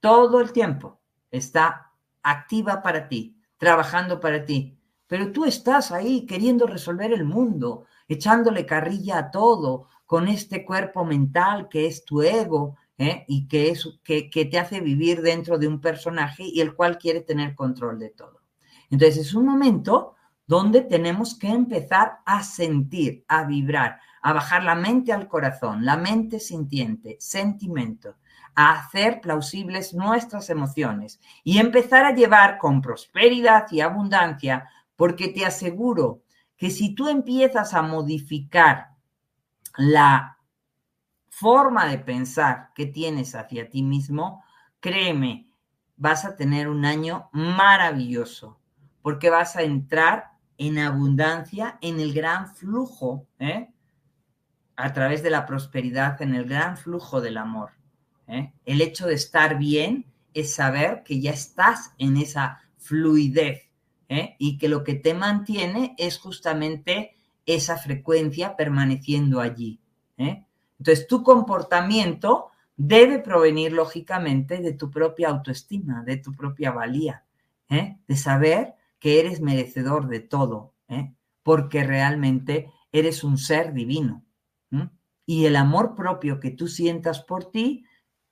Todo 0.00 0.40
el 0.40 0.52
tiempo 0.52 1.00
está 1.30 1.92
activa 2.22 2.82
para 2.82 3.08
ti, 3.08 3.36
trabajando 3.58 4.20
para 4.20 4.44
ti. 4.44 4.78
Pero 5.06 5.32
tú 5.32 5.44
estás 5.44 5.90
ahí 5.90 6.26
queriendo 6.26 6.66
resolver 6.66 7.12
el 7.12 7.24
mundo, 7.24 7.86
echándole 8.06 8.66
carrilla 8.66 9.18
a 9.18 9.30
todo, 9.30 9.88
con 10.06 10.28
este 10.28 10.64
cuerpo 10.64 11.04
mental 11.04 11.68
que 11.68 11.86
es 11.86 12.04
tu 12.04 12.22
ego, 12.22 12.76
¿eh? 12.98 13.24
y 13.28 13.46
que, 13.48 13.70
es, 13.70 13.88
que, 14.04 14.28
que 14.28 14.44
te 14.44 14.58
hace 14.58 14.80
vivir 14.80 15.22
dentro 15.22 15.56
de 15.56 15.68
un 15.68 15.80
personaje 15.80 16.44
y 16.44 16.60
el 16.60 16.74
cual 16.74 16.98
quiere 16.98 17.20
tener 17.20 17.54
control 17.54 17.98
de 17.98 18.10
todo. 18.10 18.42
Entonces 18.90 19.18
es 19.18 19.34
un 19.34 19.46
momento 19.46 20.16
donde 20.46 20.80
tenemos 20.80 21.38
que 21.38 21.48
empezar 21.48 22.18
a 22.24 22.42
sentir, 22.42 23.24
a 23.28 23.44
vibrar, 23.44 24.00
a 24.22 24.32
bajar 24.32 24.64
la 24.64 24.74
mente 24.74 25.12
al 25.12 25.28
corazón, 25.28 25.84
la 25.84 25.96
mente 25.96 26.40
sintiente, 26.40 27.16
sentimiento, 27.20 28.16
a 28.54 28.80
hacer 28.80 29.20
plausibles 29.20 29.94
nuestras 29.94 30.50
emociones 30.50 31.20
y 31.44 31.58
empezar 31.58 32.04
a 32.04 32.14
llevar 32.14 32.58
con 32.58 32.80
prosperidad 32.80 33.66
y 33.70 33.80
abundancia, 33.80 34.68
porque 34.96 35.28
te 35.28 35.44
aseguro 35.44 36.22
que 36.56 36.70
si 36.70 36.94
tú 36.94 37.08
empiezas 37.08 37.74
a 37.74 37.82
modificar 37.82 38.88
la 39.76 40.37
forma 41.38 41.86
de 41.86 41.98
pensar 41.98 42.72
que 42.74 42.86
tienes 42.86 43.34
hacia 43.34 43.68
ti 43.68 43.82
mismo, 43.82 44.42
créeme, 44.80 45.48
vas 45.96 46.24
a 46.24 46.36
tener 46.36 46.68
un 46.68 46.84
año 46.84 47.28
maravilloso, 47.32 48.58
porque 49.02 49.30
vas 49.30 49.56
a 49.56 49.62
entrar 49.62 50.32
en 50.56 50.78
abundancia, 50.78 51.78
en 51.80 52.00
el 52.00 52.12
gran 52.12 52.54
flujo, 52.54 53.26
¿eh? 53.38 53.70
a 54.76 54.92
través 54.92 55.22
de 55.22 55.30
la 55.30 55.46
prosperidad, 55.46 56.20
en 56.22 56.34
el 56.34 56.44
gran 56.44 56.76
flujo 56.76 57.20
del 57.20 57.36
amor. 57.36 57.70
¿eh? 58.26 58.52
El 58.64 58.80
hecho 58.80 59.06
de 59.06 59.14
estar 59.14 59.58
bien 59.58 60.06
es 60.34 60.54
saber 60.54 61.02
que 61.04 61.20
ya 61.20 61.30
estás 61.30 61.92
en 61.98 62.16
esa 62.16 62.60
fluidez 62.76 63.68
¿eh? 64.08 64.36
y 64.38 64.58
que 64.58 64.68
lo 64.68 64.84
que 64.84 64.94
te 64.94 65.14
mantiene 65.14 65.94
es 65.98 66.18
justamente 66.18 67.16
esa 67.46 67.76
frecuencia 67.76 68.56
permaneciendo 68.56 69.40
allí. 69.40 69.80
¿eh? 70.16 70.44
Entonces, 70.78 71.06
tu 71.06 71.22
comportamiento 71.22 72.50
debe 72.76 73.18
provenir 73.18 73.72
lógicamente 73.72 74.58
de 74.58 74.72
tu 74.72 74.90
propia 74.90 75.28
autoestima, 75.28 76.02
de 76.04 76.16
tu 76.16 76.32
propia 76.32 76.70
valía, 76.70 77.24
de 77.68 78.16
saber 78.16 78.74
que 78.98 79.20
eres 79.20 79.40
merecedor 79.40 80.06
de 80.06 80.20
todo, 80.20 80.74
porque 81.42 81.82
realmente 81.82 82.72
eres 82.92 83.24
un 83.24 83.36
ser 83.36 83.72
divino. 83.72 84.24
Y 85.26 85.46
el 85.46 85.56
amor 85.56 85.94
propio 85.94 86.40
que 86.40 86.52
tú 86.52 86.68
sientas 86.68 87.20
por 87.20 87.50
ti 87.50 87.84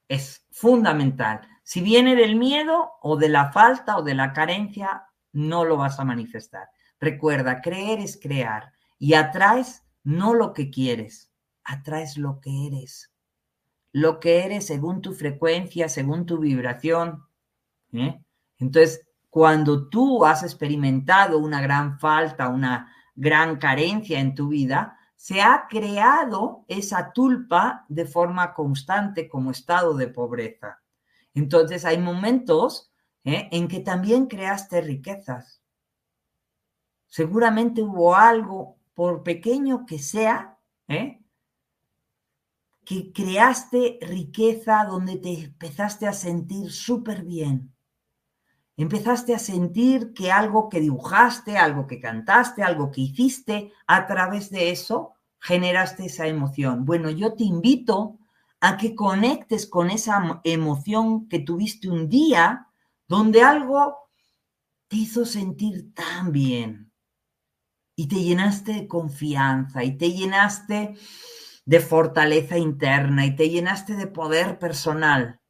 es 0.09 0.47
fundamental. 0.53 1.41
Si 1.63 1.81
viene 1.81 2.15
del 2.15 2.37
miedo 2.37 2.93
o 3.03 3.17
de 3.17 3.29
la 3.29 3.53
falta 3.53 3.97
o 3.99 4.03
de 4.03 4.15
la 4.15 4.33
carencia, 4.33 5.07
no 5.33 5.65
lo 5.65 5.77
vas 5.77 5.99
a 5.99 6.05
manifestar. 6.05 6.69
Recuerda, 7.01 7.61
creer 7.61 7.99
es 7.99 8.19
crear 8.19 8.73
y 8.99 9.15
atraes 9.15 9.83
no 10.05 10.33
lo 10.33 10.53
que 10.53 10.71
quieres, 10.71 11.33
atraes 11.67 12.17
lo 12.17 12.41
que 12.41 12.67
eres. 12.67 13.13
Lo 13.93 14.21
que 14.21 14.45
eres 14.45 14.67
según 14.67 15.03
tu 15.03 15.13
frecuencia, 15.13 15.89
según 15.89 16.27
tu 16.27 16.39
vibración. 16.39 17.25
¿eh? 17.93 18.21
Entonces, 18.59 19.07
cuando 19.31 19.89
tú 19.89 20.25
has 20.25 20.43
experimentado 20.43 21.39
una 21.39 21.61
gran 21.61 21.99
falta, 21.99 22.49
una 22.49 22.93
gran 23.15 23.57
carencia 23.59 24.21
en 24.21 24.35
tu 24.35 24.49
vida, 24.49 24.99
se 25.17 25.41
ha 25.41 25.67
creado 25.69 26.65
esa 26.69 27.13
tulpa 27.13 27.85
de 27.89 28.07
forma 28.07 28.55
constante 28.55 29.29
como 29.29 29.51
estado 29.51 29.95
de 29.95 30.09
pobreza. 30.09 30.83
Entonces 31.35 31.85
hay 31.85 31.99
momentos 31.99 32.93
¿eh? 33.25 33.49
en 33.51 33.69
que 33.69 33.81
también 33.81 34.27
creaste 34.27 34.81
riquezas. 34.81 35.63
Seguramente 37.07 37.83
hubo 37.83 38.15
algo, 38.15 38.77
por 38.95 39.23
pequeño 39.23 39.85
que 39.87 39.99
sea, 39.99 40.59
¿eh? 40.89 41.21
Que 42.87 43.13
creaste 43.13 43.99
riqueza 44.01 44.85
donde 44.85 45.17
te 45.17 45.33
empezaste 45.45 46.07
a 46.07 46.13
sentir 46.13 46.71
súper 46.71 47.25
bien. 47.25 47.75
Empezaste 48.77 49.35
a 49.35 49.41
sentir 49.41 50.13
que 50.15 50.31
algo 50.31 50.69
que 50.69 50.81
dibujaste, 50.81 51.59
algo 51.59 51.89
que 51.89 51.99
cantaste, 51.99 52.63
algo 52.63 52.93
que 52.93 53.01
hiciste, 53.01 53.73
a 53.89 54.07
través 54.07 54.51
de 54.51 54.71
eso 54.71 55.15
generaste 55.41 56.07
esa 56.07 56.29
emoción. 56.29 56.85
Bueno, 56.85 57.11
yo 57.11 57.35
te 57.35 57.43
invito 57.43 58.19
a 58.61 58.77
que 58.77 58.95
conectes 58.95 59.67
con 59.67 59.91
esa 59.91 60.41
emoción 60.45 61.29
que 61.29 61.41
tuviste 61.41 61.91
un 61.91 62.09
día 62.09 62.69
donde 63.09 63.43
algo 63.43 63.97
te 64.87 64.97
hizo 64.97 65.25
sentir 65.25 65.93
tan 65.93 66.31
bien 66.31 66.93
y 67.97 68.07
te 68.07 68.23
llenaste 68.23 68.75
de 68.75 68.87
confianza 68.87 69.83
y 69.83 69.97
te 69.97 70.13
llenaste 70.13 70.95
de 71.67 71.81
fortaleza 71.81 72.57
interna 72.57 73.27
y 73.27 73.37
te 73.37 73.51
llenaste 73.51 73.95
de 73.95 74.07
poder 74.07 74.59
personal 74.59 75.41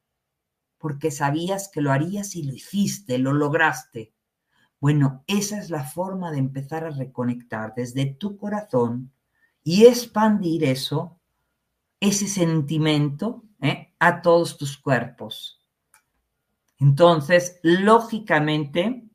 porque 0.77 1.11
sabías 1.11 1.69
que 1.69 1.81
lo 1.81 1.91
harías 1.91 2.35
y 2.35 2.43
lo 2.43 2.53
hiciste, 2.53 3.17
lo 3.17 3.33
lograste. 3.33 4.13
Bueno, 4.79 5.23
esa 5.27 5.57
es 5.57 5.69
la 5.69 5.83
forma 5.83 6.31
de 6.31 6.37
empezar 6.37 6.83
a 6.83 6.91
reconectar 6.91 7.73
desde 7.75 8.05
tu 8.05 8.37
corazón 8.37 9.11
y 9.63 9.85
expandir 9.85 10.63
eso, 10.63 11.19
ese 11.99 12.27
sentimiento, 12.27 13.43
¿eh? 13.61 13.93
a 13.99 14.21
todos 14.21 14.57
tus 14.57 14.77
cuerpos. 14.77 15.65
Entonces, 16.79 17.59
lógicamente, 17.63 19.09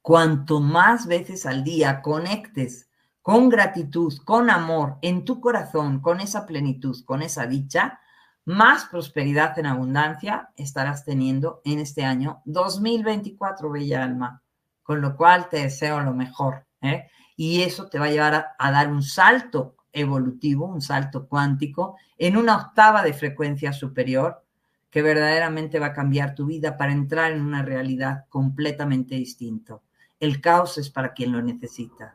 cuanto 0.00 0.60
más 0.60 1.06
veces 1.06 1.44
al 1.44 1.62
día 1.62 2.00
conectes 2.00 2.89
con 3.22 3.48
gratitud, 3.48 4.16
con 4.24 4.50
amor 4.50 4.98
en 5.02 5.24
tu 5.24 5.40
corazón, 5.40 6.00
con 6.00 6.20
esa 6.20 6.46
plenitud, 6.46 7.04
con 7.04 7.22
esa 7.22 7.46
dicha, 7.46 8.00
más 8.44 8.86
prosperidad 8.86 9.58
en 9.58 9.66
abundancia 9.66 10.50
estarás 10.56 11.04
teniendo 11.04 11.60
en 11.64 11.78
este 11.78 12.04
año 12.04 12.42
2024, 12.46 13.70
Bella 13.70 14.02
Alma. 14.02 14.42
Con 14.82 15.00
lo 15.00 15.16
cual 15.16 15.48
te 15.48 15.58
deseo 15.58 16.00
lo 16.00 16.14
mejor. 16.14 16.66
¿eh? 16.82 17.08
y 17.42 17.62
eso 17.62 17.88
te 17.88 17.98
va 17.98 18.04
a 18.04 18.10
llevar 18.10 18.54
a, 18.58 18.70
dar 18.70 18.92
un 18.92 19.02
salto 19.02 19.76
evolutivo, 19.94 20.66
un 20.66 20.82
salto 20.82 21.26
cuántico 21.26 21.96
en 22.18 22.36
una 22.36 22.54
octava 22.54 23.02
de 23.02 23.14
frecuencia 23.14 23.72
superior 23.72 24.44
que 24.90 25.00
verdaderamente 25.00 25.78
va 25.78 25.86
a 25.86 25.92
cambiar 25.94 26.34
tu 26.34 26.44
vida 26.44 26.76
para 26.76 26.92
entrar 26.92 27.32
en 27.32 27.40
una 27.40 27.62
realidad 27.62 28.26
completamente 28.28 29.14
distinta. 29.14 29.80
El 30.18 30.42
caos 30.42 30.76
es 30.76 30.90
para 30.90 31.14
quien 31.14 31.32
lo 31.32 31.40
necesita. 31.40 32.14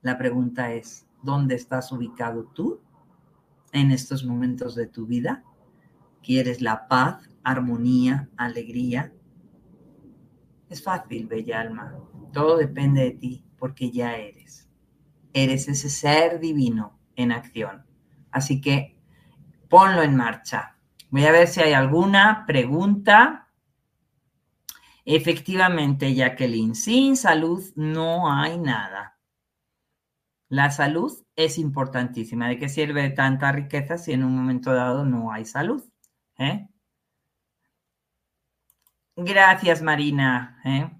La 0.00 0.16
pregunta 0.16 0.72
es, 0.72 1.06
¿dónde 1.22 1.56
estás 1.56 1.90
ubicado 1.90 2.44
tú 2.54 2.80
en 3.72 3.90
estos 3.90 4.24
momentos 4.24 4.74
de 4.74 4.86
tu 4.86 5.06
vida? 5.06 5.44
¿Quieres 6.22 6.60
la 6.60 6.86
paz, 6.86 7.28
armonía, 7.42 8.28
alegría? 8.36 9.12
Es 10.68 10.82
fácil, 10.82 11.26
bella 11.26 11.60
alma. 11.60 11.98
Todo 12.32 12.58
depende 12.58 13.02
de 13.02 13.10
ti 13.12 13.44
porque 13.58 13.90
ya 13.90 14.16
eres. 14.16 14.68
Eres 15.32 15.68
ese 15.68 15.88
ser 15.88 16.38
divino 16.38 16.98
en 17.16 17.32
acción. 17.32 17.84
Así 18.30 18.60
que 18.60 18.96
ponlo 19.68 20.02
en 20.02 20.14
marcha. 20.14 20.76
Voy 21.10 21.24
a 21.24 21.32
ver 21.32 21.48
si 21.48 21.60
hay 21.60 21.72
alguna 21.72 22.44
pregunta. 22.46 23.48
Efectivamente, 25.04 26.14
Jacqueline, 26.14 26.74
sin 26.74 27.16
salud 27.16 27.64
no 27.74 28.30
hay 28.30 28.58
nada. 28.58 29.17
La 30.48 30.70
salud 30.70 31.12
es 31.36 31.58
importantísima. 31.58 32.48
¿De 32.48 32.58
qué 32.58 32.68
sirve 32.68 33.10
tanta 33.10 33.52
riqueza 33.52 33.98
si 33.98 34.12
en 34.12 34.24
un 34.24 34.34
momento 34.34 34.72
dado 34.72 35.04
no 35.04 35.32
hay 35.32 35.44
salud? 35.44 35.84
¿Eh? 36.38 36.68
Gracias, 39.16 39.82
Marina. 39.82 40.60
¿eh? 40.64 40.90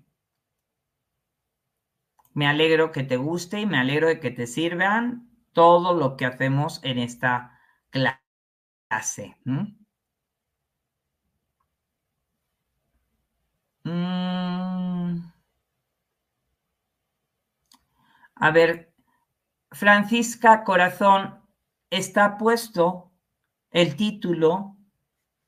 Me 2.35 2.47
alegro 2.47 2.93
que 2.93 3.03
te 3.03 3.17
guste 3.17 3.61
y 3.61 3.67
me 3.67 3.79
alegro 3.79 4.07
de 4.09 4.21
que 4.21 4.31
te 4.31 4.47
sirvan 4.47 5.31
todo 5.53 5.95
lo 5.95 6.17
que 6.17 6.27
hacemos 6.27 6.81
en 6.85 6.99
esta 6.99 7.59
clase. 7.91 9.37
Mm. 9.45 9.79
A 18.37 18.51
ver, 18.51 18.88
Francisca 19.71 20.65
Corazón, 20.65 21.41
está 21.91 22.39
puesto 22.39 23.13
el 23.71 23.97
título 23.97 24.77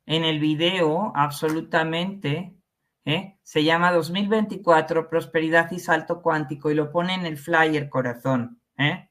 en 0.07 0.25
el 0.25 0.41
video 0.41 1.13
absolutamente 1.15 2.61
¿eh? 3.05 3.39
Se 3.43 3.65
llama 3.65 3.93
2024 3.93 5.09
Prosperidad 5.09 5.71
y 5.73 5.79
Salto 5.79 6.23
Cuántico 6.23 6.71
y 6.71 6.75
lo 6.75 6.91
pone 6.91 7.15
en 7.15 7.27
el 7.27 7.39
flyer 7.39 7.89
corazón. 7.89 8.61
¿eh? 8.77 9.09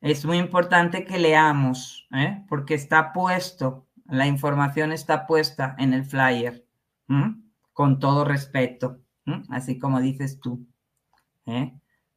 Es 0.00 0.24
muy 0.24 0.38
importante 0.38 1.04
que 1.04 1.18
leamos, 1.18 2.06
¿eh? 2.12 2.44
porque 2.48 2.74
está 2.74 3.12
puesto, 3.12 3.86
la 4.04 4.26
información 4.26 4.92
está 4.92 5.26
puesta 5.26 5.74
en 5.78 5.92
el 5.92 6.04
flyer, 6.04 6.64
con 7.72 7.98
todo 7.98 8.24
respeto, 8.24 9.00
así 9.50 9.78
como 9.78 10.00
dices 10.00 10.38
tú. 10.38 10.64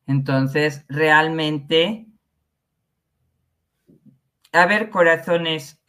Entonces, 0.10 0.86
realmente, 0.89 2.07
a 4.51 4.66
ver, 4.66 4.89
corazones, 4.89 5.80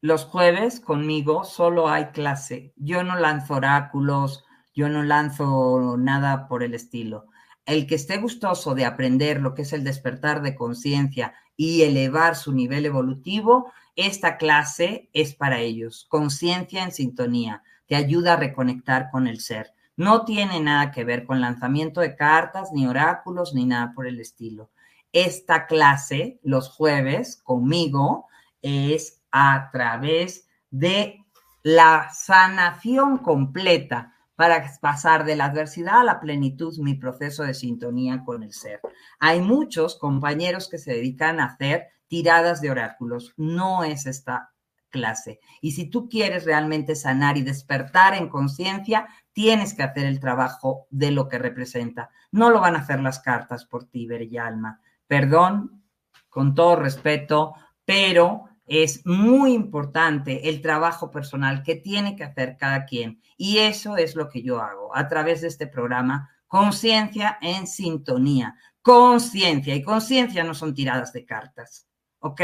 los 0.00 0.24
jueves 0.26 0.78
conmigo 0.78 1.42
solo 1.42 1.88
hay 1.88 2.04
clase. 2.12 2.72
Yo 2.76 3.02
no 3.02 3.16
lanzo 3.16 3.54
oráculos, 3.54 4.44
yo 4.76 4.88
no 4.88 5.02
lanzo 5.02 5.96
nada 5.98 6.46
por 6.46 6.62
el 6.62 6.74
estilo. 6.74 7.26
El 7.64 7.88
que 7.88 7.96
esté 7.96 8.18
gustoso 8.18 8.76
de 8.76 8.84
aprender 8.84 9.40
lo 9.40 9.52
que 9.56 9.62
es 9.62 9.72
el 9.72 9.82
despertar 9.82 10.40
de 10.40 10.54
conciencia 10.54 11.34
y 11.56 11.82
elevar 11.82 12.36
su 12.36 12.52
nivel 12.52 12.86
evolutivo, 12.86 13.72
esta 13.96 14.36
clase 14.36 15.10
es 15.12 15.34
para 15.34 15.58
ellos. 15.58 16.06
Conciencia 16.08 16.84
en 16.84 16.92
sintonía, 16.92 17.64
te 17.86 17.96
ayuda 17.96 18.34
a 18.34 18.36
reconectar 18.36 19.10
con 19.10 19.26
el 19.26 19.40
ser. 19.40 19.72
No 19.96 20.24
tiene 20.24 20.60
nada 20.60 20.90
que 20.92 21.04
ver 21.04 21.24
con 21.24 21.40
lanzamiento 21.40 22.00
de 22.00 22.14
cartas, 22.16 22.70
ni 22.72 22.86
oráculos, 22.86 23.54
ni 23.54 23.64
nada 23.64 23.92
por 23.94 24.06
el 24.06 24.20
estilo. 24.20 24.70
Esta 25.12 25.66
clase, 25.66 26.38
los 26.42 26.68
jueves, 26.68 27.40
conmigo, 27.42 28.26
es 28.60 29.22
a 29.30 29.70
través 29.72 30.48
de 30.70 31.24
la 31.62 32.10
sanación 32.12 33.18
completa 33.18 34.12
para 34.36 34.70
pasar 34.80 35.24
de 35.24 35.34
la 35.34 35.46
adversidad 35.46 36.00
a 36.00 36.04
la 36.04 36.20
plenitud, 36.20 36.76
mi 36.78 36.94
proceso 36.94 37.42
de 37.42 37.54
sintonía 37.54 38.22
con 38.22 38.42
el 38.42 38.52
ser. 38.52 38.80
Hay 39.18 39.40
muchos 39.40 39.96
compañeros 39.96 40.68
que 40.68 40.78
se 40.78 40.92
dedican 40.92 41.40
a 41.40 41.46
hacer 41.46 41.88
tiradas 42.06 42.60
de 42.60 42.70
oráculos. 42.70 43.32
No 43.38 43.82
es 43.82 44.06
esta 44.06 44.52
clase. 44.96 45.40
Y 45.60 45.72
si 45.72 45.90
tú 45.90 46.08
quieres 46.08 46.44
realmente 46.44 46.94
sanar 46.94 47.36
y 47.36 47.42
despertar 47.42 48.14
en 48.14 48.30
conciencia, 48.30 49.06
tienes 49.34 49.74
que 49.74 49.82
hacer 49.82 50.06
el 50.06 50.20
trabajo 50.20 50.86
de 50.88 51.10
lo 51.10 51.28
que 51.28 51.38
representa. 51.38 52.08
No 52.32 52.48
lo 52.50 52.60
van 52.60 52.76
a 52.76 52.80
hacer 52.80 53.00
las 53.00 53.18
cartas 53.18 53.66
por 53.66 53.84
ti, 53.84 54.08
Alma. 54.38 54.80
Perdón, 55.06 55.82
con 56.30 56.54
todo 56.54 56.76
respeto, 56.76 57.54
pero 57.84 58.44
es 58.66 59.04
muy 59.04 59.52
importante 59.52 60.48
el 60.48 60.62
trabajo 60.62 61.10
personal 61.10 61.62
que 61.62 61.76
tiene 61.76 62.16
que 62.16 62.24
hacer 62.24 62.56
cada 62.56 62.86
quien. 62.86 63.20
Y 63.36 63.58
eso 63.58 63.98
es 63.98 64.16
lo 64.16 64.30
que 64.30 64.42
yo 64.42 64.60
hago 64.60 64.96
a 64.96 65.06
través 65.06 65.42
de 65.42 65.48
este 65.48 65.66
programa, 65.66 66.30
Conciencia 66.46 67.36
en 67.42 67.66
Sintonía. 67.66 68.56
Conciencia. 68.80 69.74
Y 69.74 69.82
conciencia 69.82 70.44
no 70.44 70.54
son 70.54 70.72
tiradas 70.72 71.12
de 71.12 71.26
cartas, 71.26 71.86
¿ok? 72.20 72.40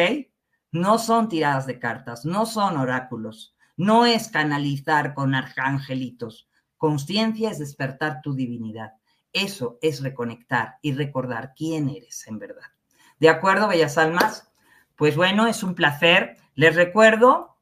No 0.72 0.98
son 0.98 1.28
tiradas 1.28 1.66
de 1.66 1.78
cartas, 1.78 2.24
no 2.24 2.46
son 2.46 2.78
oráculos, 2.78 3.54
no 3.76 4.06
es 4.06 4.28
canalizar 4.28 5.12
con 5.12 5.34
arcangelitos. 5.34 6.48
Conciencia 6.78 7.50
es 7.50 7.58
despertar 7.58 8.22
tu 8.22 8.34
divinidad. 8.34 8.94
Eso 9.34 9.78
es 9.82 10.02
reconectar 10.02 10.78
y 10.82 10.92
recordar 10.94 11.52
quién 11.54 11.90
eres 11.90 12.26
en 12.26 12.38
verdad. 12.38 12.66
¿De 13.20 13.28
acuerdo, 13.28 13.68
bellas 13.68 13.98
almas? 13.98 14.50
Pues 14.96 15.14
bueno, 15.14 15.46
es 15.46 15.62
un 15.62 15.74
placer. 15.74 16.38
Les 16.54 16.74
recuerdo 16.74 17.58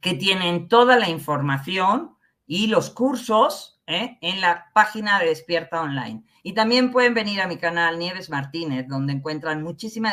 que 0.00 0.14
tienen 0.14 0.68
toda 0.68 0.96
la 0.96 1.08
información 1.08 2.16
y 2.46 2.68
los 2.68 2.90
cursos 2.90 3.80
¿eh? 3.86 4.18
en 4.20 4.40
la 4.40 4.66
página 4.72 5.18
de 5.18 5.26
Despierta 5.26 5.82
Online. 5.82 6.24
Y 6.42 6.54
también 6.54 6.92
pueden 6.92 7.14
venir 7.14 7.40
a 7.40 7.48
mi 7.48 7.56
canal 7.56 7.98
Nieves 7.98 8.30
Martínez, 8.30 8.86
donde 8.88 9.14
encuentran 9.14 9.62
muchísima 9.62 10.12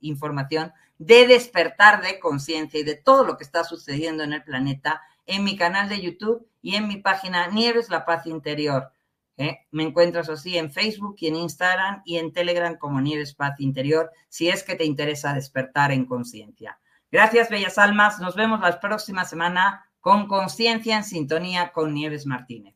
información 0.00 0.72
de 0.98 1.26
despertar 1.26 2.02
de 2.02 2.18
conciencia 2.18 2.78
y 2.78 2.82
de 2.82 2.96
todo 2.96 3.24
lo 3.24 3.36
que 3.36 3.44
está 3.44 3.64
sucediendo 3.64 4.24
en 4.24 4.32
el 4.32 4.42
planeta 4.42 5.00
en 5.26 5.44
mi 5.44 5.56
canal 5.56 5.88
de 5.88 6.00
YouTube 6.00 6.46
y 6.60 6.74
en 6.74 6.88
mi 6.88 6.96
página 6.96 7.46
Nieves 7.48 7.88
La 7.88 8.04
Paz 8.04 8.26
Interior. 8.26 8.90
¿eh? 9.36 9.60
Me 9.70 9.84
encuentras 9.84 10.28
así 10.28 10.58
en 10.58 10.72
Facebook 10.72 11.16
y 11.20 11.28
en 11.28 11.36
Instagram 11.36 12.02
y 12.04 12.16
en 12.16 12.32
Telegram 12.32 12.76
como 12.76 13.00
Nieves 13.00 13.34
Paz 13.34 13.60
Interior, 13.60 14.10
si 14.28 14.48
es 14.48 14.64
que 14.64 14.74
te 14.74 14.84
interesa 14.84 15.34
despertar 15.34 15.92
en 15.92 16.04
conciencia. 16.04 16.78
Gracias, 17.10 17.48
bellas 17.48 17.78
almas. 17.78 18.20
Nos 18.20 18.34
vemos 18.34 18.60
la 18.60 18.80
próxima 18.80 19.24
semana 19.24 19.86
con 20.00 20.26
Conciencia 20.26 20.96
en 20.96 21.04
Sintonía 21.04 21.72
con 21.72 21.94
Nieves 21.94 22.26
Martínez. 22.26 22.74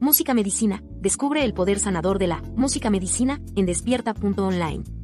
Música 0.00 0.34
Medicina. 0.34 0.82
Descubre 1.00 1.44
el 1.44 1.54
poder 1.54 1.78
sanador 1.78 2.18
de 2.18 2.26
la 2.26 2.40
música 2.56 2.90
medicina 2.90 3.40
en 3.56 3.66
despierta.online. 3.66 5.03